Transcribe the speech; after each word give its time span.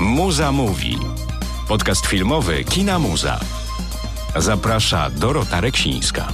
Muza 0.00 0.52
mówi. 0.52 0.98
Podcast 1.68 2.06
filmowy 2.06 2.64
Kina 2.64 2.98
Muza. 2.98 3.40
Zaprasza 4.36 5.10
Dorota 5.10 5.60
Reksińska. 5.60 6.28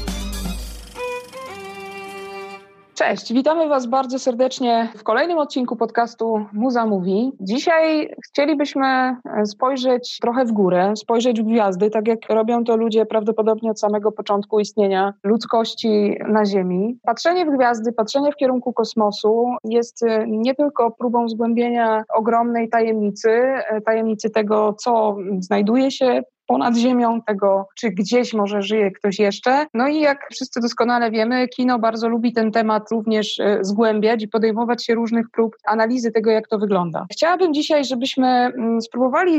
Cześć, 2.98 3.32
witamy 3.32 3.68
Was 3.68 3.86
bardzo 3.86 4.18
serdecznie 4.18 4.88
w 4.96 5.02
kolejnym 5.02 5.38
odcinku 5.38 5.76
podcastu 5.76 6.46
Muza 6.52 6.86
Mówi. 6.86 7.32
Dzisiaj 7.40 8.14
chcielibyśmy 8.26 9.16
spojrzeć 9.44 10.18
trochę 10.22 10.44
w 10.44 10.52
górę, 10.52 10.92
spojrzeć 10.96 11.40
w 11.42 11.44
gwiazdy, 11.44 11.90
tak 11.90 12.08
jak 12.08 12.18
robią 12.28 12.64
to 12.64 12.76
ludzie 12.76 13.06
prawdopodobnie 13.06 13.70
od 13.70 13.80
samego 13.80 14.12
początku 14.12 14.60
istnienia 14.60 15.14
ludzkości 15.24 16.16
na 16.28 16.44
Ziemi. 16.44 16.98
Patrzenie 17.02 17.46
w 17.46 17.56
gwiazdy, 17.56 17.92
patrzenie 17.92 18.32
w 18.32 18.36
kierunku 18.36 18.72
kosmosu 18.72 19.46
jest 19.64 20.04
nie 20.26 20.54
tylko 20.54 20.90
próbą 20.90 21.28
zgłębienia 21.28 22.04
ogromnej 22.14 22.68
tajemnicy, 22.68 23.42
tajemnicy 23.86 24.30
tego, 24.30 24.72
co 24.72 25.16
znajduje 25.40 25.90
się 25.90 26.22
ponad 26.48 26.76
ziemią, 26.76 27.22
tego, 27.22 27.68
czy 27.76 27.90
gdzieś 27.90 28.34
może 28.34 28.62
żyje 28.62 28.90
ktoś 28.90 29.18
jeszcze. 29.18 29.66
No 29.74 29.88
i 29.88 30.00
jak 30.00 30.28
wszyscy 30.32 30.60
doskonale 30.60 31.10
wiemy, 31.10 31.48
kino 31.48 31.78
bardzo 31.78 32.08
lubi 32.08 32.32
ten 32.32 32.52
temat 32.52 32.90
również 32.90 33.40
e, 33.40 33.58
zgłębiać 33.60 34.22
i 34.22 34.28
podejmować 34.28 34.84
się 34.84 34.94
różnych 34.94 35.30
prób 35.30 35.56
analizy 35.66 36.12
tego, 36.12 36.30
jak 36.30 36.48
to 36.48 36.58
wygląda. 36.58 37.06
Chciałabym 37.12 37.54
dzisiaj, 37.54 37.84
żebyśmy 37.84 38.26
mm, 38.28 38.80
spróbowali 38.80 39.38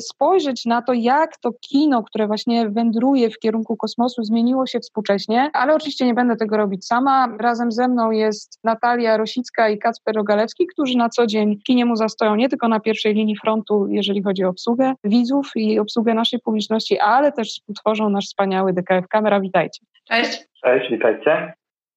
spojrzeć 0.00 0.66
na 0.66 0.82
to, 0.82 0.92
jak 0.92 1.36
to 1.36 1.50
kino, 1.60 2.02
które 2.02 2.26
właśnie 2.26 2.68
wędruje 2.70 3.30
w 3.30 3.38
kierunku 3.38 3.76
kosmosu, 3.76 4.24
zmieniło 4.24 4.66
się 4.66 4.80
współcześnie, 4.80 5.50
ale 5.52 5.74
oczywiście 5.74 6.06
nie 6.06 6.14
będę 6.14 6.36
tego 6.36 6.56
robić 6.56 6.86
sama. 6.86 7.36
Razem 7.40 7.72
ze 7.72 7.88
mną 7.88 8.10
jest 8.10 8.58
Natalia 8.64 9.16
Rosicka 9.16 9.68
i 9.68 9.78
Kacper 9.78 10.14
Rogalewski, 10.16 10.66
którzy 10.66 10.96
na 10.96 11.08
co 11.08 11.26
dzień 11.26 11.58
kinie 11.66 11.86
mu 11.86 11.96
zastoją 11.96 12.34
nie 12.34 12.48
tylko 12.48 12.68
na 12.68 12.80
pierwszej 12.80 13.14
linii 13.14 13.36
frontu, 13.36 13.86
jeżeli 13.88 14.22
chodzi 14.22 14.44
o 14.44 14.48
obsługę 14.48 14.94
widzów 15.04 15.50
i 15.56 15.78
obsługę 15.78 16.14
naszej 16.18 16.40
publiczności, 16.40 16.98
ale 16.98 17.32
też 17.32 17.48
współtworzą 17.48 18.10
nasz 18.10 18.24
wspaniały 18.24 18.72
DKF 18.72 19.08
Kamera. 19.08 19.40
Witajcie. 19.40 19.80
Cześć. 20.04 20.44
Cześć, 20.64 20.90
witajcie. 20.90 21.52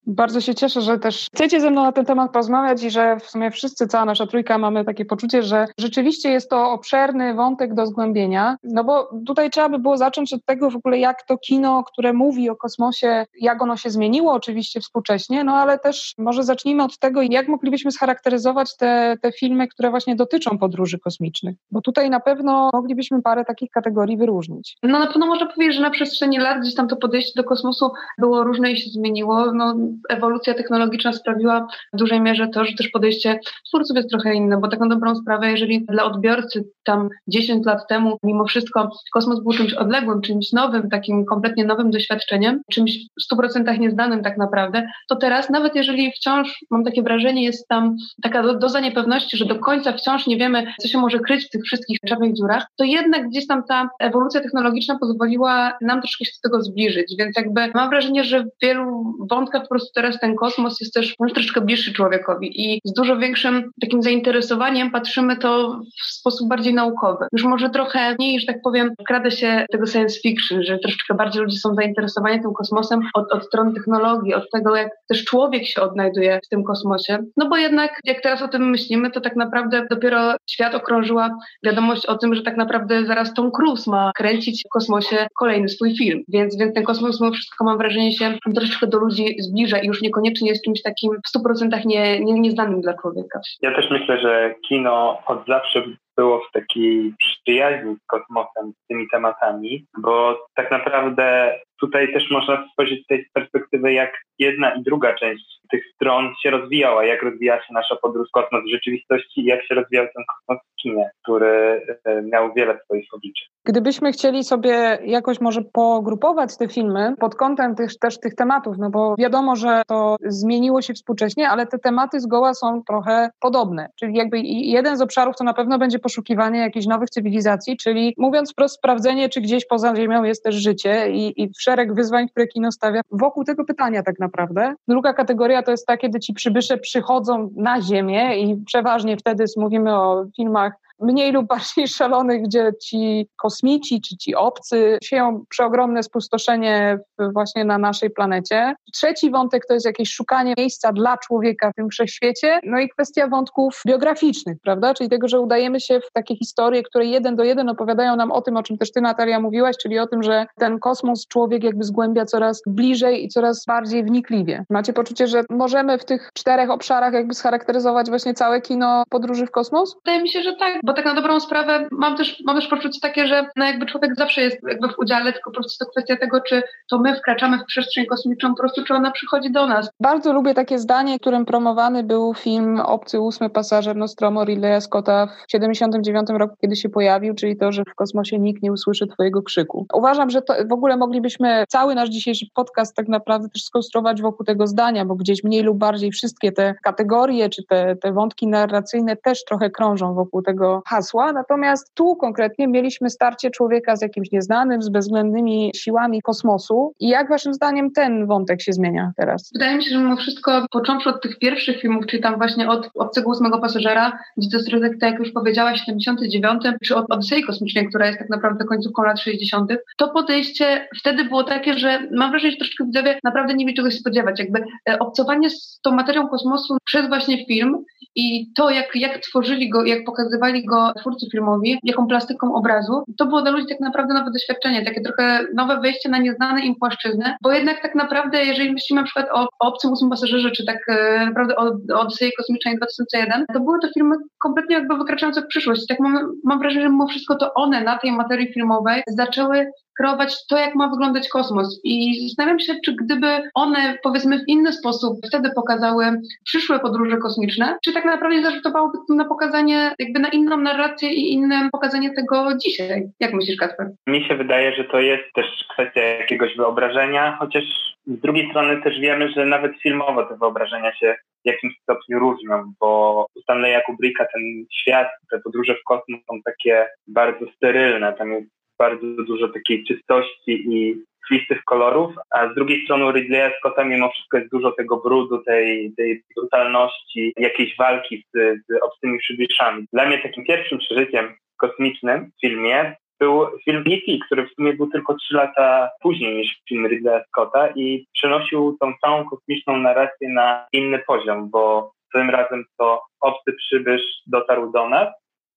Bardzo 0.06 0.40
się 0.40 0.54
cieszę, 0.54 0.80
że 0.80 0.98
też 0.98 1.26
chcecie 1.34 1.60
ze 1.60 1.70
mną 1.70 1.82
na 1.82 1.92
ten 1.92 2.04
temat 2.04 2.32
porozmawiać 2.32 2.82
i 2.82 2.90
że 2.90 3.16
w 3.20 3.30
sumie 3.30 3.50
wszyscy, 3.50 3.86
cała 3.86 4.04
nasza 4.04 4.26
trójka 4.26 4.58
mamy 4.58 4.84
takie 4.84 5.04
poczucie, 5.04 5.42
że 5.42 5.66
rzeczywiście 5.78 6.30
jest 6.30 6.50
to 6.50 6.70
obszerny 6.70 7.34
wątek 7.34 7.74
do 7.74 7.86
zgłębienia, 7.86 8.56
no 8.64 8.84
bo 8.84 9.10
tutaj 9.26 9.50
trzeba 9.50 9.68
by 9.68 9.78
było 9.78 9.96
zacząć 9.96 10.32
od 10.32 10.44
tego 10.44 10.70
w 10.70 10.76
ogóle, 10.76 10.98
jak 10.98 11.26
to 11.26 11.38
kino, 11.38 11.84
które 11.84 12.12
mówi 12.12 12.50
o 12.50 12.56
kosmosie, 12.56 13.26
jak 13.40 13.62
ono 13.62 13.76
się 13.76 13.90
zmieniło 13.90 14.32
oczywiście 14.32 14.80
współcześnie, 14.80 15.44
no 15.44 15.52
ale 15.52 15.78
też 15.78 16.14
może 16.18 16.42
zacznijmy 16.42 16.84
od 16.84 16.98
tego, 16.98 17.22
jak 17.22 17.48
moglibyśmy 17.48 17.92
scharakteryzować 17.92 18.76
te, 18.76 19.16
te 19.22 19.32
filmy, 19.32 19.68
które 19.68 19.90
właśnie 19.90 20.16
dotyczą 20.16 20.58
podróży 20.58 20.98
kosmicznych, 20.98 21.56
bo 21.70 21.80
tutaj 21.80 22.10
na 22.10 22.20
pewno 22.20 22.70
moglibyśmy 22.72 23.22
parę 23.22 23.44
takich 23.44 23.70
kategorii 23.70 24.16
wyróżnić. 24.16 24.76
No 24.82 24.98
na 24.98 25.06
pewno 25.06 25.26
można 25.26 25.46
powiedzieć, 25.46 25.76
że 25.76 25.82
na 25.82 25.90
przestrzeni 25.90 26.38
lat 26.38 26.60
gdzieś 26.60 26.74
tam 26.74 26.88
to 26.88 26.96
podejście 26.96 27.42
do 27.42 27.48
kosmosu 27.48 27.90
było 28.18 28.44
różne 28.44 28.72
i 28.72 28.76
się 28.76 28.90
zmieniło, 28.90 29.52
no 29.52 29.74
ewolucja 30.08 30.54
technologiczna 30.54 31.12
sprawiła 31.12 31.66
w 31.92 31.96
dużej 31.96 32.20
mierze 32.20 32.48
to, 32.48 32.64
że 32.64 32.72
też 32.78 32.88
podejście 32.88 33.40
twórców 33.68 33.96
jest 33.96 34.10
trochę 34.10 34.34
inne, 34.34 34.60
bo 34.60 34.68
tak 34.68 34.80
na 34.80 34.88
dobrą 34.88 35.14
sprawę, 35.14 35.50
jeżeli 35.50 35.84
dla 35.84 36.04
odbiorcy 36.04 36.64
tam 36.84 37.08
10 37.28 37.66
lat 37.66 37.88
temu 37.88 38.18
mimo 38.22 38.44
wszystko 38.44 38.90
kosmos 39.12 39.42
był 39.42 39.52
czymś 39.52 39.74
odległym, 39.74 40.20
czymś 40.20 40.52
nowym, 40.52 40.90
takim 40.90 41.24
kompletnie 41.24 41.64
nowym 41.64 41.90
doświadczeniem, 41.90 42.62
czymś 42.72 42.98
w 42.98 43.34
100% 43.34 43.78
nieznanym 43.78 44.22
tak 44.22 44.38
naprawdę, 44.38 44.86
to 45.08 45.16
teraz 45.16 45.50
nawet 45.50 45.76
jeżeli 45.76 46.12
wciąż, 46.12 46.64
mam 46.70 46.84
takie 46.84 47.02
wrażenie, 47.02 47.44
jest 47.44 47.68
tam 47.68 47.96
taka 48.22 48.54
doza 48.54 48.80
niepewności, 48.80 49.36
że 49.36 49.44
do 49.44 49.58
końca 49.58 49.92
wciąż 49.92 50.26
nie 50.26 50.36
wiemy, 50.36 50.66
co 50.80 50.88
się 50.88 50.98
może 50.98 51.20
kryć 51.20 51.46
w 51.46 51.50
tych 51.50 51.62
wszystkich 51.62 51.98
czarnych 52.08 52.34
dziurach, 52.34 52.66
to 52.76 52.84
jednak 52.84 53.28
gdzieś 53.28 53.46
tam 53.46 53.62
ta 53.68 53.88
ewolucja 54.00 54.40
technologiczna 54.40 54.98
pozwoliła 54.98 55.72
nam 55.80 56.00
troszkę 56.00 56.24
się 56.24 56.30
do 56.42 56.48
tego 56.48 56.62
zbliżyć, 56.62 57.14
więc 57.18 57.36
jakby 57.36 57.60
mam 57.74 57.90
wrażenie, 57.90 58.24
że 58.24 58.44
w 58.44 58.48
wielu 58.62 59.14
wątkach 59.30 59.62
po 59.62 59.68
prostu 59.68 59.81
teraz 59.94 60.20
ten 60.20 60.36
kosmos 60.36 60.80
jest 60.80 60.94
też 60.94 61.14
może 61.20 61.34
troszkę 61.34 61.60
bliższy 61.60 61.92
człowiekowi 61.92 62.74
i 62.74 62.80
z 62.84 62.92
dużo 62.92 63.16
większym 63.16 63.70
takim 63.80 64.02
zainteresowaniem 64.02 64.90
patrzymy 64.90 65.36
to 65.36 65.80
w 66.02 66.12
sposób 66.12 66.48
bardziej 66.48 66.74
naukowy. 66.74 67.26
Już 67.32 67.44
może 67.44 67.70
trochę 67.70 68.14
mniej, 68.18 68.40
że 68.40 68.46
tak 68.46 68.62
powiem, 68.64 68.90
wkrada 69.00 69.30
się 69.30 69.66
tego 69.72 69.86
science 69.86 70.20
fiction, 70.20 70.62
że 70.62 70.78
troszeczkę 70.78 71.14
bardziej 71.14 71.42
ludzie 71.42 71.58
są 71.58 71.74
zainteresowani 71.74 72.42
tym 72.42 72.52
kosmosem 72.52 73.00
od, 73.14 73.32
od 73.32 73.44
strony 73.46 73.74
technologii, 73.74 74.34
od 74.34 74.50
tego, 74.50 74.76
jak 74.76 74.88
też 75.08 75.24
człowiek 75.24 75.66
się 75.66 75.82
odnajduje 75.82 76.40
w 76.44 76.48
tym 76.48 76.64
kosmosie. 76.64 77.18
No 77.36 77.48
bo 77.48 77.56
jednak, 77.56 78.00
jak 78.04 78.22
teraz 78.22 78.42
o 78.42 78.48
tym 78.48 78.70
myślimy, 78.70 79.10
to 79.10 79.20
tak 79.20 79.36
naprawdę 79.36 79.86
dopiero 79.90 80.34
świat 80.50 80.74
okrążyła 80.74 81.30
wiadomość 81.64 82.06
o 82.06 82.18
tym, 82.18 82.34
że 82.34 82.42
tak 82.42 82.56
naprawdę 82.56 83.06
zaraz 83.06 83.34
Tom 83.34 83.50
Cruise 83.52 83.90
ma 83.90 84.12
kręcić 84.16 84.62
w 84.66 84.72
kosmosie 84.72 85.26
kolejny 85.38 85.68
swój 85.68 85.96
film. 85.96 86.22
Więc, 86.28 86.56
więc 86.56 86.74
ten 86.74 86.84
kosmos 86.84 87.20
mimo 87.20 87.32
wszystko 87.32 87.64
mam 87.64 87.78
wrażenie 87.78 88.12
się 88.12 88.38
troszeczkę 88.54 88.86
do 88.86 88.98
ludzi 88.98 89.36
zbliża 89.72 89.84
i 89.84 89.86
już 89.86 90.02
niekoniecznie 90.02 90.48
jest 90.48 90.64
czymś 90.64 90.82
takim 90.82 91.12
w 91.12 91.38
100% 91.38 91.86
nie, 91.86 92.20
nie, 92.20 92.40
nieznanym 92.40 92.80
dla 92.80 92.94
człowieka. 92.94 93.40
Ja 93.62 93.74
też 93.74 93.90
myślę, 93.90 94.20
że 94.20 94.54
kino 94.68 95.22
od 95.26 95.46
zawsze 95.46 95.82
było 96.16 96.40
w 96.40 96.52
takiej 96.52 97.14
przyjaźni 97.18 97.96
z 97.96 98.06
kosmosem, 98.06 98.72
z 98.84 98.86
tymi 98.86 99.08
tematami, 99.08 99.86
bo 99.98 100.46
tak 100.54 100.70
naprawdę 100.70 101.54
tutaj 101.80 102.12
też 102.12 102.30
można 102.30 102.68
spojrzeć 102.72 103.04
z 103.04 103.06
tej 103.06 103.26
perspektywy, 103.34 103.92
jak 103.92 104.12
jedna 104.38 104.74
i 104.74 104.82
druga 104.82 105.14
część 105.14 105.44
tych 105.72 105.82
stron 105.94 106.32
się 106.42 106.50
rozwijała, 106.50 107.04
jak 107.04 107.22
rozwijała 107.22 107.60
się 107.60 107.74
nasza 107.74 107.96
podróż 107.96 108.28
kosmos 108.32 108.62
w 108.64 108.72
rzeczywistości 108.72 109.40
i 109.40 109.44
jak 109.44 109.66
się 109.66 109.74
rozwijał 109.74 110.06
ten 110.14 110.24
kosmos 110.24 110.62
w 110.72 110.82
kinie, 110.82 111.10
który 111.22 111.82
e, 112.04 112.22
miał 112.22 112.52
wiele 112.54 112.78
swoich 112.84 113.06
obliczeń. 113.12 113.46
Gdybyśmy 113.64 114.12
chcieli 114.12 114.44
sobie 114.44 114.98
jakoś 115.04 115.40
może 115.40 115.62
pogrupować 115.72 116.56
te 116.56 116.68
filmy 116.68 117.14
pod 117.20 117.34
kątem 117.34 117.74
tych, 117.74 117.98
też 117.98 118.20
tych 118.20 118.34
tematów, 118.34 118.76
no 118.78 118.90
bo 118.90 119.14
wiadomo, 119.18 119.56
że 119.56 119.82
to 119.86 120.16
zmieniło 120.26 120.82
się 120.82 120.94
współcześnie, 120.94 121.48
ale 121.48 121.66
te 121.66 121.78
tematy 121.78 122.20
zgoła 122.20 122.54
są 122.54 122.82
trochę 122.86 123.30
podobne. 123.40 123.88
Czyli 124.00 124.14
jakby 124.14 124.40
jeden 124.44 124.96
z 124.96 125.00
obszarów 125.00 125.36
to 125.36 125.44
na 125.44 125.54
pewno 125.54 125.78
będzie 125.78 125.98
poszukiwanie 125.98 126.60
jakichś 126.60 126.86
nowych 126.86 127.10
cywilizacji, 127.10 127.76
czyli 127.76 128.14
mówiąc 128.18 128.52
wprost 128.52 128.76
sprawdzenie, 128.76 129.28
czy 129.28 129.40
gdzieś 129.40 129.66
poza 129.66 129.96
Ziemią 129.96 130.22
jest 130.22 130.44
też 130.44 130.54
życie 130.54 131.10
i, 131.10 131.42
i 131.42 131.50
szereg 131.58 131.94
wyzwań, 131.94 132.28
które 132.28 132.46
kino 132.46 132.72
stawia 132.72 133.00
wokół 133.10 133.44
tego 133.44 133.64
pytania 133.64 134.02
tak 134.02 134.18
naprawdę. 134.18 134.74
Druga 134.88 135.12
kategoria 135.12 135.61
to 135.62 135.70
jest 135.70 135.86
ta, 135.86 135.96
kiedy 135.96 136.20
ci 136.20 136.34
przybysze 136.34 136.78
przychodzą 136.78 137.50
na 137.56 137.82
Ziemię 137.82 138.38
i 138.38 138.56
przeważnie 138.56 139.16
wtedy 139.16 139.44
mówimy 139.56 139.94
o 139.96 140.24
filmach 140.36 140.72
mniej 141.02 141.32
lub 141.32 141.46
bardziej 141.46 141.88
szalonych, 141.88 142.42
gdzie 142.42 142.72
ci 142.82 143.28
kosmici 143.36 144.00
czy 144.00 144.16
ci 144.16 144.34
obcy 144.34 144.98
sieją 145.02 145.44
przeogromne 145.48 146.02
spustoszenie 146.02 146.98
właśnie 147.32 147.64
na 147.64 147.78
naszej 147.78 148.10
planecie. 148.10 148.74
Trzeci 148.94 149.30
wątek 149.30 149.66
to 149.66 149.74
jest 149.74 149.86
jakieś 149.86 150.12
szukanie 150.12 150.54
miejsca 150.58 150.92
dla 150.92 151.18
człowieka 151.18 151.70
w 151.70 151.74
tym 151.74 151.88
wszechświecie. 151.88 152.60
No 152.64 152.80
i 152.80 152.88
kwestia 152.88 153.28
wątków 153.28 153.82
biograficznych, 153.86 154.56
prawda? 154.62 154.94
Czyli 154.94 155.10
tego, 155.10 155.28
że 155.28 155.40
udajemy 155.40 155.80
się 155.80 156.00
w 156.00 156.12
takie 156.12 156.36
historie, 156.36 156.82
które 156.82 157.06
jeden 157.06 157.36
do 157.36 157.44
jeden 157.44 157.68
opowiadają 157.68 158.16
nam 158.16 158.32
o 158.32 158.42
tym, 158.42 158.56
o 158.56 158.62
czym 158.62 158.78
też 158.78 158.92
ty 158.92 159.00
Natalia 159.00 159.40
mówiłaś, 159.40 159.76
czyli 159.76 159.98
o 159.98 160.06
tym, 160.06 160.22
że 160.22 160.46
ten 160.58 160.78
kosmos 160.78 161.26
człowiek 161.26 161.64
jakby 161.64 161.84
zgłębia 161.84 162.24
coraz 162.24 162.62
bliżej 162.66 163.24
i 163.24 163.28
coraz 163.28 163.64
bardziej 163.66 164.04
wnikliwie. 164.04 164.64
Macie 164.70 164.92
poczucie, 164.92 165.26
że 165.26 165.42
możemy 165.50 165.98
w 165.98 166.04
tych 166.04 166.30
czterech 166.34 166.70
obszarach 166.70 167.12
jakby 167.12 167.34
scharakteryzować 167.34 168.08
właśnie 168.08 168.34
całe 168.34 168.60
kino 168.60 169.02
podróży 169.10 169.46
w 169.46 169.50
kosmos? 169.50 169.96
Wydaje 170.04 170.22
mi 170.22 170.28
się, 170.28 170.42
że 170.42 170.56
tak, 170.56 170.80
bo 170.84 170.91
bo 170.92 170.96
tak 170.96 171.04
na 171.04 171.14
dobrą 171.14 171.40
sprawę 171.40 171.88
mam 171.90 172.16
też, 172.16 172.42
mam 172.46 172.56
też 172.56 172.68
poczucie 172.68 173.00
takie, 173.00 173.26
że 173.26 173.48
no 173.56 173.64
jakby 173.64 173.86
człowiek 173.86 174.16
zawsze 174.16 174.40
jest 174.40 174.56
jakby 174.68 174.88
w 174.88 174.98
udziale, 174.98 175.32
tylko 175.32 175.50
po 175.50 175.54
prostu 175.54 175.84
to 175.84 175.90
kwestia 175.90 176.16
tego, 176.16 176.40
czy 176.40 176.62
to 176.90 176.98
my 176.98 177.16
wkraczamy 177.16 177.58
w 177.58 177.64
przestrzeń 177.64 178.06
kosmiczną, 178.06 178.48
po 178.48 178.56
prostu 178.56 178.84
czy 178.84 178.94
ona 178.94 179.10
przychodzi 179.10 179.52
do 179.52 179.66
nas. 179.66 179.90
Bardzo 180.00 180.32
lubię 180.32 180.54
takie 180.54 180.78
zdanie, 180.78 181.18
którym 181.18 181.44
promowany 181.44 182.02
był 182.02 182.34
film 182.34 182.80
Obcy 182.80 183.20
ósmy 183.20 183.50
pasażer 183.50 183.96
Nostromo 183.96 184.44
Ridleya 184.44 184.80
Scotta 184.80 185.26
w 185.26 185.50
79 185.50 186.28
roku, 186.30 186.56
kiedy 186.60 186.76
się 186.76 186.88
pojawił, 186.88 187.34
czyli 187.34 187.56
to, 187.56 187.72
że 187.72 187.82
w 187.84 187.94
kosmosie 187.94 188.38
nikt 188.38 188.62
nie 188.62 188.72
usłyszy 188.72 189.06
twojego 189.06 189.42
krzyku. 189.42 189.86
Uważam, 189.94 190.30
że 190.30 190.42
to 190.42 190.54
w 190.68 190.72
ogóle 190.72 190.96
moglibyśmy 190.96 191.64
cały 191.68 191.94
nasz 191.94 192.08
dzisiejszy 192.08 192.46
podcast 192.54 192.96
tak 192.96 193.08
naprawdę 193.08 193.48
też 193.48 193.64
skonstruować 193.64 194.22
wokół 194.22 194.46
tego 194.46 194.66
zdania, 194.66 195.04
bo 195.04 195.14
gdzieś 195.14 195.44
mniej 195.44 195.62
lub 195.62 195.78
bardziej 195.78 196.10
wszystkie 196.10 196.52
te 196.52 196.74
kategorie, 196.82 197.48
czy 197.48 197.62
te, 197.64 197.96
te 197.96 198.12
wątki 198.12 198.46
narracyjne 198.46 199.16
też 199.16 199.44
trochę 199.44 199.70
krążą 199.70 200.14
wokół 200.14 200.42
tego 200.42 200.71
hasła, 200.86 201.32
natomiast 201.32 201.94
tu 201.94 202.16
konkretnie 202.16 202.68
mieliśmy 202.68 203.10
starcie 203.10 203.50
człowieka 203.50 203.96
z 203.96 204.02
jakimś 204.02 204.30
nieznanym, 204.32 204.82
z 204.82 204.88
bezwzględnymi 204.88 205.70
siłami 205.76 206.22
kosmosu. 206.22 206.92
I 207.00 207.08
jak 207.08 207.28
waszym 207.28 207.54
zdaniem 207.54 207.90
ten 207.90 208.26
wątek 208.26 208.62
się 208.62 208.72
zmienia 208.72 209.12
teraz? 209.16 209.50
Wydaje 209.52 209.76
mi 209.76 209.84
się, 209.84 209.90
że 209.90 209.98
mimo 209.98 210.16
wszystko, 210.16 210.66
począwszy 210.70 211.08
od 211.08 211.22
tych 211.22 211.38
pierwszych 211.38 211.80
filmów, 211.80 212.06
czyli 212.06 212.22
tam 212.22 212.36
właśnie 212.36 212.68
od 212.68 212.90
Obcego 212.94 213.30
Ósmego 213.30 213.58
Pasażera, 213.58 214.18
gdzie 214.36 214.48
to 214.50 214.56
jest 214.56 214.70
tak 215.00 215.10
jak 215.10 215.18
już 215.18 215.32
powiedziałaś, 215.32 215.80
79, 215.84 216.62
czy 216.84 216.96
od 216.96 217.10
Odysei 217.10 217.42
Kosmicznej, 217.42 217.88
która 217.88 218.06
jest 218.06 218.18
tak 218.18 218.30
naprawdę 218.30 218.64
końcówką 218.64 219.02
lat 219.02 219.20
60., 219.20 219.72
to 219.96 220.08
podejście 220.08 220.88
wtedy 221.00 221.24
było 221.24 221.44
takie, 221.44 221.74
że 221.74 222.08
mam 222.10 222.30
wrażenie, 222.30 222.50
że 222.50 222.56
troszkę 222.56 222.84
widzowie 222.84 223.18
naprawdę 223.24 223.54
nie 223.54 223.64
mieli 223.64 223.76
czego 223.76 223.90
się 223.90 223.98
spodziewać. 223.98 224.38
Jakby 224.38 224.64
e, 224.88 224.98
obcowanie 224.98 225.50
z 225.50 225.80
tą 225.82 225.92
materią 225.92 226.28
kosmosu 226.28 226.76
przez 226.84 227.08
właśnie 227.08 227.46
film 227.46 227.84
i 228.14 228.52
to, 228.54 228.70
jak, 228.70 228.96
jak 228.96 229.18
tworzyli 229.18 229.70
go, 229.70 229.84
jak 229.84 230.04
pokazywali 230.04 230.61
go 230.66 230.92
twórcy 231.00 231.26
filmowi, 231.32 231.78
jaką 231.82 232.06
plastyką 232.06 232.54
obrazu, 232.54 233.04
to 233.18 233.26
było 233.26 233.42
dla 233.42 233.50
ludzi 233.50 233.66
tak 233.68 233.80
naprawdę 233.80 234.14
nowe 234.14 234.30
doświadczenie, 234.30 234.84
takie 234.84 235.00
trochę 235.00 235.46
nowe 235.54 235.80
wejście 235.80 236.08
na 236.08 236.18
nieznane 236.18 236.60
im 236.60 236.74
płaszczyzny, 236.74 237.34
bo 237.42 237.52
jednak 237.52 237.82
tak 237.82 237.94
naprawdę, 237.94 238.44
jeżeli 238.44 238.72
myślimy 238.72 239.00
na 239.00 239.04
przykład 239.04 239.26
o, 239.32 239.48
o 239.60 239.68
Obcym 239.68 239.92
Ósmym 239.92 240.10
Pasażerze, 240.10 240.50
czy 240.50 240.64
tak 240.64 240.78
e, 240.88 241.26
naprawdę 241.26 241.56
o, 241.56 241.64
o 241.94 242.00
Odysei 242.00 242.32
Kosmicznej 242.36 242.76
2001, 242.76 243.44
to 243.54 243.60
były 243.60 243.78
to 243.82 243.88
filmy 243.94 244.16
kompletnie 244.42 244.76
jakby 244.76 244.96
wykraczające 244.96 245.42
w 245.42 245.46
przyszłość. 245.46 245.86
Tak 245.86 246.00
mam, 246.00 246.32
mam 246.44 246.58
wrażenie, 246.58 246.82
że 246.82 246.90
mimo 246.90 247.06
wszystko 247.06 247.36
to 247.36 247.54
one 247.54 247.84
na 247.84 247.98
tej 247.98 248.12
materii 248.12 248.52
filmowej 248.52 249.02
zaczęły 249.08 249.66
kreować 249.98 250.46
to, 250.46 250.58
jak 250.58 250.74
ma 250.74 250.88
wyglądać 250.88 251.28
kosmos. 251.28 251.80
I 251.84 252.20
zastanawiam 252.28 252.60
się, 252.60 252.74
czy 252.84 252.94
gdyby 252.96 253.26
one, 253.54 253.98
powiedzmy, 254.02 254.38
w 254.38 254.48
inny 254.48 254.72
sposób 254.72 255.18
wtedy 255.28 255.50
pokazały 255.54 256.04
przyszłe 256.44 256.80
podróże 256.80 257.16
kosmiczne, 257.16 257.78
czy 257.84 257.92
tak 257.92 258.04
naprawdę 258.04 258.42
zarzutawałoby 258.42 258.98
to 259.08 259.14
na 259.14 259.24
pokazanie, 259.24 259.94
jakby 259.98 260.20
na 260.20 260.28
inną 260.28 260.56
narrację 260.56 261.12
i 261.12 261.32
inne 261.32 261.68
pokazanie 261.72 262.10
tego 262.14 262.48
dzisiaj. 262.56 263.02
Jak 263.20 263.32
myślisz, 263.32 263.56
Kasper? 263.56 263.90
Mi 264.06 264.24
się 264.24 264.34
wydaje, 264.34 264.76
że 264.76 264.84
to 264.84 265.00
jest 265.00 265.32
też 265.34 265.46
kwestia 265.72 266.00
jakiegoś 266.00 266.56
wyobrażenia, 266.56 267.36
chociaż 267.38 267.64
z 268.06 268.20
drugiej 268.20 268.50
strony 268.50 268.82
też 268.82 269.00
wiemy, 269.00 269.30
że 269.30 269.46
nawet 269.46 269.72
filmowo 269.82 270.24
te 270.24 270.36
wyobrażenia 270.36 270.94
się 270.94 271.16
w 271.44 271.48
jakimś 271.48 271.74
stopniu 271.82 272.18
różnią, 272.18 272.72
bo 272.80 273.26
u 273.36 273.40
Stanleya 273.40 273.82
Kubricka 273.86 274.26
ten 274.32 274.42
świat, 274.72 275.08
te 275.30 275.40
podróże 275.40 275.74
w 275.74 275.84
kosmos 275.84 276.20
są 276.30 276.42
takie 276.44 276.86
bardzo 277.06 277.46
sterylne, 277.56 278.12
tam 278.12 278.32
jest 278.32 278.61
bardzo 278.78 279.06
dużo 279.06 279.48
takiej 279.48 279.84
czystości 279.84 280.64
i 280.74 281.02
twistych 281.28 281.64
kolorów, 281.64 282.14
a 282.30 282.52
z 282.52 282.54
drugiej 282.54 282.84
strony 282.84 283.12
Ridleya 283.12 283.50
Scotta 283.58 283.84
mimo 283.84 284.10
wszystko 284.10 284.38
jest 284.38 284.50
dużo 284.50 284.72
tego 284.72 284.96
brudu, 284.96 285.38
tej, 285.38 285.92
tej 285.96 286.22
brutalności, 286.36 287.32
jakiejś 287.36 287.76
walki 287.76 288.24
z, 288.34 288.38
z 288.38 288.82
obcymi 288.82 289.18
przybyszami. 289.18 289.86
Dla 289.92 290.06
mnie 290.06 290.18
takim 290.18 290.44
pierwszym 290.44 290.78
przeżyciem 290.78 291.34
kosmicznym 291.56 292.30
w 292.36 292.40
filmie 292.40 292.96
był 293.20 293.46
film 293.64 293.84
E.T., 293.86 294.12
który 294.26 294.46
w 294.46 294.54
sumie 294.54 294.72
był 294.72 294.86
tylko 294.90 295.14
trzy 295.14 295.34
lata 295.34 295.90
później 296.00 296.36
niż 296.36 296.62
film 296.68 296.86
Ridleya 296.86 297.24
Scotta 297.28 297.68
i 297.76 298.06
przenosił 298.14 298.76
tą 298.80 298.92
całą 299.00 299.24
kosmiczną 299.24 299.76
narrację 299.76 300.28
na 300.28 300.66
inny 300.72 300.98
poziom, 300.98 301.50
bo 301.50 301.92
tym 302.14 302.30
razem 302.30 302.64
to 302.78 303.02
obcy 303.20 303.52
przybysz 303.52 304.02
dotarł 304.26 304.72
do 304.72 304.88
nas 304.88 305.08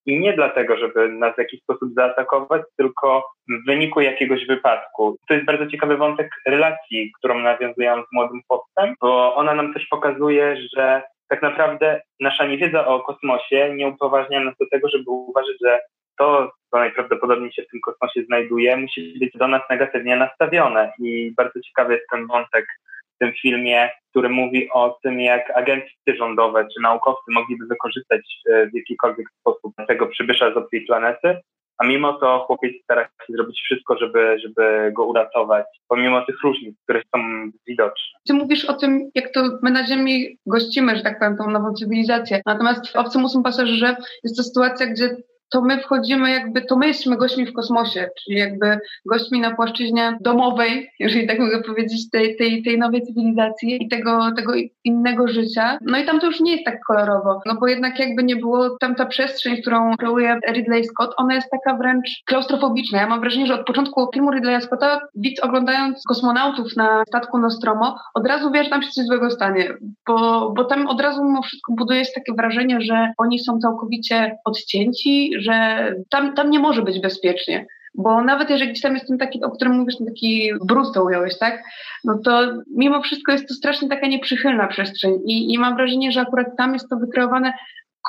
i 0.06 0.20
nie 0.20 0.34
dlatego, 0.34 0.78
żeby 0.78 1.10
nas 1.10 1.36
w 1.36 1.38
jakiś 1.38 1.62
sposób 1.62 1.94
zaatakować, 1.94 2.62
tylko 2.78 3.24
w 3.50 3.66
wyniku 3.66 4.02
jakiegoś 4.02 4.48
wypadku. 4.48 5.18
To 5.28 5.34
jest 5.34 5.46
bardzo 5.46 5.68
ciekawy 5.68 5.98
wątek 5.98 6.30
relacji, 6.48 7.12
którą 7.18 7.40
nawiązujemy 7.40 8.02
z 8.02 8.14
młodym 8.14 8.42
chłopcem, 8.48 8.96
bo 9.02 9.36
ona 9.36 9.54
nam 9.54 9.74
też 9.74 9.88
pokazuje, 9.88 10.58
że 10.76 11.02
tak 11.28 11.42
naprawdę 11.42 12.02
nasza 12.20 12.46
niewiedza 12.46 12.88
o 12.88 13.00
kosmosie 13.00 13.74
nie 13.76 13.88
upoważnia 13.88 14.40
nas 14.40 14.56
do 14.60 14.66
tego, 14.72 14.90
żeby 14.90 15.04
uważać, 15.08 15.56
że 15.66 15.80
to, 16.18 16.52
co 16.72 16.78
najprawdopodobniej 16.78 17.52
się 17.52 17.64
w 17.64 17.68
tym 17.68 17.80
kosmosie 17.82 18.24
znajduje, 18.26 18.78
musi 18.78 19.20
być 19.20 19.32
do 19.34 19.48
nas 19.48 19.62
negatywnie 19.70 20.16
nastawione. 20.16 20.94
I 21.00 21.34
bardzo 21.38 21.62
ciekawy 21.62 21.94
jest 21.94 22.06
ten 22.12 22.28
wątek 22.28 22.66
w 23.16 23.18
tym 23.20 23.34
filmie, 23.42 23.90
który 24.10 24.30
mówi 24.30 24.70
o 24.74 24.98
tym, 25.04 25.20
jak 25.20 25.52
agencje 25.58 26.16
rządowe 26.18 26.68
czy 26.74 26.82
naukowcy 26.82 27.32
mogliby 27.32 27.66
wykorzystać 27.66 28.22
e, 28.50 28.68
w 28.68 28.76
jakikolwiek 28.76 29.28
sposób 29.40 29.74
tego 29.88 30.08
przybysza 30.08 30.54
z 30.54 30.58
obcej 30.58 30.86
planety, 30.86 31.38
a 31.78 31.86
mimo 31.86 32.14
to 32.14 32.40
chłopiec 32.40 32.84
stara 32.84 33.04
się 33.04 33.34
zrobić 33.34 33.62
wszystko, 33.66 33.98
żeby, 33.98 34.40
żeby 34.40 34.92
go 34.96 35.06
uratować, 35.06 35.66
pomimo 35.88 36.26
tych 36.26 36.42
różnic, 36.44 36.76
które 36.84 37.02
są 37.16 37.52
widoczne. 37.68 38.20
Ty 38.28 38.34
mówisz 38.34 38.66
o 38.66 38.74
tym, 38.74 39.10
jak 39.16 39.32
to 39.34 39.42
my 39.64 39.72
na 39.72 39.88
Ziemi 39.88 40.38
gościmy, 40.46 40.96
że 40.96 41.04
tak 41.04 41.20
powiem, 41.20 41.38
tą 41.38 41.50
nową 41.50 41.74
cywilizację. 41.74 42.42
Natomiast 42.46 42.94
w 42.94 42.96
Obcym 42.96 43.24
Ósmym 43.24 43.44
Pasażerze 43.44 43.96
jest 44.24 44.38
to 44.38 44.44
sytuacja, 44.44 44.86
gdzie 44.86 45.16
to 45.50 45.62
my 45.62 45.80
wchodzimy 45.80 46.32
jakby, 46.32 46.62
to 46.62 46.78
my 46.78 46.88
jesteśmy 46.88 47.18
gośćmi 47.18 47.46
w 47.46 47.54
kosmosie, 47.54 48.10
czyli 48.24 48.40
jakby 48.40 48.80
gośćmi 49.06 49.40
na 49.40 49.56
płaszczyźnie 49.56 50.18
domowej, 50.22 50.90
jeżeli 51.00 51.28
tak 51.28 51.40
mogę 51.40 51.64
powiedzieć, 51.64 52.10
tej, 52.10 52.38
tej, 52.38 52.64
tej 52.64 52.78
nowej 52.80 53.02
cywilizacji 53.02 53.84
i 53.84 53.88
tego, 53.88 54.32
tego 54.36 54.54
innego 54.84 55.28
życia. 55.28 55.78
No 55.82 55.98
i 55.98 56.06
tam 56.06 56.20
to 56.20 56.26
już 56.26 56.40
nie 56.40 56.52
jest 56.52 56.66
tak 56.66 56.80
kolorowo, 56.88 57.42
no 57.46 57.56
bo 57.60 57.68
jednak 57.68 58.00
jakby 58.00 58.24
nie 58.24 58.36
było 58.36 58.78
tam 58.80 58.96
ta 58.96 59.06
przestrzeń, 59.06 59.62
którą 59.62 59.98
kreuje 59.98 60.40
Ridley 60.52 60.84
Scott, 60.84 61.14
ona 61.18 61.36
jest 61.36 61.50
taka 61.52 61.78
wręcz 61.78 62.24
klaustrofobiczna. 62.26 63.00
Ja 63.00 63.08
mam 63.08 63.20
wrażenie, 63.20 63.48
że 63.48 63.60
od 63.60 63.68
początku 63.68 64.10
filmu 64.14 64.32
Ridleya 64.32 64.62
Scotta 64.62 65.00
widz 65.16 65.44
oglądając 65.44 66.04
kosmonautów 66.08 66.76
na 66.76 67.04
statku 67.08 67.38
Nostromo 67.38 67.98
od 68.14 68.28
razu 68.28 68.52
wie, 68.52 68.64
że 68.64 68.70
tam 68.70 68.82
się 68.82 68.90
coś 68.90 69.06
złego 69.06 69.30
stanie, 69.30 69.74
bo, 70.08 70.52
bo 70.56 70.64
tam 70.64 70.88
od 70.88 71.02
razu 71.02 71.24
mimo 71.24 71.42
wszystko 71.42 71.74
buduje 71.74 72.06
się 72.06 72.12
takie 72.16 72.34
wrażenie, 72.34 72.82
że 72.82 73.12
oni 73.18 73.40
są 73.40 73.60
całkowicie 73.60 74.38
odcięci, 74.46 75.32
że 75.40 75.88
tam, 76.10 76.34
tam 76.34 76.50
nie 76.50 76.60
może 76.60 76.82
być 76.82 77.00
bezpiecznie. 77.00 77.66
Bo 77.98 78.24
nawet 78.24 78.50
jeżeli 78.50 78.72
gdzieś 78.72 78.82
tam 78.82 78.94
jest 78.94 79.08
ten 79.08 79.18
taki, 79.18 79.44
o 79.44 79.52
którym 79.52 79.74
mówisz, 79.74 79.98
ten 79.98 80.08
taki 80.08 80.52
brud 80.66 80.94
to 80.94 81.04
ująłeś, 81.04 81.38
tak? 81.38 81.64
No 82.04 82.20
to 82.26 82.42
mimo 82.76 83.02
wszystko 83.02 83.32
jest 83.32 83.48
to 83.48 83.54
strasznie 83.54 83.90
taka 83.90 84.08
nieprzychylna 84.08 84.68
przestrzeń 84.68 85.14
i, 85.26 85.54
i 85.54 85.60
mam 85.60 85.76
wrażenie, 85.76 86.12
że 86.12 86.22
akurat 86.22 86.48
tam 86.58 86.74
jest 86.74 86.90
to 86.90 86.98
wykreowane 86.98 87.54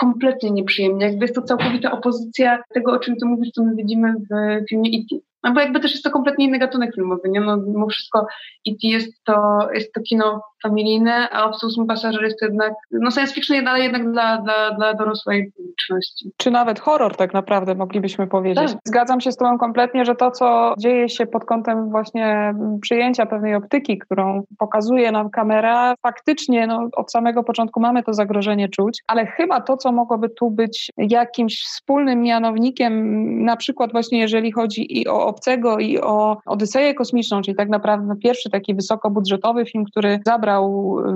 kompletnie 0.01 0.51
nieprzyjemnie. 0.51 1.07
Jakby 1.07 1.25
jest 1.25 1.35
to 1.35 1.43
całkowita 1.43 1.93
opozycja 1.93 2.63
tego, 2.75 2.93
o 2.93 2.99
czym 2.99 3.17
ty 3.17 3.27
mówisz, 3.27 3.51
co 3.51 3.65
my 3.65 3.77
widzimy 3.77 4.13
w 4.13 4.69
filmie 4.69 4.91
E.T. 4.91 5.17
No 5.43 5.53
bo 5.53 5.61
jakby 5.61 5.81
też 5.81 5.93
jest 5.93 6.05
to 6.05 6.11
kompletnie 6.11 6.45
inny 6.45 6.59
gatunek 6.59 6.95
filmowy, 6.95 7.29
nie? 7.29 7.41
No 7.41 7.57
mimo 7.57 7.87
wszystko 7.89 8.27
E.T. 8.69 8.89
jest 8.89 9.25
to, 9.25 9.59
jest 9.75 9.93
to 9.93 10.01
kino 10.01 10.43
familijne, 10.63 11.29
a 11.31 11.45
Obcy 11.45 11.67
Ósmy 11.67 11.87
Pasażer 11.87 12.23
jest 12.23 12.41
to 12.41 12.47
jednak, 12.47 12.73
no 12.91 13.11
science 13.11 13.35
fiction, 13.35 13.69
ale 13.69 13.81
jednak 13.81 14.13
dla, 14.13 14.39
dla, 14.39 14.71
dla 14.71 14.95
dorosłej 14.95 15.53
publiczności. 15.57 16.31
Czy 16.37 16.51
nawet 16.51 16.81
horror 16.81 17.17
tak 17.17 17.35
naprawdę 17.35 17.75
moglibyśmy 17.75 18.27
powiedzieć. 18.27 18.73
Tak. 18.73 18.81
Zgadzam 18.85 19.21
się 19.21 19.33
z 19.33 19.37
Tobą 19.37 19.59
kompletnie, 19.59 20.05
że 20.05 20.15
to, 20.15 20.31
co 20.31 20.75
dzieje 20.79 21.09
się 21.09 21.27
pod 21.27 21.45
kątem 21.45 21.91
właśnie 21.91 22.55
przyjęcia 22.81 23.27
pewnej 23.27 23.55
optyki, 23.55 23.99
którą 23.99 24.43
pokazuje 24.59 25.13
nam 25.13 25.31
kamera, 25.31 25.95
faktycznie 26.03 26.67
no, 26.67 26.89
od 26.97 27.13
samego 27.13 27.45
początku 27.45 27.81
mamy 27.81 28.03
to 28.03 28.15
zagrożenie 28.15 28.69
czuć, 28.69 29.03
ale 29.07 29.27
chyba 29.27 29.61
to, 29.61 29.77
co 29.77 29.93
mogłoby 29.93 30.29
tu 30.29 30.51
być 30.51 30.91
jakimś 30.97 31.63
wspólnym 31.63 32.23
mianownikiem, 32.23 33.27
na 33.45 33.57
przykład 33.57 33.93
właśnie 33.93 34.19
jeżeli 34.19 34.53
chodzi 34.53 35.01
i 35.01 35.09
o 35.09 35.27
Obcego 35.27 35.79
i 35.79 35.99
o 36.01 36.37
Odyseję 36.47 36.95
Kosmiczną, 36.95 37.43
czyli 37.43 37.57
tak 37.57 37.69
naprawdę 37.69 38.15
pierwszy 38.17 38.51
taki 38.51 38.75
wysokobudżetowy 38.75 39.67
film, 39.67 39.85
który 39.85 40.21
zabrał 40.27 40.56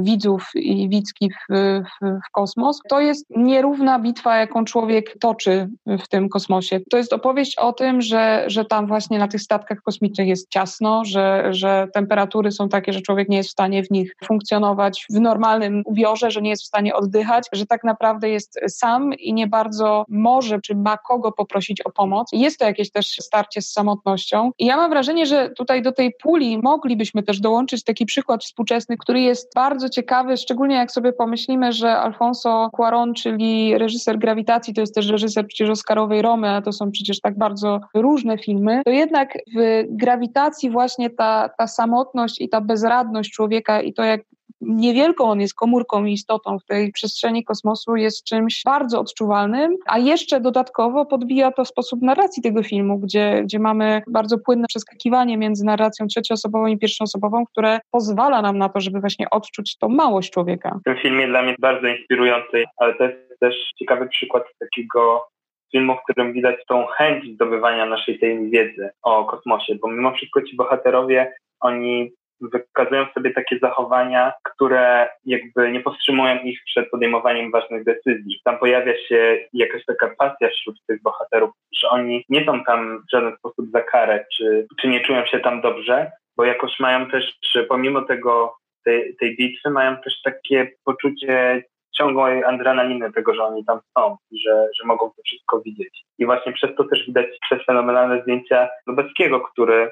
widzów 0.02 0.50
i 0.54 0.88
widzki 0.88 1.30
w, 1.30 1.54
w, 1.54 2.06
w 2.06 2.30
kosmos, 2.32 2.80
to 2.88 3.00
jest 3.00 3.26
nierówna 3.36 3.98
bitwa, 3.98 4.36
jaką 4.36 4.64
człowiek 4.64 5.18
toczy 5.20 5.68
w 5.86 6.08
tym 6.08 6.28
kosmosie. 6.28 6.80
To 6.90 6.96
jest 6.96 7.12
opowieść 7.12 7.56
o 7.58 7.72
tym, 7.72 8.02
że, 8.02 8.44
że 8.46 8.64
tam 8.64 8.86
właśnie 8.86 9.18
na 9.18 9.28
tych 9.28 9.40
statkach 9.40 9.78
kosmicznych 9.82 10.28
jest 10.28 10.48
ciasno, 10.48 11.04
że, 11.04 11.48
że 11.50 11.88
temperatury 11.94 12.52
są 12.52 12.68
takie, 12.68 12.92
że 12.92 13.00
człowiek 13.00 13.28
nie 13.28 13.36
jest 13.36 13.48
w 13.48 13.52
stanie 13.52 13.82
w 13.82 13.90
nich 13.90 14.14
funkcjonować 14.24 15.06
w 15.10 15.20
normalnym 15.20 15.82
ubiorze, 15.84 16.30
że 16.30 16.42
nie 16.42 16.50
jest 16.50 16.62
w 16.62 16.66
stanie 16.66 16.94
oddychać, 16.94 17.48
że 17.52 17.66
tak 17.66 17.84
naprawdę 17.84 18.28
jest 18.28 18.60
sam 18.68 19.14
i 19.14 19.34
nie 19.34 19.46
bardzo 19.46 20.04
może 20.08 20.60
czy 20.60 20.74
ma 20.76 20.96
kogo 20.96 21.32
poprosić 21.32 21.80
o 21.80 21.90
pomoc. 21.90 22.28
Jest 22.32 22.58
to 22.58 22.64
jakieś 22.64 22.90
też 22.90 23.06
starcie 23.06 23.62
z 23.62 23.72
samotnością. 23.72 24.50
I 24.58 24.66
ja 24.66 24.76
mam 24.76 24.90
wrażenie, 24.90 25.26
że 25.26 25.50
tutaj 25.50 25.82
do 25.82 25.92
tej 25.92 26.12
puli 26.22 26.58
moglibyśmy 26.58 27.22
też 27.22 27.40
dołączyć 27.40 27.84
taki 27.84 28.06
przykład 28.06 28.44
współczesny, 28.44 28.96
który 28.96 29.19
jest 29.24 29.54
bardzo 29.54 29.88
ciekawy, 29.88 30.36
szczególnie 30.36 30.76
jak 30.76 30.92
sobie 30.92 31.12
pomyślimy, 31.12 31.72
że 31.72 31.96
Alfonso 31.96 32.70
Cuaron, 32.76 33.14
czyli 33.14 33.78
reżyser 33.78 34.18
Grawitacji, 34.18 34.74
to 34.74 34.80
jest 34.80 34.94
też 34.94 35.08
reżyser 35.08 35.46
przecież 35.46 35.70
Oscarowej 35.70 36.22
Romy, 36.22 36.48
a 36.48 36.62
to 36.62 36.72
są 36.72 36.90
przecież 36.90 37.20
tak 37.20 37.38
bardzo 37.38 37.80
różne 37.94 38.38
filmy, 38.38 38.82
to 38.84 38.90
jednak 38.90 39.38
w 39.56 39.84
Grawitacji 39.88 40.70
właśnie 40.70 41.10
ta, 41.10 41.50
ta 41.58 41.66
samotność 41.66 42.40
i 42.40 42.48
ta 42.48 42.60
bezradność 42.60 43.32
człowieka 43.32 43.80
i 43.80 43.92
to, 43.92 44.04
jak 44.04 44.20
niewielką 44.60 45.24
on 45.24 45.40
jest 45.40 45.54
komórką 45.54 46.04
i 46.04 46.12
istotą 46.12 46.58
w 46.58 46.64
tej 46.64 46.92
przestrzeni 46.92 47.44
kosmosu, 47.44 47.96
jest 47.96 48.24
czymś 48.24 48.62
bardzo 48.64 49.00
odczuwalnym, 49.00 49.76
a 49.86 49.98
jeszcze 49.98 50.40
dodatkowo 50.40 51.06
podbija 51.06 51.52
to 51.52 51.64
sposób 51.64 52.02
narracji 52.02 52.42
tego 52.42 52.62
filmu, 52.62 52.98
gdzie, 52.98 53.42
gdzie 53.44 53.58
mamy 53.58 54.02
bardzo 54.06 54.38
płynne 54.38 54.66
przeskakiwanie 54.68 55.38
między 55.38 55.64
narracją 55.64 56.06
trzecioosobową 56.06 56.66
i 56.66 56.78
pierwszoosobową, 56.78 57.44
które 57.46 57.78
pozwala 57.90 58.42
nam 58.42 58.58
na 58.58 58.68
to, 58.68 58.80
żeby 58.80 59.00
właśnie 59.00 59.30
odczuć 59.30 59.78
tą 59.78 59.88
małość 59.88 60.30
człowieka. 60.32 60.78
W 60.80 60.84
tym 60.84 60.96
filmie 60.96 61.28
dla 61.28 61.42
mnie 61.42 61.54
bardzo 61.58 61.86
inspirujący, 61.86 62.64
ale 62.76 62.94
to 62.94 63.04
jest 63.04 63.40
też 63.40 63.54
ciekawy 63.78 64.08
przykład 64.08 64.44
takiego 64.58 65.24
filmu, 65.72 65.96
w 65.96 66.02
którym 66.02 66.32
widać 66.32 66.56
tą 66.68 66.86
chęć 66.86 67.34
zdobywania 67.34 67.86
naszej 67.86 68.18
tej 68.18 68.50
wiedzy 68.50 68.90
o 69.02 69.24
kosmosie, 69.24 69.74
bo 69.74 69.88
mimo 69.88 70.12
wszystko 70.12 70.42
ci 70.42 70.56
bohaterowie, 70.56 71.32
oni 71.60 72.10
wykazują 72.40 73.06
sobie 73.14 73.30
takie 73.30 73.58
zachowania, 73.58 74.32
które 74.44 75.08
jakby 75.24 75.72
nie 75.72 75.80
powstrzymują 75.80 76.38
ich 76.38 76.60
przed 76.66 76.90
podejmowaniem 76.90 77.50
ważnych 77.50 77.84
decyzji. 77.84 78.40
Tam 78.44 78.58
pojawia 78.58 78.92
się 79.08 79.38
jakaś 79.52 79.84
taka 79.84 80.10
pasja 80.18 80.48
wśród 80.48 80.76
tych 80.86 81.02
bohaterów, 81.02 81.50
że 81.80 81.88
oni 81.88 82.24
nie 82.28 82.44
są 82.44 82.64
tam 82.64 82.98
w 82.98 83.10
żaden 83.12 83.36
sposób 83.36 83.70
za 83.70 83.80
karę, 83.80 84.24
czy, 84.36 84.66
czy 84.80 84.88
nie 84.88 85.00
czują 85.00 85.26
się 85.26 85.40
tam 85.40 85.60
dobrze, 85.60 86.12
bo 86.36 86.44
jakoś 86.44 86.80
mają 86.80 87.10
też, 87.10 87.38
pomimo 87.68 88.02
tego, 88.02 88.54
tej, 88.84 89.16
tej 89.16 89.36
bitwy, 89.36 89.70
mają 89.70 89.96
też 89.96 90.22
takie 90.22 90.72
poczucie 90.84 91.62
ciągłej 91.96 92.44
adrenaliny 92.44 93.12
tego, 93.12 93.34
że 93.34 93.44
oni 93.44 93.64
tam 93.64 93.80
są 93.98 94.16
i 94.30 94.40
że, 94.40 94.68
że 94.78 94.86
mogą 94.86 95.10
to 95.10 95.22
wszystko 95.24 95.60
widzieć. 95.60 96.04
I 96.18 96.26
właśnie 96.26 96.52
przez 96.52 96.70
to 96.76 96.84
też 96.84 97.06
widać 97.06 97.26
przez 97.40 97.64
fenomenalne 97.64 98.22
zdjęcia 98.22 98.68
Lubeckiego, 98.86 99.40
który 99.40 99.90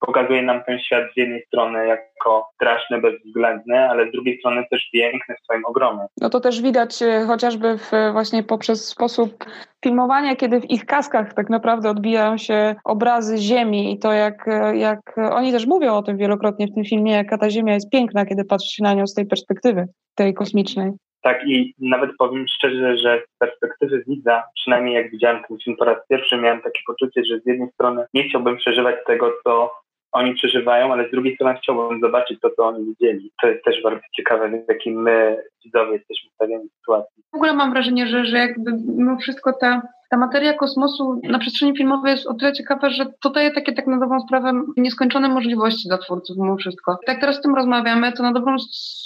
pokazuje 0.00 0.42
nam 0.42 0.64
ten 0.64 0.78
świat 0.78 1.04
z 1.14 1.16
jednej 1.16 1.42
strony 1.46 1.86
jako 1.86 2.48
straszny, 2.54 3.00
bezwzględny, 3.00 3.90
ale 3.90 4.08
z 4.08 4.12
drugiej 4.12 4.38
strony 4.38 4.64
też 4.70 4.90
piękny 4.92 5.34
w 5.34 5.44
swoim 5.44 5.64
ogromie. 5.64 6.06
No 6.20 6.30
to 6.30 6.40
też 6.40 6.62
widać 6.62 7.02
e, 7.02 7.24
chociażby 7.26 7.78
w, 7.78 7.90
właśnie 8.12 8.42
poprzez 8.42 8.88
sposób 8.88 9.44
filmowania, 9.84 10.36
kiedy 10.36 10.60
w 10.60 10.70
ich 10.70 10.86
kaskach 10.86 11.34
tak 11.34 11.50
naprawdę 11.50 11.90
odbijają 11.90 12.38
się 12.38 12.74
obrazy 12.84 13.38
Ziemi 13.38 13.92
i 13.92 13.98
to 13.98 14.12
jak, 14.12 14.48
e, 14.48 14.76
jak 14.76 15.00
oni 15.32 15.52
też 15.52 15.66
mówią 15.66 15.94
o 15.94 16.02
tym 16.02 16.16
wielokrotnie 16.16 16.66
w 16.66 16.74
tym 16.74 16.84
filmie, 16.84 17.12
jaka 17.12 17.38
ta 17.38 17.50
Ziemia 17.50 17.74
jest 17.74 17.90
piękna, 17.90 18.26
kiedy 18.26 18.44
patrzy 18.44 18.76
się 18.76 18.82
na 18.82 18.94
nią 18.94 19.06
z 19.06 19.14
tej 19.14 19.26
perspektywy, 19.26 19.86
tej 20.14 20.34
kosmicznej. 20.34 20.92
Tak 21.22 21.46
i 21.46 21.74
nawet 21.78 22.10
powiem 22.18 22.48
szczerze, 22.48 22.98
że 22.98 23.22
z 23.34 23.38
perspektywy 23.38 24.04
widza, 24.06 24.42
przynajmniej 24.54 24.94
jak 24.94 25.10
widziałem 25.10 25.42
ten 25.48 25.58
film 25.64 25.76
po 25.76 25.84
raz 25.84 25.98
pierwszy, 26.08 26.36
miałem 26.36 26.60
takie 26.60 26.80
poczucie, 26.86 27.24
że 27.24 27.40
z 27.40 27.46
jednej 27.46 27.70
strony 27.70 28.04
nie 28.14 28.28
chciałbym 28.28 28.56
przeżywać 28.56 28.96
tego, 29.06 29.32
co 29.44 29.72
oni 30.12 30.34
przeżywają, 30.34 30.92
ale 30.92 31.08
z 31.08 31.10
drugiej 31.10 31.34
strony 31.34 31.58
chciałbym 31.62 32.00
zobaczyć 32.00 32.40
to, 32.40 32.50
co 32.50 32.66
oni 32.66 32.84
widzieli. 32.84 33.32
To 33.42 33.48
jest 33.48 33.64
też 33.64 33.82
bardzo 33.82 34.02
ciekawe, 34.16 34.48
w 34.48 34.68
jakim 34.68 35.02
my, 35.02 35.42
widzowie, 35.64 35.92
jesteśmy 35.92 36.30
w 36.30 36.78
sytuacji. 36.78 37.22
W 37.32 37.34
ogóle 37.36 37.54
mam 37.54 37.72
wrażenie, 37.72 38.06
że, 38.06 38.24
że 38.24 38.38
jakby 38.38 38.72
mimo 38.72 39.16
wszystko 39.16 39.52
ta 39.52 39.82
ta 40.10 40.16
materia 40.16 40.54
kosmosu 40.54 41.20
na 41.22 41.38
przestrzeni 41.38 41.76
filmowej 41.76 42.12
jest 42.12 42.26
o 42.26 42.34
tyle 42.34 42.52
ciekawa, 42.52 42.90
że 42.90 43.06
to 43.22 43.30
daje 43.30 43.50
takie 43.50 43.72
tak 43.72 43.86
na 43.86 43.98
dobrą 43.98 44.20
sprawę 44.20 44.52
nieskończone 44.76 45.28
możliwości 45.28 45.88
dla 45.88 45.98
twórców 45.98 46.36
mimo 46.36 46.56
wszystko. 46.56 46.98
Tak 47.06 47.20
teraz 47.20 47.36
z 47.36 47.40
tym 47.40 47.54
rozmawiamy, 47.54 48.12
to 48.12 48.22
na 48.22 48.32
dobrą 48.32 48.56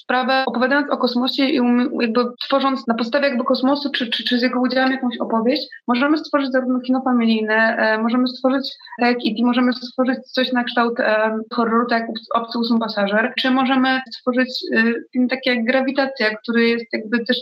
sprawę 0.04 0.44
opowiadając 0.46 0.90
o 0.90 0.96
kosmosie 0.96 1.44
i 1.44 1.61
jakby 2.00 2.20
tworząc 2.46 2.87
na 2.87 2.94
podstawie 2.94 3.28
jakby 3.28 3.44
kosmosu, 3.44 3.90
czy, 3.90 4.06
czy, 4.06 4.25
czy 4.25 4.38
z 4.38 4.42
jego 4.42 4.61
udziałem 4.61 4.92
jakąś 4.92 5.18
opowieść, 5.18 5.68
możemy 5.88 6.18
stworzyć 6.18 6.52
zarówno 6.52 6.80
kino 6.80 7.02
familijne, 7.02 7.76
e, 7.76 7.99
możemy 7.99 8.28
stworzyć 8.28 8.75
tak 9.00 9.25
jak 9.25 9.38
i 9.38 9.44
możemy 9.44 9.73
stworzyć 9.73 10.18
coś 10.18 10.52
na 10.52 10.64
kształt 10.64 11.00
e, 11.00 11.38
horroru, 11.52 11.87
tak 11.87 12.00
jak 12.00 12.11
Obcy 12.34 12.58
ósmy 12.58 12.78
pasażer, 12.78 13.32
czy 13.38 13.50
możemy 13.50 14.00
stworzyć 14.12 14.49
e, 14.76 14.82
film 15.12 15.28
taki 15.28 15.50
jak 15.50 15.64
Grawitacja, 15.64 16.37
który 16.37 16.68
jest 16.68 16.87
jakby 16.92 17.25
też 17.25 17.37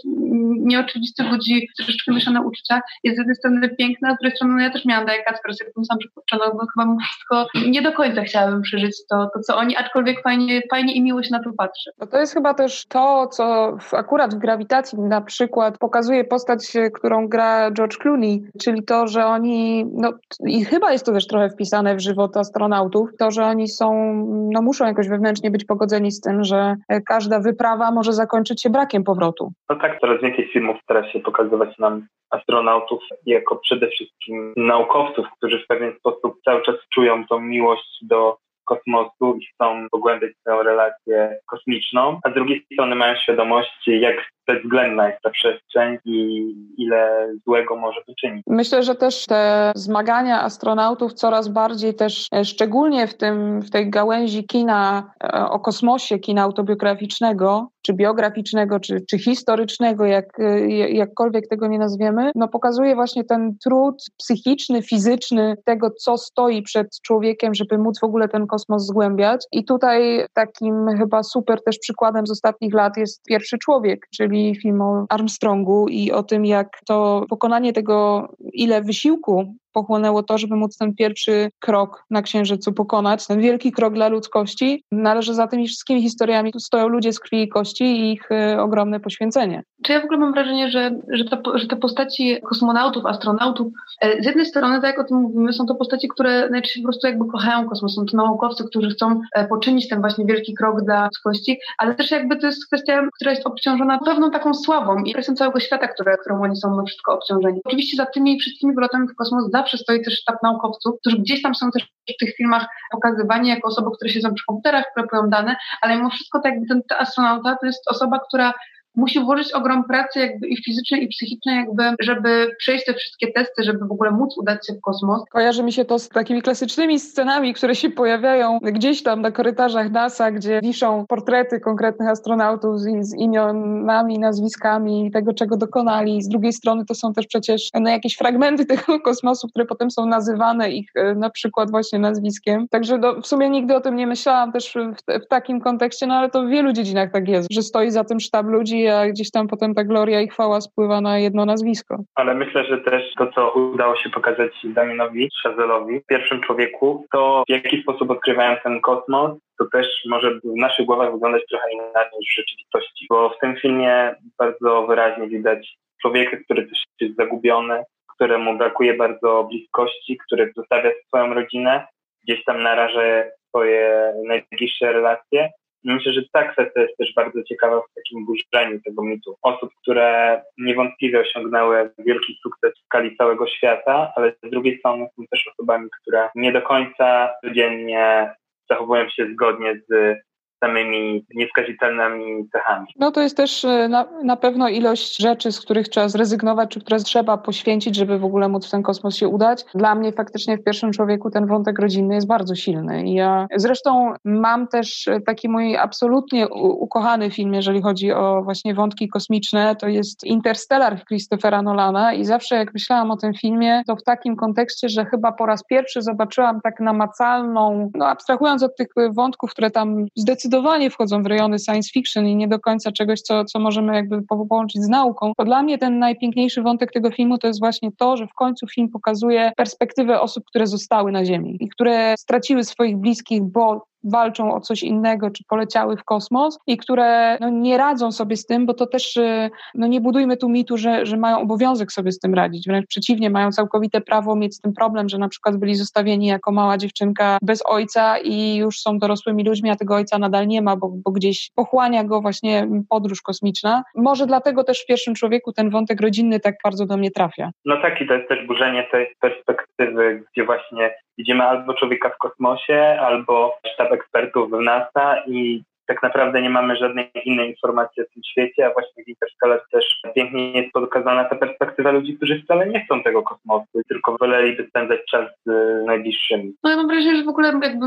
nieoczywisty, 0.59 1.25
budzi 1.25 1.69
troszeczkę 1.77 2.13
mieszane 2.13 2.41
uczucia, 2.43 2.81
jest 3.05 3.17
z 3.17 3.19
jednej 3.19 3.37
strony 3.37 3.52
strony 3.53 3.77
piękne, 3.77 4.09
a 4.09 4.15
z 4.15 4.19
drugiej 4.19 4.37
strony 4.37 4.55
no 4.55 4.61
ja 4.61 4.71
też 4.71 4.85
miałam 4.85 5.07
Daję 5.07 5.23
Kacper, 5.23 5.53
jak 5.61 5.75
tym 5.75 5.85
sam 5.85 5.99
przypuszczano, 5.99 6.45
bo 6.45 6.59
chyba 6.59 6.97
wszystko 7.05 7.47
nie 7.69 7.83
do 7.83 7.93
końca 7.93 8.23
chciałabym 8.23 8.63
przeżyć 8.63 8.97
to, 9.11 9.31
to, 9.35 9.41
co 9.41 9.57
oni, 9.57 9.77
aczkolwiek 9.77 10.23
fajnie, 10.23 10.63
fajnie 10.71 10.95
i 10.95 11.03
miło 11.03 11.23
się 11.23 11.29
na 11.33 11.43
to 11.43 11.51
patrzy. 11.59 11.91
No 11.99 12.07
to 12.07 12.21
jest 12.21 12.35
chyba 12.35 12.55
też 12.55 12.87
to, 12.87 13.27
co 13.27 13.77
w, 13.81 13.95
akurat 13.95 14.35
w 14.35 14.39
Grawitacji 14.39 14.99
na 14.99 15.21
przykład 15.21 15.79
pokazuje 15.79 16.25
postać, 16.25 16.73
którą 16.95 17.29
gra 17.29 17.71
George 17.71 17.97
Clooney, 17.97 18.43
czyli 18.63 18.85
to, 18.85 19.07
że 19.07 19.27
oni, 19.27 19.87
no 19.93 20.13
i 20.47 20.65
chyba 20.65 20.93
jest 20.93 21.07
to 21.07 21.13
też 21.13 21.27
trochę 21.27 21.51
wpisane 21.51 21.97
w 21.97 22.01
żywot 22.01 22.37
astronautów, 22.37 23.11
to, 23.19 23.31
że 23.31 23.45
oni 23.45 23.69
są, 23.69 24.13
no 24.53 24.63
muszą 24.63 24.87
jakoś 24.87 25.09
wewnętrznie 25.09 25.51
być 25.51 25.65
pogodzeni 25.65 26.13
z 26.13 26.21
tym, 26.21 26.45
że 26.45 26.75
każda 27.07 27.41
wyprawa 27.41 27.91
może 27.91 28.13
zakończyć 28.13 28.63
się 28.63 28.71
brakiem 28.71 29.05
powrotu. 29.05 29.53
No 29.71 29.77
tak, 29.77 30.01
coraz 30.01 30.23
więcej 30.23 30.49
filmów 30.53 30.77
stara 30.83 31.13
się 31.13 31.21
pokazywać 31.21 31.79
nam 31.79 32.07
astronautów 32.31 33.03
jako 33.43 33.57
przede 33.57 33.89
wszystkim 33.89 34.53
naukowców, 34.57 35.27
którzy 35.37 35.59
w 35.59 35.67
pewien 35.67 35.93
sposób 35.99 36.35
cały 36.45 36.63
czas 36.63 36.77
czują 36.95 37.27
tą 37.27 37.41
miłość 37.41 37.99
do 38.03 38.37
kosmosu 38.65 39.37
i 39.41 39.47
chcą 39.47 39.87
pogłębiać 39.91 40.33
swoją 40.41 40.63
relację 40.63 41.39
kosmiczną, 41.47 42.21
a 42.25 42.31
z 42.31 42.35
drugiej 42.35 42.67
strony 42.73 42.95
mają 42.95 43.17
świadomość, 43.17 43.87
jak 43.87 44.17
bezwzględna 44.47 45.09
jest 45.09 45.23
ta 45.23 45.31
przestrzeń 45.31 45.99
i 46.05 46.47
ile 46.79 47.29
złego 47.45 47.77
może 47.77 48.01
wyczynić. 48.09 48.43
Myślę, 48.47 48.83
że 48.83 48.95
też 48.95 49.27
te 49.27 49.73
zmagania 49.75 50.43
astronautów 50.43 51.13
coraz 51.13 51.49
bardziej 51.49 51.95
też, 51.95 52.27
e, 52.35 52.45
szczególnie 52.45 53.07
w, 53.07 53.15
tym, 53.15 53.61
w 53.61 53.71
tej 53.71 53.91
gałęzi 53.91 54.47
kina 54.47 55.13
e, 55.25 55.47
o 55.47 55.61
kosmosie, 55.61 56.19
kina 56.19 56.43
autobiograficznego, 56.43 57.69
czy 57.83 57.93
biograficznego, 57.93 58.81
czy, 58.81 59.05
czy 59.11 59.19
historycznego, 59.19 60.05
jak, 60.05 60.41
e, 60.41 60.69
jakkolwiek 60.89 61.49
tego 61.49 61.67
nie 61.67 61.79
nazwiemy, 61.79 62.31
no 62.35 62.49
pokazuje 62.49 62.95
właśnie 62.95 63.25
ten 63.25 63.57
trud 63.65 64.05
psychiczny, 64.19 64.83
fizyczny 64.83 65.57
tego, 65.65 65.91
co 65.91 66.19
stoi 66.19 66.63
przed 66.63 66.89
człowiekiem, 67.07 67.55
żeby 67.55 67.79
móc 67.79 68.01
w 68.01 68.05
ogóle 68.05 68.29
ten 68.29 68.47
kosmos 68.47 68.87
zgłębiać. 68.87 69.47
I 69.53 69.65
tutaj 69.65 70.27
takim 70.33 70.87
chyba 70.99 71.23
super 71.23 71.65
też 71.65 71.79
przykładem 71.79 72.27
z 72.27 72.31
ostatnich 72.31 72.75
lat 72.75 72.97
jest 72.97 73.23
pierwszy 73.27 73.59
człowiek, 73.59 74.07
czyli 74.15 74.32
film 74.63 74.81
o 74.81 75.07
Armstrongu 75.09 75.89
i 75.89 76.13
o 76.13 76.23
tym, 76.23 76.45
jak 76.45 76.81
to 76.87 77.25
pokonanie 77.29 77.73
tego, 77.73 78.29
ile 78.53 78.83
wysiłku 78.83 79.55
pochłonęło 79.73 80.23
to, 80.23 80.39
żeby 80.39 80.57
móc 80.57 80.79
ten 80.79 80.95
pierwszy 80.95 81.51
krok 81.59 82.05
na 82.11 82.23
Księżycu 82.23 82.73
pokonać, 82.73 83.27
ten 83.27 83.41
wielki 83.41 83.73
krok 83.73 83.95
dla 83.95 84.09
ludzkości. 84.09 84.85
Należy 84.93 85.35
za 85.35 85.47
tymi 85.47 85.67
wszystkimi 85.67 86.03
historiami 86.03 86.53
stoją 86.59 86.89
ludzie 86.89 87.13
z 87.13 87.21
krwi 87.21 87.43
i 87.43 87.49
kości 87.49 87.85
i 87.85 88.13
ich 88.13 88.31
y, 88.31 88.61
ogromne 88.61 89.01
poświęcenie. 89.01 89.63
Czy 89.83 89.93
ja 89.93 90.01
w 90.01 90.05
ogóle 90.05 90.19
mam 90.19 90.33
wrażenie, 90.33 90.71
że, 90.71 90.91
że, 91.09 91.25
to, 91.25 91.59
że 91.59 91.67
te 91.67 91.77
postaci 91.77 92.37
kosmonautów, 92.49 93.07
astronautów, 93.07 93.73
e, 94.01 94.23
z 94.23 94.27
jednej 94.27 94.47
strony, 94.47 94.75
tak 94.75 94.85
jak 94.85 94.99
o 94.99 95.09
tym 95.09 95.17
mówimy, 95.17 95.53
są 95.53 95.67
to 95.67 95.75
postaci, 95.75 96.09
które 96.09 96.51
najczęściej 96.51 96.83
po 96.83 96.89
prostu 96.89 97.07
jakby 97.07 97.27
kochają 97.27 97.69
kosmos, 97.69 97.95
są 97.95 98.07
to 98.07 98.17
naukowcy, 98.17 98.65
którzy 98.65 98.91
chcą 98.91 99.21
e, 99.35 99.49
poczynić 99.49 99.89
ten 99.89 100.01
właśnie 100.01 100.25
wielki 100.25 100.55
krok 100.55 100.85
dla 100.85 101.05
ludzkości, 101.05 101.59
ale 101.79 101.95
też 101.95 102.11
jakby 102.11 102.37
to 102.37 102.47
jest 102.47 102.67
kwestia, 102.67 103.09
która 103.15 103.31
jest 103.31 103.47
obciążona 103.47 103.99
pewną 103.99 104.31
taką 104.31 104.55
sławą 104.55 104.99
i 104.99 105.13
presją 105.13 105.35
całego 105.35 105.61
świata, 105.61 105.89
które, 105.89 106.19
którą 106.19 106.43
oni 106.43 106.57
są 106.57 106.85
wszystko 106.85 107.15
obciążeni. 107.15 107.61
Oczywiście 107.65 107.97
za 107.97 108.07
tymi 108.07 108.41
wszystkimi 108.41 108.75
wylotami 108.75 109.09
w 109.09 109.15
kosmos 109.15 109.51
zawsze 109.63 109.79
stoi 109.79 110.05
też 110.05 110.15
sztab 110.15 110.37
naukowców, 110.43 110.95
którzy 111.01 111.19
gdzieś 111.19 111.43
tam 111.43 111.55
są 111.55 111.71
też 111.71 111.83
w 111.85 112.17
tych 112.21 112.37
filmach 112.37 112.67
pokazywani 112.91 113.49
jako 113.49 113.69
osoby, 113.69 113.91
które 113.97 114.11
siedzą 114.11 114.35
przy 114.35 114.45
komputerach, 114.47 114.85
które 114.91 115.29
dane, 115.29 115.57
ale 115.81 115.97
mimo 115.97 116.11
wszystko 116.11 116.41
tak 116.41 116.53
jakby 116.53 116.69
ten 116.69 116.83
astronauta 116.99 117.57
to 117.61 117.67
jest 117.67 117.91
osoba, 117.91 118.21
która 118.29 118.53
musi 118.95 119.21
włożyć 119.21 119.53
ogrom 119.53 119.85
pracy 119.85 120.21
jakby 120.21 120.49
i 120.49 120.65
fizycznej, 120.65 121.05
i 121.05 121.09
psychicznej, 121.09 121.57
jakby, 121.57 121.83
żeby 122.01 122.51
przejść 122.59 122.85
te 122.85 122.95
wszystkie 122.95 123.33
testy, 123.33 123.65
żeby 123.65 123.79
w 123.87 123.93
ogóle 123.93 124.11
móc 124.11 124.39
udać 124.39 124.67
się 124.67 124.73
w 124.73 124.81
kosmos. 124.81 125.23
Kojarzy 125.31 125.63
mi 125.63 125.73
się 125.73 125.85
to 125.85 125.99
z 125.99 126.09
takimi 126.09 126.43
klasycznymi 126.43 127.01
scenami, 127.01 127.55
które 127.55 127.75
się 127.75 127.91
pojawiają 127.91 128.59
gdzieś 128.63 129.03
tam 129.03 129.21
na 129.21 129.31
korytarzach 129.31 129.91
NASA, 129.91 130.31
gdzie 130.31 130.61
wiszą 130.63 131.07
portrety 131.09 131.61
konkretnych 131.61 132.09
astronautów 132.09 132.81
z, 132.81 132.85
z 133.01 133.15
imionami, 133.15 134.19
nazwiskami 134.19 135.11
tego, 135.13 135.35
czego 135.35 135.57
dokonali. 135.57 136.23
Z 136.23 136.29
drugiej 136.29 136.53
strony 136.53 136.85
to 136.85 136.95
są 136.95 137.13
też 137.13 137.27
przecież 137.27 137.69
no, 137.81 137.91
jakieś 137.91 138.17
fragmenty 138.17 138.67
tego 138.77 139.01
kosmosu, 139.01 139.49
które 139.49 139.65
potem 139.65 139.91
są 139.91 140.07
nazywane 140.07 140.71
ich 140.71 140.91
e, 140.95 141.15
na 141.15 141.31
przykład 141.31 141.71
właśnie 141.71 141.99
nazwiskiem. 141.99 142.69
Także 142.69 142.99
do, 142.99 143.21
w 143.21 143.27
sumie 143.27 143.51
nigdy 143.51 143.77
o 143.77 143.81
tym 143.81 143.97
nie 143.97 144.07
myślałam 144.07 144.53
też 144.53 144.75
w, 144.75 145.23
w 145.25 145.29
takim 145.29 145.61
kontekście, 145.61 146.07
no 146.07 146.15
ale 146.15 146.31
to 146.31 146.43
w 146.43 146.49
wielu 146.49 146.73
dziedzinach 146.73 147.13
tak 147.13 147.29
jest, 147.29 147.49
że 147.53 147.63
stoi 147.63 147.91
za 147.91 148.05
tym 148.05 148.21
sztab 148.21 148.47
ludzi, 148.47 148.82
a 148.89 149.09
gdzieś 149.09 149.31
tam 149.31 149.49
potem 149.49 149.75
ta 149.75 149.85
gloria 149.85 150.21
i 150.21 150.29
chwała 150.29 150.61
spływa 150.61 151.01
na 151.01 151.19
jedno 151.19 151.45
nazwisko. 151.45 151.97
Ale 152.15 152.35
myślę, 152.35 152.65
że 152.65 152.79
też 152.79 153.15
to, 153.19 153.33
co 153.33 153.53
udało 153.53 153.97
się 153.97 154.11
pokazać 154.11 154.53
Daminowi 154.65 155.29
Szazelowi, 155.43 156.01
pierwszym 156.07 156.41
człowieku, 156.41 157.07
to 157.13 157.45
w 157.49 157.51
jaki 157.51 157.83
sposób 157.83 158.11
odkrywają 158.11 158.57
ten 158.65 158.81
kosmos, 158.81 159.39
to 159.59 159.65
też 159.73 159.87
może 160.07 160.35
w 160.35 160.57
naszych 160.57 160.87
głowach 160.87 161.13
wyglądać 161.13 161.43
trochę 161.51 161.73
inaczej 161.73 162.19
niż 162.21 162.35
w 162.35 162.37
rzeczywistości, 162.37 163.07
bo 163.11 163.29
w 163.29 163.39
tym 163.39 163.57
filmie 163.57 164.15
bardzo 164.39 164.87
wyraźnie 164.87 165.29
widać 165.29 165.77
człowieka, 166.03 166.37
który 166.45 166.67
też 166.67 166.85
jest 167.01 167.17
zagubiony, 167.17 167.83
któremu 168.15 168.59
brakuje 168.59 168.95
bardzo 168.95 169.45
bliskości, 169.51 170.19
który 170.27 170.53
zostawia 170.57 170.91
swoją 171.07 171.35
rodzinę, 171.35 171.87
gdzieś 172.25 172.45
tam 172.45 172.63
naraża 172.63 173.01
swoje 173.49 174.13
najbliższe 174.27 174.93
relacje 174.93 175.51
Myślę, 175.85 176.13
że 176.13 176.23
ta 176.33 176.49
kwestia 176.49 176.81
jest 176.81 176.97
też 176.97 177.15
bardzo 177.15 177.43
ciekawa 177.43 177.81
w 177.81 177.95
takim 177.95 178.27
burzeniu 178.27 178.81
tego 178.85 179.03
mitu. 179.03 179.37
Osób, 179.43 179.71
które 179.83 180.43
niewątpliwie 180.59 181.21
osiągnęły 181.21 181.91
wielki 181.99 182.39
sukces 182.43 182.73
w 182.75 182.85
skali 182.85 183.17
całego 183.17 183.47
świata, 183.47 184.13
ale 184.17 184.33
z 184.43 184.51
drugiej 184.51 184.79
strony 184.79 185.07
są 185.17 185.23
też 185.31 185.49
osobami, 185.53 185.89
które 186.01 186.29
nie 186.35 186.53
do 186.53 186.63
końca 186.63 187.31
codziennie 187.45 188.35
zachowują 188.71 189.09
się 189.09 189.27
zgodnie 189.33 189.81
z 189.89 190.19
samymi 190.63 191.25
nieskazitelnymi 191.35 192.49
cechami. 192.49 192.87
No 192.99 193.11
to 193.11 193.21
jest 193.21 193.37
też 193.37 193.65
e, 193.65 193.89
na, 193.89 194.09
na 194.25 194.37
pewno 194.37 194.69
ilość 194.69 195.17
rzeczy, 195.17 195.53
z 195.53 195.61
których 195.61 195.89
trzeba 195.89 196.09
zrezygnować, 196.09 196.71
czy 196.71 196.81
które 196.81 196.99
trzeba 196.99 197.39
poświęcić, 197.39 197.97
żeby 197.97 198.19
w 198.19 198.25
ogóle 198.25 198.49
móc 198.49 198.67
w 198.67 198.71
ten 198.71 198.83
kosmos 198.83 199.17
się 199.17 199.29
udać. 199.29 199.65
Dla 199.75 199.95
mnie 199.95 200.13
faktycznie 200.13 200.59
w 200.59 200.65
pierwszym 200.65 200.93
człowieku 200.93 201.31
ten 201.31 201.47
wątek 201.47 201.79
rodzinny 201.79 202.15
jest 202.15 202.27
bardzo 202.27 202.55
silny. 202.55 203.05
I 203.05 203.15
ja 203.15 203.47
zresztą 203.57 204.13
mam 204.25 204.69
też 204.69 205.09
taki 205.27 205.49
mój 205.49 205.77
absolutnie 205.77 206.49
ukochany 206.49 207.31
film, 207.31 207.55
jeżeli 207.55 207.83
chodzi 207.83 208.13
o 208.13 208.43
właśnie 208.45 208.75
wątki 208.75 209.09
kosmiczne, 209.09 209.77
to 209.77 209.89
jest 209.89 210.25
Interstellar 210.25 211.05
Christophera 211.05 211.63
Nolana 211.63 212.13
i 212.15 212.25
zawsze 212.25 212.57
jak 212.57 212.75
myślałam 212.75 213.11
o 213.11 213.17
tym 213.17 213.35
filmie, 213.35 213.83
to 213.87 213.97
w 213.97 214.03
takim 214.03 214.37
kontekście, 214.37 214.89
że 214.89 215.05
chyba 215.05 215.33
po 215.33 215.47
raz 215.47 215.65
pierwszy 215.65 216.03
zobaczyłam 216.03 216.61
tak 216.61 216.81
namacalną, 216.81 217.91
no 217.95 218.07
abstrahując 218.07 218.63
od 218.63 218.77
tych 218.77 218.89
wątków, 219.15 219.51
które 219.51 219.71
tam 219.71 220.07
zdecydowanie 220.17 220.52
wchodzą 220.91 221.23
w 221.23 221.27
rejony 221.27 221.59
science 221.59 221.91
fiction 221.91 222.27
i 222.27 222.37
nie 222.37 222.49
do 222.49 222.61
końca 222.61 222.93
czegoś, 222.93 223.21
co, 223.21 223.45
co 223.45 223.59
możemy 223.59 223.95
jakby 223.95 224.23
połączyć 224.23 224.83
z 224.83 224.89
nauką, 224.89 225.33
to 225.37 225.45
dla 225.45 225.63
mnie 225.63 225.79
ten 225.79 225.99
najpiękniejszy 225.99 226.63
wątek 226.63 226.93
tego 226.93 227.11
filmu 227.11 227.39
to 227.39 227.47
jest 227.47 227.61
właśnie 227.61 227.91
to, 227.99 228.17
że 228.17 228.27
w 228.27 228.35
końcu 228.35 228.67
film 228.67 228.89
pokazuje 228.89 229.53
perspektywę 229.57 230.21
osób, 230.21 230.45
które 230.45 230.67
zostały 230.67 231.13
na 231.13 231.25
Ziemi 231.25 231.57
i 231.61 231.69
które 231.69 232.15
straciły 232.19 232.65
swoich 232.65 232.97
bliskich, 232.97 233.43
bo 233.43 233.92
walczą 234.05 234.55
o 234.55 234.61
coś 234.61 234.83
innego, 234.83 235.31
czy 235.31 235.45
poleciały 235.45 235.97
w 235.97 236.05
kosmos 236.05 236.59
i 236.67 236.77
które 236.77 237.39
no, 237.41 237.49
nie 237.49 237.79
radzą 237.79 238.13
sobie 238.13 238.37
z 238.37 238.47
tym, 238.47 238.67
bo 238.67 238.75
to 238.75 238.87
też 238.87 239.17
y, 239.17 239.51
no, 239.75 239.87
nie 239.87 240.01
budujmy 240.01 240.37
tu 240.37 240.49
mitu, 240.49 240.77
że, 240.77 241.07
że 241.07 241.17
mają 241.17 241.41
obowiązek 241.41 241.93
sobie 241.93 242.13
z 242.13 242.19
tym 242.19 242.35
radzić. 242.35 242.67
Wręcz 242.67 242.87
przeciwnie, 242.87 243.31
mają 243.31 243.51
całkowite 243.51 244.01
prawo 244.01 244.37
mieć 244.37 244.55
z 244.55 244.61
tym 244.61 244.73
problem, 244.73 245.09
że 245.09 245.19
na 245.19 245.29
przykład 245.29 245.57
byli 245.57 245.75
zostawieni 245.75 246.27
jako 246.27 246.53
mała 246.53 246.79
dziewczynka 246.79 247.39
bez 247.43 247.67
ojca 247.67 248.19
i 248.19 248.57
już 248.57 248.81
są 248.81 248.99
dorosłymi 248.99 249.45
ludźmi, 249.45 249.71
a 249.71 249.77
tego 249.77 249.95
ojca 249.95 250.19
nadal 250.19 250.47
nie 250.47 250.63
ma, 250.63 250.77
bo, 250.77 250.89
bo 251.05 251.11
gdzieś 251.11 251.51
pochłania 251.55 252.05
go 252.05 252.21
właśnie 252.21 252.69
podróż 252.89 253.23
kosmiczna. 253.23 253.83
Może 253.95 254.27
dlatego 254.27 254.65
też 254.65 254.83
w 254.83 254.87
pierwszym 254.87 255.15
człowieku 255.15 255.53
ten 255.53 255.71
wątek 255.71 256.01
rodzinny 256.01 256.41
tak 256.41 256.55
bardzo 256.65 256.87
do 256.87 256.97
mnie 256.97 257.11
trafia. 257.11 257.51
No 257.65 257.77
tak 257.83 258.01
i 258.01 258.07
to 258.07 258.15
jest 258.15 258.29
też 258.29 258.47
burzenie 258.47 258.87
tej 258.91 259.07
perspektywy, 259.21 260.25
gdzie 260.33 260.45
właśnie 260.45 260.95
widzimy 261.19 261.45
albo 261.45 261.75
człowieka 261.75 262.09
w 262.09 262.19
kosmosie, 262.19 262.99
albo 263.01 263.59
sztab 263.75 263.93
ekspertów 263.93 264.51
w 264.51 264.61
NASA 264.61 265.23
i 265.27 265.63
tak 265.87 266.03
naprawdę 266.03 266.43
nie 266.43 266.51
mamy 266.51 266.77
żadnej 266.77 267.11
innej 267.25 267.51
informacji 267.51 268.03
o 268.03 268.07
tym 268.15 268.23
świecie, 268.25 268.67
a 268.67 268.73
właśnie 268.73 269.05
w 269.05 269.09
Interstellar 269.09 269.63
też 269.73 270.01
pięknie 270.15 270.53
jest 270.53 270.73
pokazana 270.73 271.25
ta 271.25 271.37
perspektywa 271.37 271.91
ludzi, 271.91 272.17
którzy 272.17 272.43
wcale 272.45 272.67
nie 272.67 272.85
chcą 272.85 273.03
tego 273.03 273.23
kosmosu, 273.23 273.83
tylko 273.89 274.17
woleliby 274.21 274.67
spędzać 274.69 275.01
czas 275.11 275.31
z 275.47 275.51
najbliższymi. 275.87 276.53
No 276.65 276.71
ja 276.71 276.77
mam 276.77 276.89
wrażenie, 276.89 277.17
że 277.17 277.25
w 277.25 277.29
ogóle 277.29 277.61
jakby, 277.63 277.87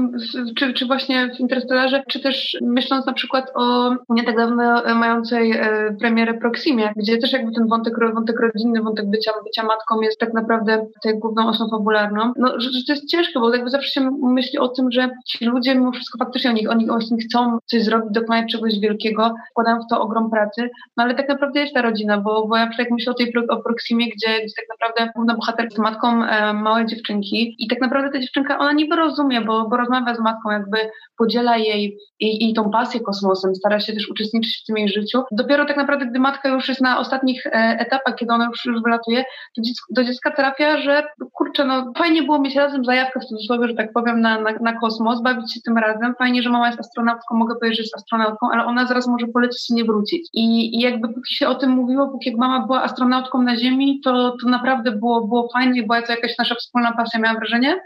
czy, 0.58 0.74
czy 0.74 0.86
właśnie 0.86 1.30
w 1.38 1.40
Interstellarze, 1.40 2.04
czy 2.10 2.20
też 2.20 2.58
myśląc 2.62 3.06
na 3.06 3.14
przykład 3.14 3.52
o 3.56 3.96
nie 4.10 4.24
tak 4.24 4.38
dawno 4.38 4.96
mającej 4.96 5.52
e, 5.52 5.96
premierę 6.00 6.34
Proximie, 6.34 6.94
gdzie 6.96 7.18
też 7.18 7.34
jakby 7.34 7.52
ten 7.52 7.68
wątek, 7.68 7.94
wątek 8.14 8.40
rodzinny, 8.40 8.82
wątek 8.82 9.10
bycia, 9.10 9.32
bycia 9.44 9.64
matką 9.64 10.02
jest 10.02 10.20
tak 10.20 10.34
naprawdę 10.34 10.86
tej 11.04 11.20
główną 11.20 11.48
osą 11.48 11.70
fabularną, 11.70 12.34
no 12.38 12.60
że, 12.60 12.70
że 12.70 12.86
to 12.88 12.94
jest 12.94 13.10
ciężkie, 13.12 13.40
bo 13.40 13.54
jakby 13.54 13.70
zawsze 13.70 13.90
się 13.90 14.12
myśli 14.24 14.60
o 14.60 14.68
tym, 14.68 14.92
że 14.92 15.10
ci 15.28 15.46
ludzie 15.46 15.75
mimo 15.75 15.92
wszystko 15.92 16.18
faktycznie 16.18 16.50
oni, 16.52 16.68
oni, 16.68 16.90
oni 16.90 17.22
chcą 17.22 17.58
coś 17.66 17.85
zrobić, 17.86 18.12
dokonać 18.12 18.51
czegoś 18.51 18.80
wielkiego, 18.80 19.36
wkładam 19.51 19.80
w 19.82 19.88
to 19.89 20.01
ogrom 20.01 20.32
pracy, 20.32 20.70
no 20.98 21.04
ale 21.04 21.15
tak 21.15 21.30
naprawdę 21.30 21.60
jest 21.60 21.74
ta 21.74 21.82
rodzina, 21.82 22.18
bo, 22.18 22.48
bo 22.48 22.58
ja 22.58 22.70
jak 22.77 22.92
myślę 22.92 23.12
o 23.12 23.15
tej 23.15 23.34
o 23.50 23.58
Proximie, 23.58 24.06
gdzie, 24.06 24.27
gdzie 24.27 24.54
tak 24.58 24.65
naprawdę 24.70 25.12
główna 25.15 25.36
bohaterka 25.36 25.63
jest 25.63 25.77
matką 25.77 26.24
e, 26.24 26.54
małej 26.54 26.86
dziewczynki 26.86 27.56
i 27.60 27.68
tak 27.68 27.82
naprawdę 27.82 28.10
ta 28.12 28.20
dziewczynka, 28.20 28.58
ona 28.58 28.72
niby 28.72 28.96
rozumie, 28.96 29.42
bo, 29.42 29.70
bo 29.70 29.77
rozmawia 29.77 30.15
z 30.15 30.20
matką, 30.20 30.51
jakby 30.51 30.77
podziela 31.18 31.58
jej, 31.58 31.98
jej, 32.20 32.44
jej 32.44 32.54
tą 32.54 32.72
pasję 32.72 33.00
kosmosem, 33.00 33.56
stara 33.56 33.80
się 33.80 33.94
też 33.94 34.10
uczestniczyć 34.10 34.62
w 34.63 34.65
tym 34.65 34.77
jej 34.77 34.89
życiu. 34.89 35.24
Dopiero 35.32 35.65
tak 35.65 35.77
naprawdę, 35.77 36.06
gdy 36.06 36.20
matka 36.20 36.50
już 36.50 36.70
jest 36.70 36.82
na 36.82 37.00
ostatnich 37.00 37.46
e, 37.48 37.51
etapach, 37.80 38.15
kiedy 38.15 38.34
ona 38.34 38.46
już, 38.46 38.65
już 38.65 38.84
wylatuje, 38.84 39.24
to 39.56 39.62
dziecko, 39.62 39.88
do 39.89 40.04
dziecka 40.04 40.32
trafia, 40.32 40.77
że 40.77 41.04
kurczę, 41.34 41.65
no 41.65 41.94
fajnie 41.98 42.24
było 42.24 42.39
mieć 42.39 42.56
razem 42.56 42.86
zajawkę 42.86 43.20
w 43.20 43.25
cudzysłowie, 43.25 43.68
że 43.68 43.74
tak 43.74 43.94
powiem, 43.94 44.22
na, 44.22 44.42
na, 44.42 44.51
na 44.62 44.80
kosmos, 44.80 45.22
bawić 45.22 45.54
się 45.54 45.60
tym 45.62 45.77
razem. 45.77 46.15
Fajnie, 46.20 46.42
że 46.42 46.50
mama 46.50 46.68
jest 46.68 46.80
astronautką, 46.80 47.36
mogę 47.36 47.56
powiedzieć, 47.56 47.75
że 47.75 47.82
jest 47.82 47.96
astronautką, 47.96 48.48
ale 48.51 48.65
ona 48.65 48.88
zaraz 48.88 49.08
może 49.08 49.27
polecieć 49.27 49.70
i 49.70 49.74
nie 49.74 49.84
wrócić. 49.84 50.29
I, 50.34 50.75
I 50.75 50.79
jakby 50.79 51.13
póki 51.13 51.36
się 51.36 51.48
o 51.48 51.55
tym 51.55 51.70
mówiło, 51.70 52.08
póki 52.08 52.29
jak 52.29 52.39
mama 52.39 52.65
była 52.65 52.84
astronautką 52.84 53.41
na 53.41 53.58
Ziemi, 53.58 54.01
to, 54.03 54.36
to 54.41 54.50
naprawdę 54.50 54.91
było, 54.91 55.27
było 55.27 55.50
fajne 55.53 55.77
i 55.77 55.84
była 55.84 56.01
to 56.01 56.12
jakaś 56.12 56.38
nasza 56.38 56.55
wspólna 56.55 56.94
pasja, 56.94 57.20
miałam 57.20 57.38
wrażenie 57.38 57.79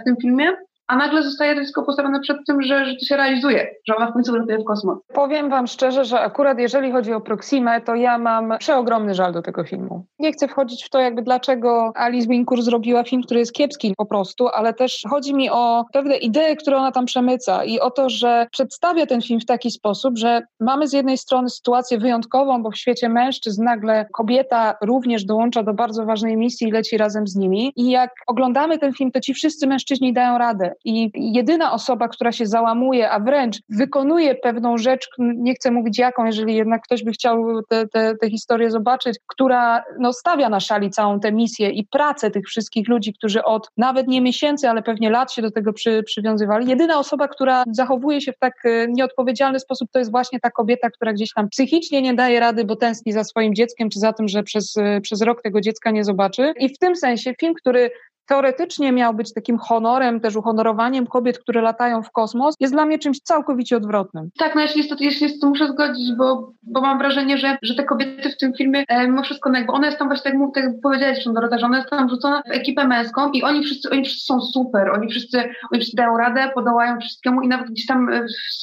w 0.00 0.04
tym 0.04 0.16
filmie 0.22 0.52
a 0.86 0.96
nagle 0.96 1.22
zostaje 1.22 1.54
dziecko 1.54 1.82
postawione 1.82 2.20
przed 2.20 2.36
tym, 2.46 2.62
że, 2.62 2.86
że 2.86 2.94
to 2.94 3.04
się 3.04 3.16
realizuje, 3.16 3.66
że 3.88 3.96
ona 3.96 4.10
w 4.10 4.12
końcu 4.12 4.32
wylatuje 4.32 4.58
w 4.58 4.64
kosmos. 4.64 4.98
Powiem 5.14 5.50
Wam 5.50 5.66
szczerze, 5.66 6.04
że 6.04 6.20
akurat 6.20 6.58
jeżeli 6.58 6.92
chodzi 6.92 7.12
o 7.12 7.20
Proximę, 7.20 7.80
to 7.80 7.94
ja 7.94 8.18
mam 8.18 8.58
przeogromny 8.58 9.14
żal 9.14 9.32
do 9.32 9.42
tego 9.42 9.64
filmu. 9.64 10.04
Nie 10.18 10.32
chcę 10.32 10.48
wchodzić 10.48 10.84
w 10.84 10.90
to, 10.90 11.00
jakby 11.00 11.22
dlaczego 11.22 11.92
Alice 11.94 12.28
Wincourt 12.28 12.62
zrobiła 12.62 13.04
film, 13.04 13.22
który 13.22 13.40
jest 13.40 13.52
kiepski 13.52 13.94
po 13.96 14.06
prostu, 14.06 14.48
ale 14.48 14.74
też 14.74 15.02
chodzi 15.10 15.34
mi 15.34 15.50
o 15.50 15.84
pewne 15.92 16.16
idee, 16.16 16.56
które 16.60 16.76
ona 16.76 16.92
tam 16.92 17.04
przemyca 17.04 17.64
i 17.64 17.80
o 17.80 17.90
to, 17.90 18.10
że 18.10 18.46
przedstawia 18.52 19.06
ten 19.06 19.22
film 19.22 19.40
w 19.40 19.46
taki 19.46 19.70
sposób, 19.70 20.18
że 20.18 20.42
mamy 20.60 20.88
z 20.88 20.92
jednej 20.92 21.18
strony 21.18 21.50
sytuację 21.50 21.98
wyjątkową, 21.98 22.62
bo 22.62 22.70
w 22.70 22.76
świecie 22.76 23.08
mężczyzn 23.08 23.64
nagle 23.64 24.06
kobieta 24.12 24.74
również 24.82 25.24
dołącza 25.24 25.62
do 25.62 25.74
bardzo 25.74 26.04
ważnej 26.04 26.36
misji 26.36 26.68
i 26.68 26.72
leci 26.72 26.96
razem 26.96 27.26
z 27.26 27.36
nimi. 27.36 27.72
I 27.76 27.90
jak 27.90 28.10
oglądamy 28.26 28.78
ten 28.78 28.92
film, 28.92 29.12
to 29.12 29.20
ci 29.20 29.34
wszyscy 29.34 29.66
mężczyźni 29.66 30.12
dają 30.12 30.38
radę 30.38 30.75
i 30.84 31.10
jedyna 31.14 31.72
osoba, 31.72 32.08
która 32.08 32.32
się 32.32 32.46
załamuje, 32.46 33.10
a 33.10 33.20
wręcz 33.20 33.56
wykonuje 33.68 34.34
pewną 34.34 34.78
rzecz, 34.78 35.08
nie 35.18 35.54
chcę 35.54 35.70
mówić 35.70 35.98
jaką, 35.98 36.24
jeżeli 36.24 36.54
jednak 36.54 36.82
ktoś 36.82 37.04
by 37.04 37.12
chciał 37.12 37.62
tę 37.68 37.86
te, 37.92 38.16
te, 38.16 38.30
historię 38.30 38.70
zobaczyć, 38.70 39.18
która 39.26 39.84
no, 39.98 40.12
stawia 40.12 40.48
na 40.48 40.60
szali 40.60 40.90
całą 40.90 41.20
tę 41.20 41.32
misję 41.32 41.70
i 41.70 41.86
pracę 41.86 42.30
tych 42.30 42.46
wszystkich 42.46 42.88
ludzi, 42.88 43.14
którzy 43.14 43.44
od 43.44 43.70
nawet 43.76 44.08
nie 44.08 44.20
miesięcy, 44.20 44.68
ale 44.68 44.82
pewnie 44.82 45.10
lat 45.10 45.32
się 45.32 45.42
do 45.42 45.50
tego 45.50 45.72
przy, 45.72 46.02
przywiązywali. 46.02 46.68
Jedyna 46.68 46.98
osoba, 46.98 47.28
która 47.28 47.64
zachowuje 47.70 48.20
się 48.20 48.32
w 48.32 48.38
tak 48.38 48.54
e, 48.64 48.86
nieodpowiedzialny 48.88 49.60
sposób, 49.60 49.90
to 49.92 49.98
jest 49.98 50.10
właśnie 50.10 50.40
ta 50.40 50.50
kobieta, 50.50 50.90
która 50.90 51.12
gdzieś 51.12 51.32
tam 51.34 51.48
psychicznie 51.48 52.02
nie 52.02 52.14
daje 52.14 52.40
rady, 52.40 52.64
bo 52.64 52.76
tęskni 52.76 53.12
za 53.12 53.24
swoim 53.24 53.54
dzieckiem, 53.54 53.90
czy 53.90 53.98
za 53.98 54.12
tym, 54.12 54.28
że 54.28 54.42
przez, 54.42 54.76
e, 54.76 55.00
przez 55.00 55.22
rok 55.22 55.42
tego 55.42 55.60
dziecka 55.60 55.90
nie 55.90 56.04
zobaczy. 56.04 56.52
I 56.58 56.68
w 56.68 56.78
tym 56.78 56.96
sensie 56.96 57.34
film, 57.40 57.54
który 57.54 57.90
teoretycznie 58.26 58.92
miał 58.92 59.14
być 59.14 59.34
takim 59.34 59.58
honorem, 59.58 60.20
też 60.20 60.36
uhonorowaniem 60.36 61.06
kobiet, 61.06 61.38
które 61.38 61.62
latają 61.62 62.02
w 62.02 62.10
kosmos, 62.10 62.54
jest 62.60 62.74
dla 62.74 62.86
mnie 62.86 62.98
czymś 62.98 63.20
całkowicie 63.20 63.76
odwrotnym. 63.76 64.30
Tak, 64.38 64.54
no 64.54 64.60
jeśli 64.60 64.78
jest 64.78 64.90
to, 64.90 64.96
jeśli 65.00 65.26
jest 65.26 65.40
to 65.40 65.48
muszę 65.48 65.68
zgodzić, 65.68 66.12
bo, 66.18 66.52
bo 66.62 66.80
mam 66.80 66.98
wrażenie, 66.98 67.38
że, 67.38 67.58
że 67.62 67.74
te 67.74 67.84
kobiety 67.84 68.30
w 68.30 68.36
tym 68.36 68.52
filmie, 68.54 68.84
e, 68.88 69.06
mimo 69.06 69.22
wszystko, 69.22 69.50
no 69.50 69.58
jakby 69.58 69.72
one 69.72 69.92
tam 69.92 70.08
właśnie, 70.08 70.30
tak, 70.30 70.40
tak 70.54 70.64
jak 70.64 70.72
powiedziałeś 70.82 71.16
zresztą 71.24 71.58
że 71.58 71.66
ona 71.66 71.76
jest 71.76 71.90
tam 71.90 72.06
wrzucona 72.06 72.42
w 72.42 72.50
ekipę 72.50 72.86
męską 72.86 73.30
i 73.30 73.42
oni 73.42 73.64
wszyscy, 73.64 73.90
oni 73.90 74.04
wszyscy 74.04 74.26
są 74.26 74.40
super, 74.40 74.90
oni 74.90 75.08
wszyscy, 75.08 75.38
oni 75.72 75.80
wszyscy 75.80 75.96
dają 75.96 76.16
radę, 76.16 76.50
podołają 76.54 77.00
wszystkiemu 77.00 77.42
i 77.42 77.48
nawet 77.48 77.70
gdzieś 77.70 77.86
tam 77.86 78.10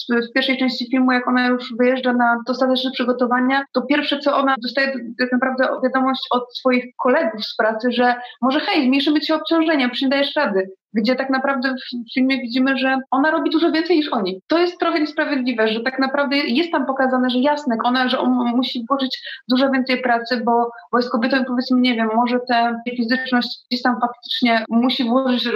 w, 0.09 0.29
w 0.29 0.33
pierwszej 0.33 0.57
części 0.57 0.89
filmu, 0.91 1.11
jak 1.11 1.27
ona 1.27 1.47
już 1.47 1.73
wyjeżdża 1.79 2.13
na 2.13 2.37
dostateczne 2.47 2.91
przygotowania, 2.91 3.63
to 3.71 3.81
pierwsze, 3.81 4.19
co 4.19 4.37
ona 4.37 4.55
dostaje 4.61 4.91
tak 5.19 5.31
naprawdę 5.31 5.67
wiadomość 5.83 6.21
od 6.31 6.57
swoich 6.57 6.85
kolegów 7.03 7.45
z 7.45 7.55
pracy, 7.55 7.91
że 7.91 8.15
może 8.41 8.59
hej, 8.59 8.85
zmniejszymy 8.85 9.21
ci 9.21 9.33
obciążenie 9.33 9.52
obciążenia, 9.57 9.89
nie 10.01 10.09
dajesz 10.09 10.35
rady. 10.35 10.69
Gdzie 10.93 11.15
tak 11.15 11.29
naprawdę 11.29 11.69
w 11.69 12.13
filmie 12.13 12.37
widzimy, 12.41 12.77
że 12.77 12.97
ona 13.11 13.31
robi 13.31 13.49
dużo 13.49 13.71
więcej 13.71 13.97
niż 13.97 14.13
oni. 14.13 14.41
To 14.47 14.57
jest 14.57 14.79
trochę 14.79 14.99
niesprawiedliwe, 14.99 15.67
że 15.67 15.79
tak 15.79 15.99
naprawdę 15.99 16.37
jest 16.37 16.71
tam 16.71 16.85
pokazane, 16.85 17.29
że 17.29 17.39
jasne, 17.39 17.77
ona, 17.83 18.09
że 18.09 18.19
on 18.19 18.31
musi 18.31 18.85
włożyć 18.89 19.21
dużo 19.49 19.71
więcej 19.71 20.01
pracy, 20.01 20.41
bo, 20.45 20.69
bo 20.91 20.97
jest 20.97 21.11
kobietą 21.11 21.41
i 21.41 21.45
powiedzmy, 21.45 21.81
nie 21.81 21.95
wiem, 21.95 22.09
może 22.15 22.39
tę 22.47 22.75
fizyczność 22.97 23.49
gdzieś 23.71 23.81
tam 23.81 23.95
faktycznie 24.01 24.65
musi 24.69 25.03
włożyć 25.03 25.49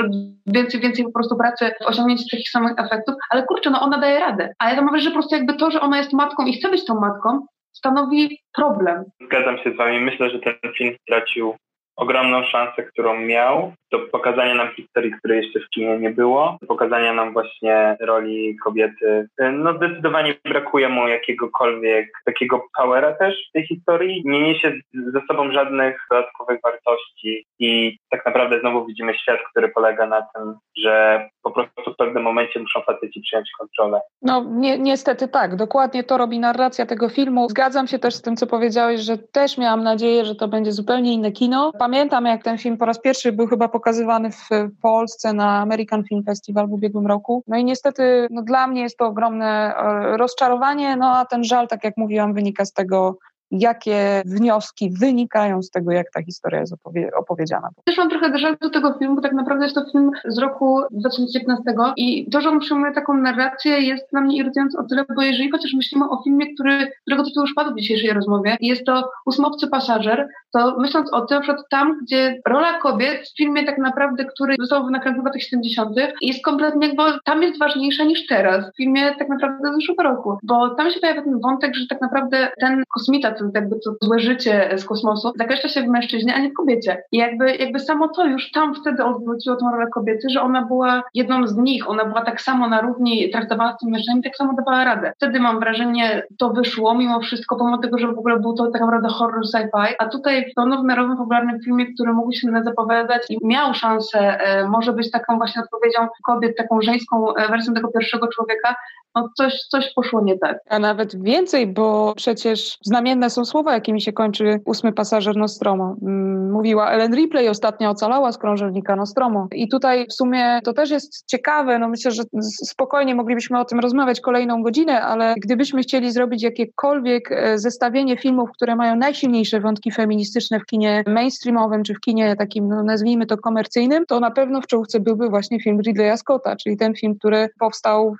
więcej, 0.46 0.80
więcej 0.80 1.06
po 1.06 1.12
prostu 1.12 1.38
pracy 1.38 1.72
w 1.82 1.86
osiągnięcie 1.86 2.26
takich 2.32 2.50
samych 2.50 2.74
efektów, 2.78 3.16
ale 3.30 3.44
kurczę, 3.44 3.70
no 3.70 3.82
ona 3.82 3.98
daje 3.98 4.20
radę. 4.20 4.54
A 4.60 4.70
ja 4.70 4.76
to 4.76 4.82
mam 4.82 5.00
że 5.00 5.10
po 5.10 5.14
prostu 5.14 5.36
jakby 5.36 5.54
to, 5.54 5.72
że 5.72 5.82
ona 5.82 5.98
jest 5.98 6.14
matką 6.14 6.46
i 6.46 6.54
chce 6.54 6.70
być 6.70 6.86
tą 6.86 7.00
matką, 7.00 7.46
stanowi 7.74 8.40
problem. 8.56 9.04
Zgadzam 9.22 9.58
się 9.58 9.72
z 9.72 9.78
Wami. 9.78 10.00
Myślę, 10.00 10.30
że 10.30 10.40
ten 10.40 10.74
film 10.78 10.96
stracił 11.02 11.56
ogromną 11.98 12.44
szansę, 12.44 12.84
którą 12.84 13.20
miał, 13.20 13.74
do 13.92 14.00
pokazania 14.00 14.56
nam 14.56 14.68
historii, 14.76 15.12
której 15.12 15.44
jeszcze 15.44 15.60
w 15.60 15.70
kinie 15.70 15.98
nie 15.98 16.10
było, 16.10 16.58
pokazania 16.68 17.14
nam 17.14 17.34
właśnie 17.34 17.98
roli 18.02 18.58
kobiety. 18.64 19.28
No 19.54 19.74
zdecydowanie 19.74 20.36
brakuje 20.46 20.90
mu 20.90 21.08
jakiegokolwiek 21.08 22.12
takiego 22.26 22.66
powera 22.78 23.14
też 23.14 23.36
w 23.50 23.52
tej 23.52 23.68
historii. 23.68 24.22
Nie 24.26 24.42
niesie 24.42 24.74
ze 24.94 25.22
sobą 25.28 25.52
żadnych 25.52 26.00
dodatkowych 26.12 26.60
wartości 26.64 27.46
i 27.60 27.98
tak 28.10 28.26
naprawdę 28.26 28.60
znowu 28.60 28.86
widzimy 28.86 29.14
świat, 29.14 29.40
który 29.52 29.70
polega 29.70 30.08
na 30.08 30.22
tym, 30.22 30.54
że 30.78 31.28
po 31.44 31.52
prostu 31.52 31.94
w 31.94 31.96
pewnym 31.96 32.24
momencie 32.24 32.60
muszą 32.60 32.82
faceci 32.82 33.22
przyjąć 33.22 33.52
kontrolę. 33.60 34.02
No 34.22 34.46
ni 34.50 34.80
niestety 34.80 35.28
tak, 35.28 35.56
dokładnie 35.56 36.04
to 36.04 36.18
robi 36.18 36.40
narracja 36.40 36.86
tego 36.86 37.10
filmu. 37.10 37.50
Zgadzam 37.50 37.88
się 37.88 38.00
też 38.00 38.16
z 38.16 38.22
tym, 38.22 38.36
co 38.36 38.48
powiedziałeś, 38.48 39.02
że 39.02 39.18
też 39.18 39.58
miałam 39.58 39.84
nadzieję, 39.84 40.26
że 40.26 40.36
to 40.36 40.48
będzie 40.48 40.72
zupełnie 40.72 41.14
inne 41.14 41.32
kino 41.32 41.72
pamiętam, 41.88 42.26
jak 42.26 42.44
ten 42.44 42.58
film 42.58 42.78
po 42.78 42.86
raz 42.86 43.02
pierwszy 43.02 43.32
był 43.32 43.48
chyba 43.48 43.68
pokazywany 43.68 44.32
w 44.32 44.50
Polsce 44.82 45.34
na 45.34 45.60
American 45.60 46.04
Film 46.04 46.24
Festival 46.24 46.68
w 46.68 46.74
ubiegłym 46.74 47.08
roku. 47.08 47.44
No 47.48 47.58
i 47.58 47.66
niestety 47.66 48.28
no 48.32 48.42
dla 48.42 48.68
mnie 48.68 48.82
jest 48.82 48.98
to 48.98 49.06
ogromne 49.06 49.76
e, 49.76 50.18
rozczarowanie, 50.18 50.96
no 50.96 51.18
a 51.18 51.26
ten 51.26 51.44
żal, 51.44 51.68
tak 51.68 51.84
jak 51.84 51.98
mówiłam, 51.98 52.34
wynika 52.34 52.66
z 52.66 52.74
tego, 52.74 53.18
jakie 53.52 54.22
wnioski 54.26 54.90
wynikają 55.00 55.62
z 55.62 55.70
tego, 55.70 55.92
jak 55.92 56.12
ta 56.14 56.24
historia 56.24 56.60
jest 56.60 56.74
opowie 56.74 57.10
opowiedziana. 57.20 57.70
Też 57.84 57.98
mam 57.98 58.10
trochę 58.10 58.38
żal 58.38 58.58
do 58.62 58.70
tego 58.70 58.94
filmu, 59.00 59.16
bo 59.16 59.22
tak 59.22 59.34
naprawdę 59.34 59.66
jest 59.66 59.76
to 59.76 59.86
film 59.92 60.12
z 60.26 60.38
roku 60.38 60.82
2019 60.92 61.64
i 61.98 62.30
to, 62.32 62.42
że 62.42 62.50
on 62.50 62.60
przyjmuje 62.60 62.94
taką 62.94 63.14
narrację 63.14 63.82
jest 63.82 64.12
dla 64.12 64.22
mnie 64.22 64.38
irytujące 64.38 64.78
o 64.78 64.84
tyle, 64.84 65.06
bo 65.16 65.22
jeżeli 65.22 65.52
chociaż 65.52 65.74
myślimy 65.74 66.10
o 66.10 66.22
filmie, 66.24 66.54
który, 66.54 66.92
którego 67.02 67.24
tytuł 67.24 67.42
już 67.42 67.54
padł 67.54 67.72
w 67.72 67.80
dzisiejszej 67.80 68.14
rozmowie 68.14 68.58
i 68.60 68.68
jest 68.68 68.86
to 68.86 69.10
Ósmobcy 69.26 69.68
Pasażer, 69.68 70.28
to 70.52 70.76
myśląc 70.80 71.14
o 71.14 71.22
tym, 71.22 71.36
na 71.36 71.42
przykład 71.42 71.70
tam, 71.70 72.00
gdzie 72.02 72.42
rola 72.48 72.80
kobiet 72.80 73.30
w 73.30 73.38
filmie 73.38 73.66
tak 73.66 73.78
naprawdę, 73.78 74.26
który 74.26 74.56
został 74.60 74.90
nakręcony 74.90 75.24
w 75.24 75.26
latach 75.26 75.42
70., 75.42 75.96
jest 76.22 76.44
kompletnie, 76.46 76.94
bo 76.94 77.04
tam 77.26 77.44
jest 77.44 77.60
ważniejsza 77.60 78.04
niż 78.04 78.28
teraz, 78.28 78.66
w 78.74 78.78
filmie 78.78 79.16
tak 79.20 79.30
naprawdę 79.30 79.72
z 79.72 79.76
zeszłego 79.76 80.04
roku, 80.04 80.38
bo 80.44 80.70
tam 80.70 80.92
się 80.92 81.00
pojawia 81.00 81.22
ten 81.22 81.40
wątek, 81.40 81.76
że 81.76 81.88
tak 81.88 82.02
naprawdę 82.02 82.52
ten 82.60 82.84
kosmita, 82.94 83.32
ten 83.38 83.52
jakby 83.56 83.80
to 83.86 83.96
złe 84.02 84.20
życie 84.20 84.70
z 84.78 84.86
kosmosu, 84.86 85.32
zakreśla 85.38 85.70
się 85.70 85.82
w 85.82 85.88
mężczyźnie, 85.88 86.36
a 86.36 86.40
nie 86.40 86.50
w 86.50 86.54
kobiecie. 86.54 87.04
I 87.12 87.18
jakby, 87.18 87.56
jakby 87.56 87.80
samo 87.80 88.08
to 88.08 88.26
już 88.26 88.52
tam 88.52 88.76
wtedy 88.76 89.04
odwróciło 89.04 89.56
tą 89.56 89.72
rolę 89.72 89.88
kobiety, 89.94 90.30
że 90.30 90.42
ona 90.42 90.66
była 90.66 91.04
jedną 91.14 91.48
z 91.48 91.58
nich, 91.58 91.90
ona 91.90 92.06
była 92.06 92.22
tak 92.22 92.42
samo 92.42 92.68
na 92.68 92.82
równi 92.82 93.30
traktowana 93.30 93.74
z 93.74 93.78
tym 93.78 93.90
mężczyzną, 93.90 94.22
tak 94.22 94.36
samo 94.36 94.54
dawała 94.54 94.84
radę. 94.84 95.12
Wtedy 95.16 95.40
mam 95.40 95.60
wrażenie, 95.60 96.24
to 96.38 96.50
wyszło 96.50 96.96
mimo 96.96 97.20
wszystko, 97.20 97.56
pomimo 97.56 97.78
tego, 97.78 97.98
że 97.98 98.08
w 98.08 98.20
ogóle 98.20 98.40
był 98.40 98.54
to 98.54 98.72
tak 98.72 98.82
naprawdę 98.82 99.10
horror 99.10 99.44
sci-fi, 99.56 99.94
a 100.00 100.06
tutaj 100.06 100.52
w 100.52 100.54
pełnowymiarowym, 100.56 101.18
popularnym 101.18 101.60
filmie, 101.66 101.94
który 101.94 102.14
mógł 102.14 102.32
się 102.32 102.48
zapowiadać 102.64 103.22
i 103.30 103.38
miał 103.44 103.74
szansę 103.74 104.20
e, 104.20 104.68
może 104.68 104.94
być 104.94 105.12
taką 105.12 105.38
właśnie 105.38 105.62
odpowiedzią 105.62 106.08
kobiet, 106.26 106.58
taką 106.58 106.82
żeńską 106.82 107.36
e, 107.36 107.48
wersją 107.48 107.74
tego 107.74 107.88
pierwszego 107.88 108.28
człowieka, 108.28 108.76
no 109.16 109.30
coś, 109.38 109.54
coś 109.68 109.94
poszło 109.94 110.22
nie 110.22 110.38
tak. 110.38 110.58
A 110.70 110.80
nawet 110.80 111.24
więcej, 111.24 111.68
bo 111.68 112.14
przecież 112.16 112.78
znamienne 112.84 113.27
są 113.30 113.46
słowa, 113.46 113.74
jakimi 113.74 114.02
się 114.02 114.14
kończy 114.14 114.60
ósmy 114.66 114.94
pasażer 114.94 115.36
Nostromo. 115.36 115.96
Mm, 116.02 116.52
mówiła 116.52 116.92
Ellen 116.92 117.16
Ripley, 117.16 117.50
ostatnio 117.50 117.90
ocalała 117.90 118.32
z 118.32 118.38
krążownika 118.38 118.96
Nostromo. 118.96 119.48
I 119.52 119.70
tutaj 119.70 120.08
w 120.10 120.14
sumie 120.14 120.60
to 120.64 120.74
też 120.74 120.90
jest 120.90 121.26
ciekawe, 121.26 121.80
no 121.80 121.88
myślę, 121.90 122.12
że 122.12 122.24
spokojnie 122.66 123.16
moglibyśmy 123.16 123.60
o 123.60 123.66
tym 123.66 123.80
rozmawiać 123.80 124.22
kolejną 124.22 124.64
godzinę, 124.64 125.02
ale 125.02 125.36
gdybyśmy 125.38 125.82
chcieli 125.82 126.12
zrobić 126.12 126.44
jakiekolwiek 126.44 127.32
e, 127.32 127.60
zestawienie 127.60 128.18
filmów, 128.18 128.50
które 128.52 128.76
mają 128.76 128.96
najsilniejsze 128.96 129.60
wątki 129.60 129.92
feministyczne 129.92 130.60
w 130.60 130.66
kinie 130.66 131.04
mainstreamowym, 131.08 131.84
czy 131.84 131.94
w 131.94 132.00
kinie 132.00 132.36
takim, 132.36 132.68
no 132.68 132.84
nazwijmy 132.84 133.26
to 133.26 133.38
komercyjnym, 133.38 134.06
to 134.06 134.20
na 134.20 134.32
pewno 134.32 134.62
w 134.62 134.68
czołówce 134.68 135.00
byłby 135.00 135.30
właśnie 135.30 135.60
film 135.60 135.82
Ridleya 135.82 136.18
Scotta, 136.18 136.56
czyli 136.56 136.78
ten 136.78 136.96
film, 136.96 137.16
który 137.16 137.50
powstał 137.60 138.16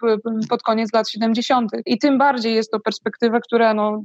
pod 0.50 0.64
koniec 0.64 0.94
lat 0.94 1.10
70. 1.10 1.72
I 1.86 1.98
tym 1.98 2.18
bardziej 2.18 2.56
jest 2.56 2.72
to 2.72 2.80
perspektywa, 2.80 3.40
która 3.40 3.74
no, 3.74 4.04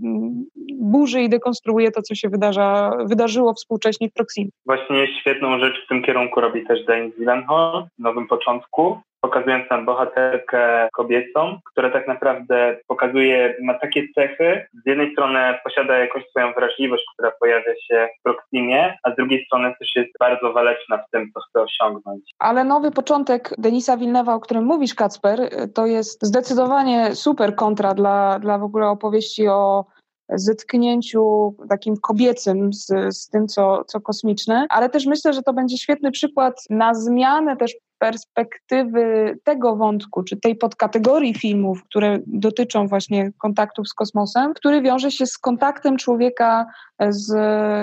burzy 0.92 1.20
i 1.20 1.28
dekonstruuje 1.28 1.90
to, 1.90 2.02
co 2.02 2.14
się 2.14 2.28
wydarza, 2.28 2.92
wydarzyło 3.04 3.54
współcześnie 3.54 4.08
w 4.08 4.12
Proximie. 4.12 4.50
Właśnie 4.66 5.20
świetną 5.20 5.58
rzecz 5.58 5.84
w 5.84 5.88
tym 5.88 6.02
kierunku 6.02 6.40
robi 6.40 6.66
też 6.66 6.84
Dane 6.84 7.10
Gyllenhaal 7.10 7.86
w 7.98 8.02
Nowym 8.02 8.26
Początku, 8.28 9.00
pokazując 9.20 9.70
nam 9.70 9.84
bohaterkę 9.84 10.88
kobiecą, 10.92 11.58
która 11.72 11.90
tak 11.90 12.08
naprawdę 12.08 12.76
pokazuje, 12.86 13.54
ma 13.62 13.74
takie 13.74 14.02
cechy. 14.14 14.66
Z 14.84 14.86
jednej 14.86 15.12
strony 15.12 15.38
posiada 15.64 15.98
jakąś 15.98 16.28
swoją 16.30 16.52
wrażliwość, 16.52 17.04
która 17.14 17.32
pojawia 17.40 17.74
się 17.88 18.08
w 18.20 18.22
Proximie, 18.22 18.94
a 19.02 19.12
z 19.12 19.16
drugiej 19.16 19.44
strony 19.46 19.74
też 19.78 19.88
jest 19.96 20.10
bardzo 20.20 20.52
waleczna 20.52 20.98
w 20.98 21.10
tym, 21.10 21.30
co 21.34 21.40
chce 21.40 21.62
osiągnąć. 21.62 22.22
Ale 22.38 22.64
nowy 22.64 22.90
początek 22.90 23.54
Denisa 23.58 23.96
Wilnewa, 23.96 24.34
o 24.34 24.40
którym 24.40 24.64
mówisz, 24.64 24.94
Kacper, 24.94 25.38
to 25.74 25.86
jest 25.86 26.26
zdecydowanie 26.26 27.14
super 27.14 27.54
kontra 27.54 27.94
dla, 27.94 28.38
dla 28.38 28.58
w 28.58 28.62
ogóle 28.62 28.86
opowieści 28.88 29.48
o 29.48 29.84
zetknięciu 30.28 31.54
takim 31.68 31.96
kobiecym 31.96 32.72
z, 32.72 32.86
z 33.16 33.28
tym, 33.28 33.48
co, 33.48 33.84
co 33.84 34.00
kosmiczne, 34.00 34.66
ale 34.68 34.88
też 34.88 35.06
myślę, 35.06 35.32
że 35.32 35.42
to 35.42 35.52
będzie 35.52 35.78
świetny 35.78 36.10
przykład 36.10 36.64
na 36.70 36.94
zmianę 36.94 37.56
też 37.56 37.74
perspektywy 38.02 39.38
tego 39.44 39.76
wątku, 39.76 40.22
czy 40.22 40.36
tej 40.36 40.56
podkategorii 40.56 41.34
filmów, 41.34 41.84
które 41.84 42.18
dotyczą 42.26 42.86
właśnie 42.86 43.32
kontaktów 43.38 43.88
z 43.88 43.94
kosmosem, 43.94 44.54
który 44.54 44.82
wiąże 44.82 45.10
się 45.10 45.26
z 45.26 45.38
kontaktem 45.38 45.96
człowieka 45.96 46.66
z 47.08 47.32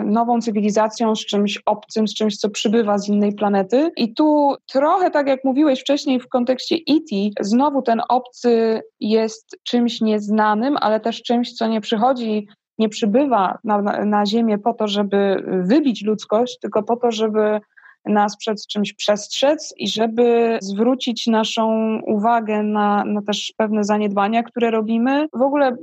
nową 0.05 0.41
cywilizacją, 0.41 1.15
z 1.15 1.25
czymś 1.25 1.61
obcym, 1.65 2.07
z 2.07 2.13
czymś, 2.13 2.37
co 2.37 2.49
przybywa 2.49 2.97
z 2.97 3.07
innej 3.07 3.33
planety. 3.33 3.91
I 3.97 4.13
tu 4.13 4.55
trochę 4.65 5.11
tak 5.11 5.27
jak 5.27 5.43
mówiłeś 5.43 5.81
wcześniej 5.81 6.19
w 6.19 6.29
kontekście 6.29 6.75
E.T., 6.75 7.15
znowu 7.41 7.81
ten 7.81 8.01
obcy 8.09 8.81
jest 8.99 9.57
czymś 9.63 10.01
nieznanym, 10.01 10.77
ale 10.81 10.99
też 10.99 11.23
czymś, 11.23 11.53
co 11.53 11.67
nie 11.67 11.81
przychodzi 11.81 12.47
nie 12.77 12.89
przybywa 12.89 13.57
na, 13.63 13.81
na 14.05 14.25
Ziemię 14.25 14.57
po 14.57 14.73
to, 14.73 14.87
żeby 14.87 15.43
wybić 15.63 16.03
ludzkość, 16.03 16.59
tylko 16.59 16.83
po 16.83 16.97
to, 16.97 17.11
żeby 17.11 17.59
nas 18.05 18.37
przed 18.37 18.67
czymś 18.67 18.93
przestrzec 18.93 19.73
i 19.77 19.87
żeby 19.87 20.57
zwrócić 20.61 21.27
naszą 21.27 21.95
uwagę 22.07 22.63
na, 22.63 23.03
na 23.05 23.21
też 23.21 23.53
pewne 23.57 23.83
zaniedbania, 23.83 24.43
które 24.43 24.71
robimy. 24.71 25.27
W 25.33 25.41
ogóle 25.41 25.75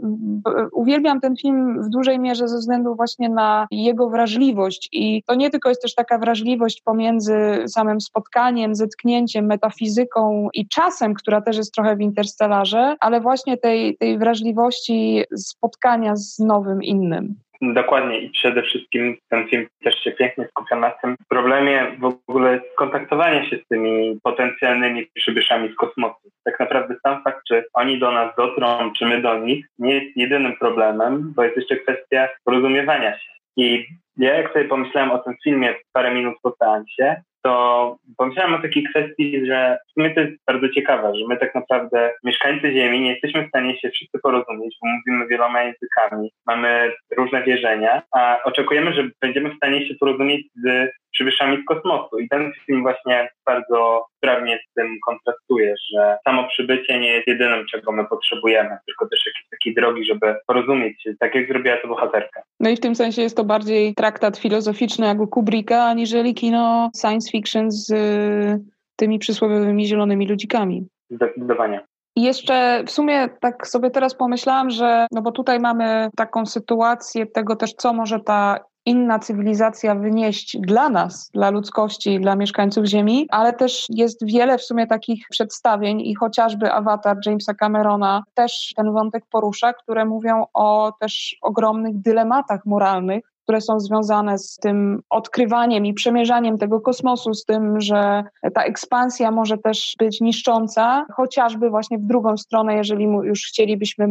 uwielbiam 0.73 1.21
ten 1.21 1.37
film 1.37 1.83
w 1.83 1.89
dużej 1.89 2.19
mierze 2.19 2.49
ze 2.49 2.59
względu 2.59 2.95
właśnie 2.95 3.29
na 3.29 3.67
jego 3.71 4.11
wrażliwość 4.11 4.89
i 4.93 5.23
to 5.27 5.35
nie 5.35 5.51
tylko 5.51 5.69
jest 5.69 5.83
też 5.83 5.95
taka 5.95 6.19
wrażliwość 6.19 6.83
pomiędzy 6.83 7.65
samym 7.67 8.01
spotkaniem, 8.01 8.75
zetknięciem, 8.75 9.47
metafizyką 9.47 10.49
i 10.55 10.69
czasem, 10.69 11.15
która 11.15 11.41
też 11.41 11.57
jest 11.57 11.75
trochę 11.75 11.97
w 11.97 12.01
Interstellarze, 12.01 12.97
ale 13.01 13.21
właśnie 13.21 13.57
tej, 13.57 13.97
tej 13.97 14.19
wrażliwości 14.19 15.25
spotkania 15.37 16.17
z 16.17 16.39
nowym 16.39 16.83
innym. 16.83 17.46
Dokładnie 17.62 18.19
i 18.19 18.31
przede 18.31 18.62
wszystkim 18.62 19.16
ten 19.29 19.49
film 19.49 19.66
też 19.85 20.05
się 20.05 20.12
pięknie 20.12 20.49
skupia 20.49 20.77
na 20.77 20.90
tym 20.90 21.16
problemie 21.29 21.97
w 21.99 22.05
ogóle 22.05 22.61
kontaktowania 22.77 23.51
się 23.51 23.57
z 23.57 23.69
tymi 23.69 24.19
potencjalnymi 24.23 25.07
przybyszami 25.14 25.73
z 25.73 25.77
kosmosu. 25.77 26.29
Tak 26.45 26.61
naprawdę 26.61 26.95
sam 27.03 27.23
fakt, 27.23 27.40
czy 27.49 27.64
oni 27.75 27.99
do 27.99 28.12
nas 28.12 28.37
dotrą, 28.37 28.92
czy 28.99 29.07
my 29.07 29.23
do 29.23 29.38
nich, 29.38 29.66
nie 29.79 29.95
jest 29.95 30.16
jedynym 30.16 30.57
problemem, 30.57 31.33
bo 31.37 31.45
jest 31.45 31.57
jeszcze 31.57 31.77
kwestia 31.77 32.29
porozumiewania 32.45 33.19
się. 33.19 33.31
I 33.57 33.87
ja 34.16 34.35
jak 34.35 34.53
sobie 34.53 34.64
pomyślałem 34.64 35.11
o 35.11 35.19
tym 35.19 35.35
filmie 35.45 35.75
parę 35.92 36.14
minut 36.14 36.35
po 36.42 36.55
seansie, 36.59 37.23
to 37.47 37.97
pomyślałem 38.17 38.55
o 38.55 38.63
takiej 38.63 38.85
kwestii, 38.85 39.47
że 39.47 39.79
w 39.89 39.93
sumie 39.93 40.15
to 40.15 40.21
jest 40.21 40.33
bardzo 40.47 40.69
ciekawe, 40.69 41.13
że 41.15 41.27
my 41.29 41.37
tak 41.37 41.55
naprawdę, 41.55 42.13
mieszkańcy 42.25 42.73
Ziemi, 42.73 43.01
nie 43.01 43.11
jesteśmy 43.11 43.45
w 43.45 43.49
stanie 43.49 43.81
się 43.81 43.91
wszyscy 43.91 44.19
porozumieć, 44.23 44.77
bo 44.83 44.89
mówimy 44.89 45.27
wieloma 45.27 45.63
językami, 45.63 46.33
mamy 46.47 46.93
różne 47.17 47.43
wierzenia, 47.43 48.03
a 48.13 48.39
oczekujemy, 48.45 48.93
że 48.93 49.09
będziemy 49.21 49.51
w 49.51 49.57
stanie 49.57 49.89
się 49.89 49.95
porozumieć 50.01 50.47
z 50.55 50.91
przybyszami 51.17 51.63
z 51.63 51.65
kosmosu. 51.65 52.19
I 52.19 52.29
ten 52.29 52.53
film 52.67 52.83
właśnie 52.83 53.29
bardzo 53.47 54.07
sprawnie 54.17 54.59
z 54.71 54.75
tym 54.75 54.87
kontrastuje, 55.07 55.75
że 55.93 56.17
samo 56.25 56.49
przybycie 56.49 57.01
nie 57.01 57.13
jest 57.13 57.29
jedynym, 57.29 57.67
czego 57.71 57.93
my 57.93 58.05
potrzebujemy, 58.05 58.79
tylko 58.87 59.09
też 59.09 59.21
jakieś 59.27 59.49
takie 59.51 59.75
drogi, 59.75 60.05
żeby 60.05 60.37
porozumieć 60.47 61.03
się, 61.03 61.15
tak 61.21 61.35
jak 61.35 61.49
zrobiła 61.49 61.77
to 61.77 61.89
bohaterka. 61.89 62.43
No 62.61 62.71
i 62.71 62.77
w 62.77 62.81
tym 62.81 62.95
sensie 62.95 63.23
jest 63.23 63.37
to 63.37 63.45
bardziej 63.45 63.95
traktat 63.95 64.39
filozoficzny 64.39 65.07
jak 65.07 65.21
u 65.21 65.27
Kubricka, 65.27 65.85
aniżeli 65.85 66.35
kino 66.35 66.91
science 67.01 67.31
fiction 67.31 67.71
z 67.71 67.91
y, 67.91 68.77
tymi 68.97 69.19
przysłowiowymi 69.19 69.87
zielonymi 69.87 70.29
ludzikami. 70.29 70.87
Zdecydowanie. 71.11 71.81
I 72.17 72.23
jeszcze 72.23 72.85
w 72.87 72.91
sumie 72.91 73.29
tak 73.41 73.67
sobie 73.67 73.91
teraz 73.91 74.15
pomyślałam, 74.15 74.71
że 74.71 75.07
no 75.13 75.23
bo 75.23 75.33
tutaj 75.33 75.61
mamy 75.61 76.09
taką 76.17 76.47
sytuację 76.47 77.27
tego 77.27 77.57
też, 77.57 77.73
co 77.73 77.93
może 77.93 78.21
ta 78.21 78.61
inna 78.87 79.18
cywilizacja 79.18 79.94
wynieść 79.94 80.57
dla 80.61 80.88
nas, 80.88 81.31
dla 81.35 81.51
ludzkości, 81.51 82.20
dla 82.20 82.37
mieszkańców 82.37 82.85
Ziemi, 82.85 83.27
ale 83.31 83.53
też 83.53 83.87
jest 83.88 84.27
wiele 84.27 84.59
w 84.59 84.62
sumie 84.62 84.87
takich 84.87 85.27
przedstawień 85.31 86.01
i 86.01 86.14
chociażby 86.14 86.72
awatar 86.72 87.16
Jamesa 87.27 87.55
Camerona 87.55 88.22
też 88.35 88.72
ten 88.77 88.92
wątek 88.92 89.25
porusza, 89.31 89.72
które 89.72 90.05
mówią 90.05 90.44
o 90.55 90.92
też 91.01 91.37
ogromnych 91.42 92.01
dylematach 92.01 92.66
moralnych, 92.66 93.36
które 93.47 93.61
są 93.61 93.81
związane 93.81 94.39
z 94.39 94.57
tym 94.57 95.03
odkrywaniem 95.11 95.87
i 95.87 95.95
przemierzaniem 95.95 96.59
tego 96.59 96.81
kosmosu, 96.81 97.35
z 97.35 97.45
tym, 97.45 97.81
że 97.81 98.25
ta 98.55 98.63
ekspansja 98.63 99.31
może 99.31 99.59
też 99.59 99.95
być 99.99 100.21
niszcząca, 100.21 101.07
chociażby 101.13 101.71
właśnie 101.71 101.99
w 101.99 102.03
drugą 102.03 102.37
stronę, 102.37 102.75
jeżeli 102.75 103.05
już 103.05 103.47
chcielibyśmy 103.47 104.09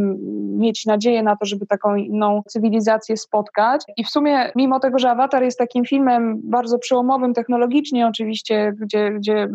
mieć 0.57 0.85
nadzieję 0.85 1.23
na 1.23 1.35
to, 1.35 1.45
żeby 1.45 1.65
taką 1.65 1.95
inną 1.95 2.41
cywilizację 2.47 3.17
spotkać. 3.17 3.81
I 3.97 4.03
w 4.03 4.09
sumie, 4.09 4.51
mimo 4.55 4.79
tego, 4.79 4.99
że 4.99 5.09
Avatar 5.09 5.43
jest 5.43 5.59
takim 5.59 5.85
filmem 5.85 6.41
bardzo 6.43 6.79
przełomowym 6.79 7.33
technologicznie, 7.33 8.07
oczywiście, 8.07 8.73
gdzie, 8.81 9.11
gdzie 9.11 9.49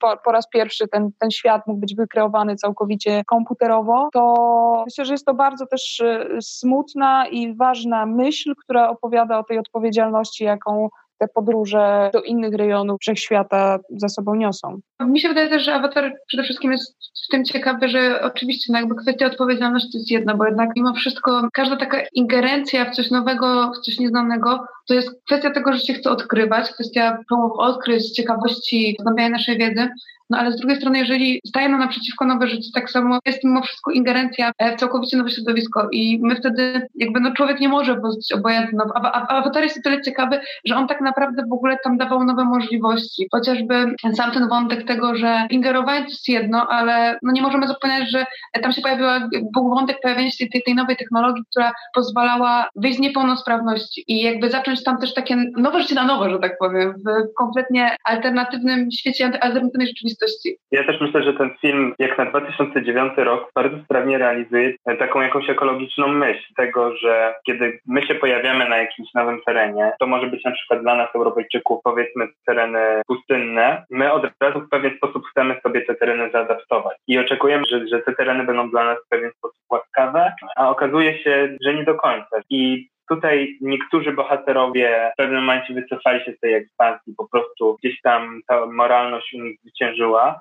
po, 0.00 0.16
po 0.24 0.32
raz 0.32 0.48
pierwszy 0.48 0.88
ten, 0.88 1.10
ten 1.18 1.30
świat 1.30 1.66
mógł 1.66 1.80
być 1.80 1.94
wykreowany 1.94 2.56
całkowicie 2.56 3.22
komputerowo, 3.24 4.08
to 4.12 4.82
myślę, 4.84 5.04
że 5.04 5.12
jest 5.12 5.26
to 5.26 5.34
bardzo 5.34 5.66
też 5.66 6.00
y, 6.00 6.38
smutna 6.40 7.26
i 7.28 7.54
ważna 7.54 8.06
myśl, 8.06 8.54
która 8.64 8.88
opowiada 8.88 9.15
opowiada 9.16 9.38
o 9.38 9.44
tej 9.44 9.58
odpowiedzialności, 9.58 10.44
jaką 10.44 10.88
te 11.18 11.28
podróże 11.34 12.10
do 12.12 12.22
innych 12.22 12.54
rejonów 12.54 13.00
wszechświata 13.00 13.78
za 13.90 14.08
sobą 14.08 14.34
niosą. 14.34 14.80
Mi 15.00 15.20
się 15.20 15.28
wydaje 15.28 15.48
też, 15.48 15.62
że 15.62 15.74
awatar 15.74 16.12
przede 16.26 16.42
wszystkim 16.42 16.72
jest 16.72 16.96
w 17.26 17.30
tym 17.30 17.44
ciekawy, 17.44 17.88
że 17.88 18.20
oczywiście 18.22 18.72
no 18.72 18.78
jakby 18.78 18.94
kwestia 18.94 19.26
odpowiedzialności 19.26 19.98
jest 19.98 20.10
jedna, 20.10 20.34
bo 20.34 20.46
jednak 20.46 20.70
mimo 20.76 20.94
wszystko 20.94 21.48
każda 21.52 21.76
taka 21.76 21.98
ingerencja 22.12 22.90
w 22.90 22.94
coś 22.94 23.10
nowego, 23.10 23.70
w 23.70 23.84
coś 23.84 23.98
nieznanego, 23.98 24.64
to 24.88 24.94
jest 24.94 25.10
kwestia 25.26 25.50
tego, 25.50 25.72
że 25.72 25.78
się 25.78 25.94
chce 25.94 26.10
odkrywać, 26.10 26.70
kwestia 26.70 27.18
odkryć, 27.58 28.12
ciekawości, 28.12 28.96
zgłębiania 29.00 29.30
naszej 29.30 29.58
wiedzy. 29.58 29.88
No 30.30 30.38
ale 30.38 30.52
z 30.52 30.56
drugiej 30.56 30.76
strony, 30.76 30.98
jeżeli 30.98 31.40
staje 31.46 31.68
nam 31.68 31.80
naprzeciwko 31.80 32.24
nowe 32.24 32.48
życie, 32.48 32.68
tak 32.74 32.90
samo 32.90 33.18
jest 33.26 33.44
mimo 33.44 33.62
wszystko 33.62 33.90
ingerencja 33.90 34.52
w 34.76 34.80
całkowicie 34.80 35.16
nowe 35.16 35.30
środowisko 35.30 35.88
i 35.92 36.20
my 36.22 36.36
wtedy 36.36 36.88
jakby 36.94 37.20
no 37.20 37.32
człowiek 37.32 37.60
nie 37.60 37.68
może 37.68 37.94
być 37.94 38.32
obojętny. 38.34 38.78
No, 38.78 38.92
a, 38.94 39.12
a, 39.12 39.26
Avatar 39.28 39.62
jest 39.62 39.78
o 39.78 39.82
tyle 39.82 40.02
ciekawy, 40.02 40.40
że 40.64 40.76
on 40.76 40.88
tak 40.88 41.00
naprawdę 41.00 41.42
w 41.50 41.52
ogóle 41.52 41.78
tam 41.84 41.98
dawał 41.98 42.24
nowe 42.24 42.44
możliwości. 42.44 43.26
Chociażby 43.32 43.94
sam 44.14 44.30
ten 44.30 44.48
wątek 44.48 44.86
tego, 44.86 45.16
że 45.16 45.46
ingerowanie 45.50 46.00
to 46.00 46.08
jest 46.08 46.28
jedno, 46.28 46.68
ale 46.68 47.18
no 47.22 47.32
nie 47.32 47.42
możemy 47.42 47.68
zapominać, 47.68 48.10
że 48.10 48.26
tam 48.62 48.72
się 48.72 48.82
pojawiła, 48.82 49.28
był 49.54 49.68
wątek 49.68 50.00
pojawienia 50.02 50.30
się 50.30 50.46
tej, 50.46 50.62
tej 50.62 50.74
nowej 50.74 50.96
technologii, 50.96 51.42
która 51.50 51.72
pozwalała 51.94 52.68
wyjść 52.76 52.98
z 52.98 53.00
niepełnosprawności 53.00 54.04
i 54.08 54.22
jakby 54.22 54.50
zacząć 54.50 54.84
tam 54.84 54.98
też 54.98 55.14
takie 55.14 55.36
nowe 55.56 55.82
życie 55.82 55.94
na 55.94 56.04
nowo, 56.04 56.30
że 56.30 56.38
tak 56.38 56.58
powiem, 56.58 56.92
w 56.92 57.34
kompletnie 57.38 57.96
alternatywnym 58.04 58.90
świecie, 58.90 59.26
alternatywnej 59.40 59.86
rzeczywistości 59.86 60.15
rzeczywistości. 60.16 60.56
Ja 60.70 60.84
też 60.84 61.00
myślę, 61.00 61.22
że 61.22 61.32
ten 61.32 61.50
film, 61.60 61.94
jak 61.98 62.18
na 62.18 62.26
2009 62.26 63.12
rok, 63.16 63.50
bardzo 63.54 63.76
sprawnie 63.84 64.18
realizuje 64.18 64.74
taką 64.98 65.20
jakąś 65.20 65.50
ekologiczną 65.50 66.08
myśl 66.08 66.54
tego, 66.56 66.96
że 66.96 67.34
kiedy 67.46 67.78
my 67.86 68.06
się 68.06 68.14
pojawiamy 68.14 68.68
na 68.68 68.76
jakimś 68.76 69.14
nowym 69.14 69.40
terenie, 69.46 69.92
to 70.00 70.06
może 70.06 70.26
być 70.26 70.44
na 70.44 70.50
przykład 70.50 70.82
dla 70.82 70.94
nas, 70.94 71.08
Europejczyków, 71.14 71.80
powiedzmy 71.84 72.28
tereny 72.46 73.02
pustynne, 73.06 73.84
my 73.90 74.12
od 74.12 74.22
razu 74.40 74.60
w 74.60 74.68
pewien 74.68 74.96
sposób 74.96 75.22
chcemy 75.30 75.60
sobie 75.62 75.82
te 75.82 75.94
tereny 75.94 76.30
zaadaptować 76.30 76.96
i 77.08 77.18
oczekujemy, 77.18 77.64
że, 77.70 77.88
że 77.88 77.98
te 77.98 78.12
tereny 78.12 78.44
będą 78.44 78.70
dla 78.70 78.84
nas 78.84 78.98
w 79.06 79.08
pewien 79.08 79.30
sposób 79.38 79.60
łaskawe, 79.70 80.32
a 80.56 80.70
okazuje 80.70 81.22
się, 81.22 81.56
że 81.64 81.74
nie 81.74 81.84
do 81.84 81.94
końca. 81.94 82.40
I 82.50 82.88
Tutaj 83.08 83.58
niektórzy 83.60 84.12
bohaterowie 84.12 85.10
w 85.14 85.16
pewnym 85.16 85.40
momencie 85.40 85.74
wycofali 85.74 86.24
się 86.24 86.32
z 86.32 86.40
tej 86.40 86.54
ekspansji, 86.54 87.14
po 87.16 87.28
prostu 87.28 87.76
gdzieś 87.82 88.00
tam 88.00 88.40
ta 88.46 88.66
moralność 88.66 89.34
u 89.34 89.42
nich 89.42 89.60
zwyciężyła, 89.60 90.40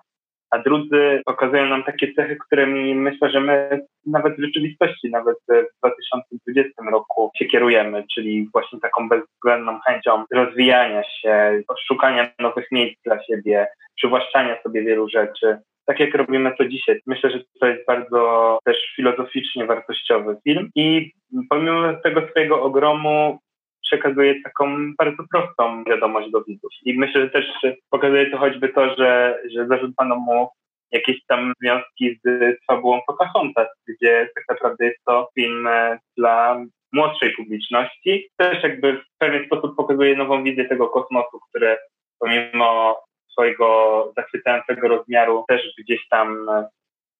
a 0.52 0.60
drudzy 0.60 1.22
pokazują 1.26 1.66
nam 1.66 1.84
takie 1.84 2.14
cechy, 2.14 2.38
którymi 2.46 2.96
myślę, 2.96 3.32
że 3.32 3.40
my 3.40 3.80
nawet 4.06 4.38
w 4.38 4.42
rzeczywistości, 4.42 5.10
nawet 5.10 5.38
w 5.50 5.78
2020 5.80 6.84
roku 6.92 7.32
się 7.38 7.46
kierujemy, 7.46 8.04
czyli 8.16 8.50
właśnie 8.54 8.80
taką 8.80 9.10
bezwzględną 9.10 9.80
chęcią 9.80 10.24
rozwijania 10.34 11.04
się, 11.04 11.62
szukania 11.88 12.32
nowych 12.40 12.66
miejsc 12.72 13.02
dla 13.04 13.24
siebie, 13.24 13.68
przywłaszczania 13.96 14.62
sobie 14.64 14.84
wielu 14.84 15.10
rzeczy 15.10 15.58
tak 15.86 16.00
jak 16.00 16.16
robimy 16.16 16.52
to 16.58 16.66
dzisiaj. 16.66 17.02
Myślę, 17.08 17.32
że 17.32 17.40
to 17.60 17.68
jest 17.68 17.86
bardzo 17.88 18.60
też 18.66 18.78
filozoficznie 18.96 19.66
wartościowy 19.66 20.38
film 20.44 20.70
i 20.76 21.12
pomimo 21.50 21.94
tego 22.04 22.28
swojego 22.30 22.64
ogromu 22.64 23.40
przekazuje 23.82 24.42
taką 24.44 24.94
bardzo 24.98 25.24
prostą 25.32 25.84
wiadomość 25.84 26.32
do 26.32 26.44
widzów. 26.44 26.72
I 26.86 27.00
myślę, 27.00 27.22
że 27.22 27.30
też 27.30 27.46
pokazuje 27.90 28.32
to 28.32 28.38
choćby 28.38 28.70
to, 28.70 28.96
że, 28.96 29.40
że 29.54 29.68
zarzucano 29.68 30.16
mu 30.16 30.50
jakieś 30.92 31.26
tam 31.28 31.54
z, 31.60 32.22
z 32.24 32.66
fabułą 32.68 33.00
Pocahontas, 33.08 33.68
gdzie 33.88 34.30
tak 34.36 34.44
naprawdę 34.50 34.86
jest 34.86 35.04
to 35.06 35.30
film 35.36 35.68
e, 35.68 36.00
dla 36.18 36.66
młodszej 36.94 37.32
publiczności. 37.36 38.30
Też 38.38 38.64
jakby 38.64 38.94
w 38.94 39.18
pewien 39.18 39.46
sposób 39.46 39.76
pokazuje 39.76 40.16
nową 40.16 40.44
wizję 40.44 40.66
tego 40.66 40.90
kosmosu, 40.90 41.40
które 41.50 41.78
pomimo 42.20 43.00
swojego 43.36 43.68
zachwycającego 44.18 44.88
rozmiaru 44.88 45.44
też 45.48 45.62
gdzieś 45.84 46.08
tam 46.10 46.50
e, 46.50 46.68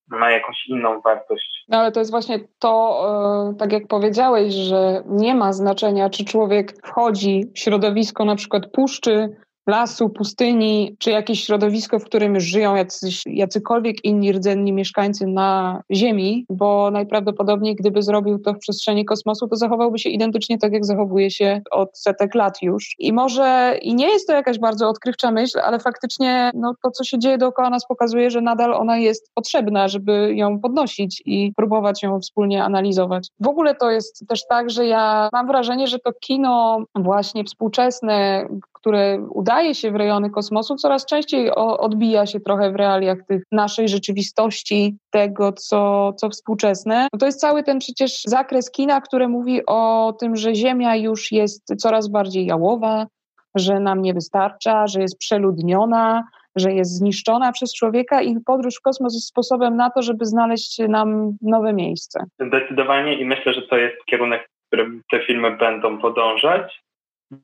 ma 0.08 0.32
jakąś 0.32 0.68
inną 0.68 1.02
wartość. 1.02 1.66
No 1.68 1.78
ale 1.78 1.92
to 1.92 2.00
jest 2.00 2.12
właśnie 2.12 2.40
to, 2.60 3.06
e, 3.52 3.58
tak 3.58 3.72
jak 3.72 3.88
powiedziałeś, 3.88 4.54
że 4.54 5.04
nie 5.06 5.36
ma 5.36 5.54
znaczenia, 5.54 6.10
czy 6.10 6.26
człowiek 6.26 6.74
wchodzi 6.84 7.52
w 7.56 7.60
środowisko 7.60 8.26
na 8.26 8.36
przykład 8.36 8.72
puszczy, 8.72 9.36
lasu, 9.68 10.10
pustyni, 10.10 10.96
czy 11.00 11.12
jakieś 11.12 11.44
środowisko, 11.44 12.00
w 12.00 12.06
którym 12.06 12.36
już 12.36 12.44
żyją 12.44 12.76
jacyś, 12.76 13.24
jacykolwiek 13.26 14.06
inni 14.06 14.32
rdzenni 14.32 14.74
mieszkańcy 14.74 15.28
na 15.28 15.82
Ziemi, 15.92 16.46
bo 16.50 16.92
najprawdopodobniej 16.92 17.76
gdyby 17.76 18.02
zrobił 18.04 18.40
to 18.40 18.54
w 18.54 18.58
przestrzeni 18.58 19.06
kosmosu, 19.06 19.48
to 19.48 19.56
zachowałby 19.56 20.00
się 20.00 20.10
identycznie 20.10 20.58
tak, 20.58 20.74
jak 20.74 20.86
zachowuje 20.86 21.32
się 21.32 21.62
od 21.72 21.98
setek 21.98 22.36
lat 22.36 22.62
już. 22.62 22.96
I 23.00 23.14
może, 23.14 23.78
i 23.82 23.96
nie 23.96 24.08
jest 24.08 24.28
to 24.28 24.34
jakaś 24.34 24.60
bardzo 24.60 24.90
odkrywcza 24.90 25.32
myśl, 25.32 25.60
ale 25.60 25.80
faktycznie 25.80 26.52
no, 26.54 26.74
to, 26.84 26.92
co 26.92 27.04
się 27.04 27.20
dzieje 27.20 27.38
dookoła 27.38 27.70
nas 27.70 27.88
pokazuje, 27.88 28.32
że 28.32 28.42
nadal 28.42 28.74
ona 28.74 28.98
jest 28.98 29.32
potrzebna, 29.34 29.88
żeby 29.88 30.36
ją 30.36 30.60
podnosić 30.60 31.22
i 31.26 31.54
próbować 31.56 32.04
ją 32.04 32.20
wspólnie 32.20 32.64
analizować. 32.64 33.28
W 33.40 33.48
ogóle 33.48 33.76
to 33.76 33.92
jest 33.92 34.28
też 34.28 34.48
tak, 34.48 34.70
że 34.70 34.86
ja 34.86 35.30
mam 35.34 35.48
wrażenie, 35.48 35.88
że 35.88 36.00
to 36.00 36.12
kino 36.14 36.84
właśnie 36.96 37.44
współczesne, 37.44 38.48
które 38.86 39.28
udaje 39.30 39.76
się 39.76 39.92
w 39.92 39.96
rejony 39.96 40.30
kosmosu, 40.30 40.76
coraz 40.76 41.06
częściej 41.06 41.52
odbija 41.56 42.26
się 42.26 42.40
trochę 42.40 42.72
w 42.72 42.76
realiach 42.76 43.18
tych 43.28 43.44
naszej 43.52 43.88
rzeczywistości, 43.90 44.98
tego, 45.12 45.52
co, 45.52 46.14
co 46.14 46.30
współczesne. 46.30 47.08
No 47.14 47.20
to 47.20 47.26
jest 47.26 47.40
cały 47.40 47.64
ten 47.64 47.80
przecież 47.80 48.22
zakres 48.26 48.72
kina, 48.72 49.02
który 49.02 49.28
mówi 49.28 49.62
o 49.68 50.14
tym, 50.20 50.36
że 50.36 50.56
Ziemia 50.56 50.96
już 50.96 51.32
jest 51.32 51.76
coraz 51.78 52.08
bardziej 52.08 52.46
jałowa, 52.46 53.08
że 53.56 53.80
nam 53.80 54.02
nie 54.02 54.14
wystarcza, 54.14 54.88
że 54.88 55.02
jest 55.02 55.18
przeludniona, 55.18 56.24
że 56.56 56.74
jest 56.74 56.98
zniszczona 56.98 57.52
przez 57.52 57.74
człowieka 57.74 58.22
i 58.22 58.40
podróż 58.46 58.76
w 58.76 58.82
kosmos 58.82 59.14
jest 59.14 59.28
sposobem 59.28 59.76
na 59.76 59.90
to, 59.90 60.02
żeby 60.02 60.26
znaleźć 60.26 60.80
nam 60.90 61.38
nowe 61.42 61.74
miejsce. 61.74 62.24
Zdecydowanie 62.40 63.20
i 63.20 63.26
myślę, 63.26 63.54
że 63.54 63.62
to 63.62 63.78
jest 63.78 64.06
kierunek, 64.06 64.50
w 64.64 64.68
którym 64.68 65.02
te 65.12 65.26
filmy 65.26 65.58
będą 65.58 65.98
podążać 65.98 66.85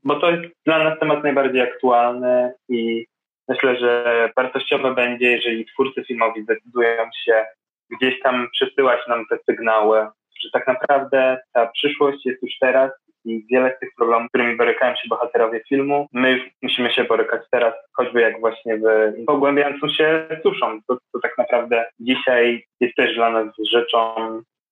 bo 0.04 0.15
to 0.20 0.32
jest 0.32 0.44
dla 0.65 0.84
nas 0.84 1.00
temat 1.00 1.24
najbardziej 1.24 1.62
aktualny 1.62 2.54
i 2.70 3.06
myślę, 3.48 3.80
że 3.80 4.30
wartościowe 4.36 4.96
będzie, 4.96 5.32
jeżeli 5.32 5.65
twórcy 5.65 6.04
filmowi 6.04 6.44
zdecydują 6.44 7.10
się 7.26 7.46
gdzieś 7.89 8.20
tam 8.20 8.48
przesyłać 8.52 9.08
nam 9.08 9.26
te 9.30 9.38
sygnały, 9.50 10.08
że 10.44 10.50
tak 10.54 10.67
naprawdę 10.67 11.39
ta 11.54 11.67
przyszłość 11.67 12.26
jest 12.26 12.44
już 12.44 12.52
teraz 12.60 12.91
i 13.26 13.46
wiele 13.52 13.76
z 13.78 13.80
tych 13.80 13.89
problemów, 13.98 14.28
z 14.28 14.30
którymi 14.30 14.58
borykają 14.58 14.96
się 14.96 15.10
bohaterowie 15.10 15.62
filmu, 15.70 16.08
my 16.13 16.32
już 16.32 16.41
musimy 16.62 16.91
się 16.91 17.04
borykać 17.04 17.41
teraz, 17.52 17.74
choćby 17.94 18.22
jak 18.22 18.39
właśnie 18.39 18.78
w 18.78 18.86
pogłębiającą 19.28 19.89
się 19.89 20.28
suszą. 20.44 20.80
To, 20.88 20.98
to 21.13 21.20
tak 21.20 21.38
naprawdę 21.38 21.86
dzisiaj 22.00 22.65
jest 22.80 22.96
też 22.96 23.15
dla 23.15 23.30
nas 23.30 23.48
rzeczą 23.72 24.15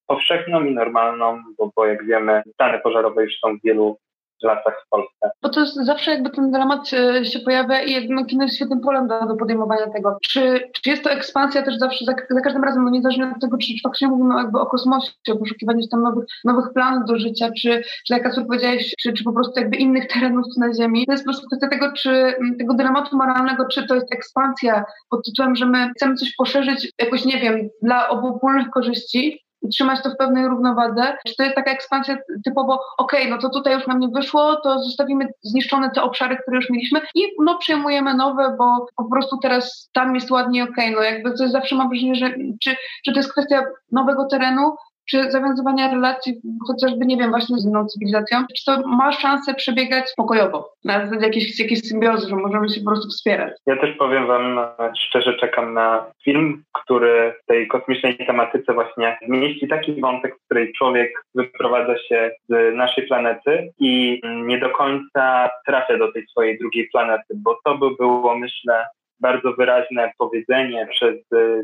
powszechną 0.08 0.66
i 0.66 0.74
normalną, 0.74 1.44
bo, 1.58 1.72
bo 1.76 1.86
jak 1.86 2.06
wiemy, 2.06 2.42
stany 2.54 2.80
pożarowe 2.80 3.24
już 3.24 3.40
są 3.40 3.58
w 3.58 3.62
wielu 3.64 3.98
lasach 4.44 4.84
w 4.86 4.90
Polsce. 4.90 5.30
Bo 5.42 5.50
to 5.50 5.60
jest 5.60 5.76
zawsze 5.76 6.12
jakby 6.12 6.30
ten 6.30 6.52
dramat 6.52 6.94
e, 6.94 7.26
się 7.26 7.40
pojawia 7.40 7.82
i 7.82 7.94
jakby 7.94 8.26
kino 8.26 8.44
jest 8.44 8.56
świetnym 8.56 8.82
polem 8.82 9.08
do, 9.08 9.26
do 9.26 9.36
podejmowania 9.36 9.90
tego. 9.90 10.18
Czy, 10.24 10.70
czy 10.74 10.90
jest 10.90 11.04
to 11.04 11.12
ekspansja 11.12 11.62
też 11.62 11.78
zawsze, 11.78 12.06
za, 12.06 12.14
za 12.30 12.42
każdym 12.42 12.64
razem, 12.64 12.84
no 12.84 12.90
niezależnie 12.90 13.32
od 13.36 13.42
tego, 13.42 13.58
czy, 13.58 13.68
faktycznie 13.84 14.08
mówimy 14.08 14.36
jakby 14.38 14.60
o 14.60 14.66
kosmosie, 14.66 15.12
o 15.32 15.36
poszukiwaniu 15.36 15.88
tam 15.92 16.04
nowych, 16.04 16.26
nowych 16.46 16.74
planów 16.74 17.08
do 17.08 17.20
życia, 17.20 17.50
czy, 17.62 17.84
czy 18.08 18.14
jak 18.14 18.24
Kasper 18.24 18.46
powiedziałeś, 18.46 18.94
czy, 19.00 19.14
czy 19.14 19.24
po 19.24 19.34
prostu 19.34 19.60
jakby 19.60 19.78
innych 19.78 20.08
terenów 20.08 20.46
na 20.58 20.74
Ziemi. 20.74 21.06
To 21.06 21.12
jest 21.12 21.24
po 21.24 21.28
prostu 21.28 21.48
kwestia 21.48 21.68
tego, 21.68 21.92
czy 21.92 22.34
tego 22.60 22.74
dramatu 22.74 23.18
moralnego, 23.18 23.68
czy 23.68 23.88
to 23.88 23.96
jest 23.96 24.14
ekspansja 24.14 24.84
pod 25.10 25.26
tytułem, 25.26 25.56
że 25.56 25.66
my 25.66 25.90
chcemy 25.96 26.16
coś 26.16 26.36
poszerzyć 26.36 26.92
jakoś, 27.00 27.26
nie 27.26 27.40
wiem, 27.40 27.70
dla 27.82 28.10
obopólnych 28.10 28.70
korzyści, 28.70 29.49
trzymać 29.74 30.04
to 30.04 30.10
w 30.10 30.18
pewnej 30.18 30.48
równowadze? 30.48 31.18
Czy 31.28 31.36
to 31.36 31.44
jest 31.44 31.56
taka 31.56 31.72
ekspansja 31.72 32.18
typowo, 32.46 32.80
okej, 32.98 33.20
okay, 33.20 33.32
no 33.32 33.38
to 33.38 33.50
tutaj 33.50 33.74
już 33.74 33.88
nam 33.88 34.00
nie 34.00 34.08
wyszło, 34.08 34.56
to 34.56 34.80
zostawimy 34.80 35.28
zniszczone 35.42 35.92
te 35.92 36.04
obszary, 36.04 36.38
które 36.38 36.58
już 36.58 36.70
mieliśmy 36.70 37.02
i 37.16 37.22
no 37.40 37.58
przejmujemy 37.58 38.14
nowe, 38.14 38.56
bo 38.58 38.86
po 38.96 39.10
prostu 39.10 39.38
teraz 39.38 39.90
tam 39.94 40.16
jest 40.16 40.32
ładnie 40.32 40.64
okej, 40.64 40.96
okay. 40.96 40.96
no 40.96 41.02
jakby 41.02 41.38
to 41.38 41.44
jest 41.44 41.54
zawsze 41.54 41.76
mam 41.76 41.90
wrażenie, 41.90 42.16
że 42.16 42.30
czy, 42.64 42.76
czy 43.06 43.12
to 43.14 43.20
jest 43.20 43.32
kwestia 43.32 43.64
nowego 43.92 44.26
terenu, 44.26 44.76
czy 45.12 45.32
zawiązywania 45.32 45.92
relacji 45.92 46.42
chociażby, 46.68 47.06
nie 47.06 47.18
wiem, 47.18 47.30
właśnie 47.30 47.58
z 47.58 47.66
inną 47.66 47.86
cywilizacją, 47.86 48.38
czy 48.58 48.66
to 48.66 48.88
ma 48.88 49.12
szansę 49.12 49.54
przebiegać 49.54 50.06
pokojowo, 50.18 50.74
na 50.86 51.06
zasadzie 51.06 51.26
jakiejś, 51.26 51.60
jakiejś 51.60 51.82
symbiozy, 51.82 52.30
że 52.30 52.36
możemy 52.36 52.70
się 52.70 52.82
po 52.82 52.90
prostu 52.90 53.10
wspierać. 53.10 53.54
Ja 53.66 53.78
też 53.78 53.98
powiem 53.98 54.28
Wam 54.28 54.60
szczerze, 54.98 55.34
czekam 55.34 55.74
na 55.74 56.06
film, 56.24 56.64
który 56.84 57.34
w 57.44 57.46
tej 57.46 57.68
kosmicznej 57.68 58.18
tematyce 58.18 58.74
właśnie 58.74 59.18
zmieści 59.28 59.68
taki 59.68 60.02
wątek, 60.02 60.36
w 60.36 60.46
której 60.46 60.74
człowiek 60.74 61.12
wyprowadza 61.36 61.98
się 61.98 62.32
z 62.50 62.76
naszej 62.76 63.08
planety 63.08 63.72
i 63.80 64.22
nie 64.46 64.60
do 64.60 64.70
końca 64.70 65.50
trafia 65.66 65.98
do 65.98 66.12
tej 66.12 66.28
swojej 66.28 66.58
drugiej 66.58 66.90
planety, 66.92 67.34
bo 67.36 67.58
to 67.66 67.78
by 67.78 67.86
było, 68.00 68.38
myślę, 68.38 68.86
bardzo 69.20 69.54
wyraźne 69.54 70.12
powiedzenie 70.18 70.88
przez 70.92 71.16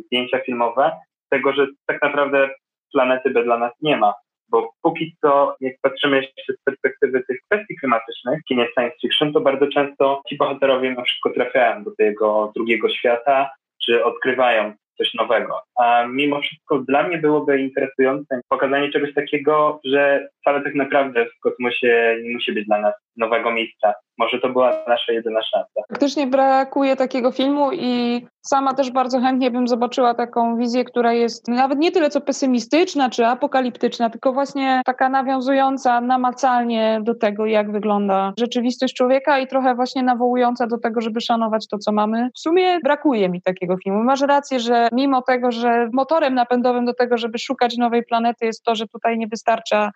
zdjęcia 0.05 0.39
filmowe 0.39 0.91
tego, 1.29 1.53
że 1.53 1.67
tak 1.85 2.01
naprawdę 2.01 2.49
planety 2.91 3.29
B 3.29 3.43
dla 3.43 3.57
nas 3.57 3.73
nie 3.81 3.97
ma. 3.97 4.13
bo 4.49 4.73
póki 4.81 5.15
co, 5.21 5.55
jak 5.61 5.73
patrzymy 5.81 6.17
jeszcze 6.17 6.53
z 6.53 6.63
perspektywy 6.63 7.23
tych 7.23 7.39
kwestii 7.49 7.75
klimatycznych 7.75 8.39
w 8.41 8.47
kinie 8.47 8.67
science 8.73 8.95
fiction, 9.01 9.33
to 9.33 9.41
bardzo 9.41 9.67
często 9.67 10.21
ci 10.29 10.37
bohaterowie 10.37 10.91
na 10.91 11.01
przykład 11.01 11.35
trafiają 11.35 11.83
do 11.83 11.91
tego 11.95 12.51
drugiego 12.55 12.89
świata, 12.89 13.49
czy 13.85 14.03
odkrywają 14.03 14.73
coś 14.97 15.13
nowego. 15.13 15.61
A 15.79 16.05
mimo 16.07 16.41
wszystko 16.41 16.79
dla 16.79 17.07
mnie 17.07 17.17
byłoby 17.17 17.59
interesujące 17.59 18.41
pokazanie 18.49 18.91
czegoś 18.91 19.13
takiego, 19.13 19.79
że 19.85 20.29
wcale 20.41 20.61
tak 20.61 20.75
naprawdę 20.75 21.25
w 21.25 21.39
kosmosie 21.39 22.17
nie 22.23 22.33
musi 22.33 22.51
być 22.53 22.65
dla 22.65 22.81
nas 22.81 22.93
nowego 23.17 23.51
miejsca. 23.51 23.93
Może 24.17 24.39
to 24.39 24.49
była 24.49 24.71
nasza 24.87 25.13
jedyna 25.13 25.41
szansa. 25.43 25.81
Faktycznie 25.89 26.27
brakuje 26.27 26.95
takiego 26.95 27.31
filmu 27.31 27.71
i 27.73 28.25
sama 28.41 28.73
też 28.73 28.91
bardzo 28.91 29.19
chętnie 29.19 29.51
bym 29.51 29.67
zobaczyła 29.67 30.13
taką 30.13 30.57
wizję, 30.57 30.83
która 30.83 31.13
jest 31.13 31.47
nawet 31.47 31.79
nie 31.79 31.91
tyle 31.91 32.09
co 32.09 32.21
pesymistyczna 32.21 33.09
czy 33.09 33.25
apokaliptyczna, 33.25 34.09
tylko 34.09 34.33
właśnie 34.33 34.81
taka 34.85 35.09
nawiązująca 35.09 36.01
namacalnie 36.01 36.99
do 37.03 37.15
tego, 37.15 37.45
jak 37.45 37.71
wygląda 37.71 38.33
rzeczywistość 38.39 38.93
człowieka 38.93 39.39
i 39.39 39.47
trochę 39.47 39.75
właśnie 39.75 40.03
nawołująca 40.03 40.67
do 40.67 40.77
tego, 40.77 41.01
żeby 41.01 41.21
szanować 41.21 41.67
to, 41.67 41.77
co 41.77 41.91
mamy. 41.91 42.29
W 42.35 42.39
sumie 42.39 42.79
brakuje 42.83 43.29
mi 43.29 43.41
takiego 43.41 43.77
filmu. 43.83 44.03
Masz 44.03 44.21
rację, 44.21 44.59
że 44.59 44.89
mimo 44.91 45.21
tego, 45.21 45.51
że 45.51 45.89
motorem 45.93 46.35
napędowym 46.35 46.85
do 46.85 46.93
tego, 46.93 47.17
żeby 47.17 47.39
szukać 47.39 47.77
nowej 47.77 48.03
planety 48.03 48.45
jest 48.45 48.63
to, 48.63 48.75
że 48.75 48.87
tutaj 48.87 49.17
nie 49.17 49.27
wystarcza 49.27 49.91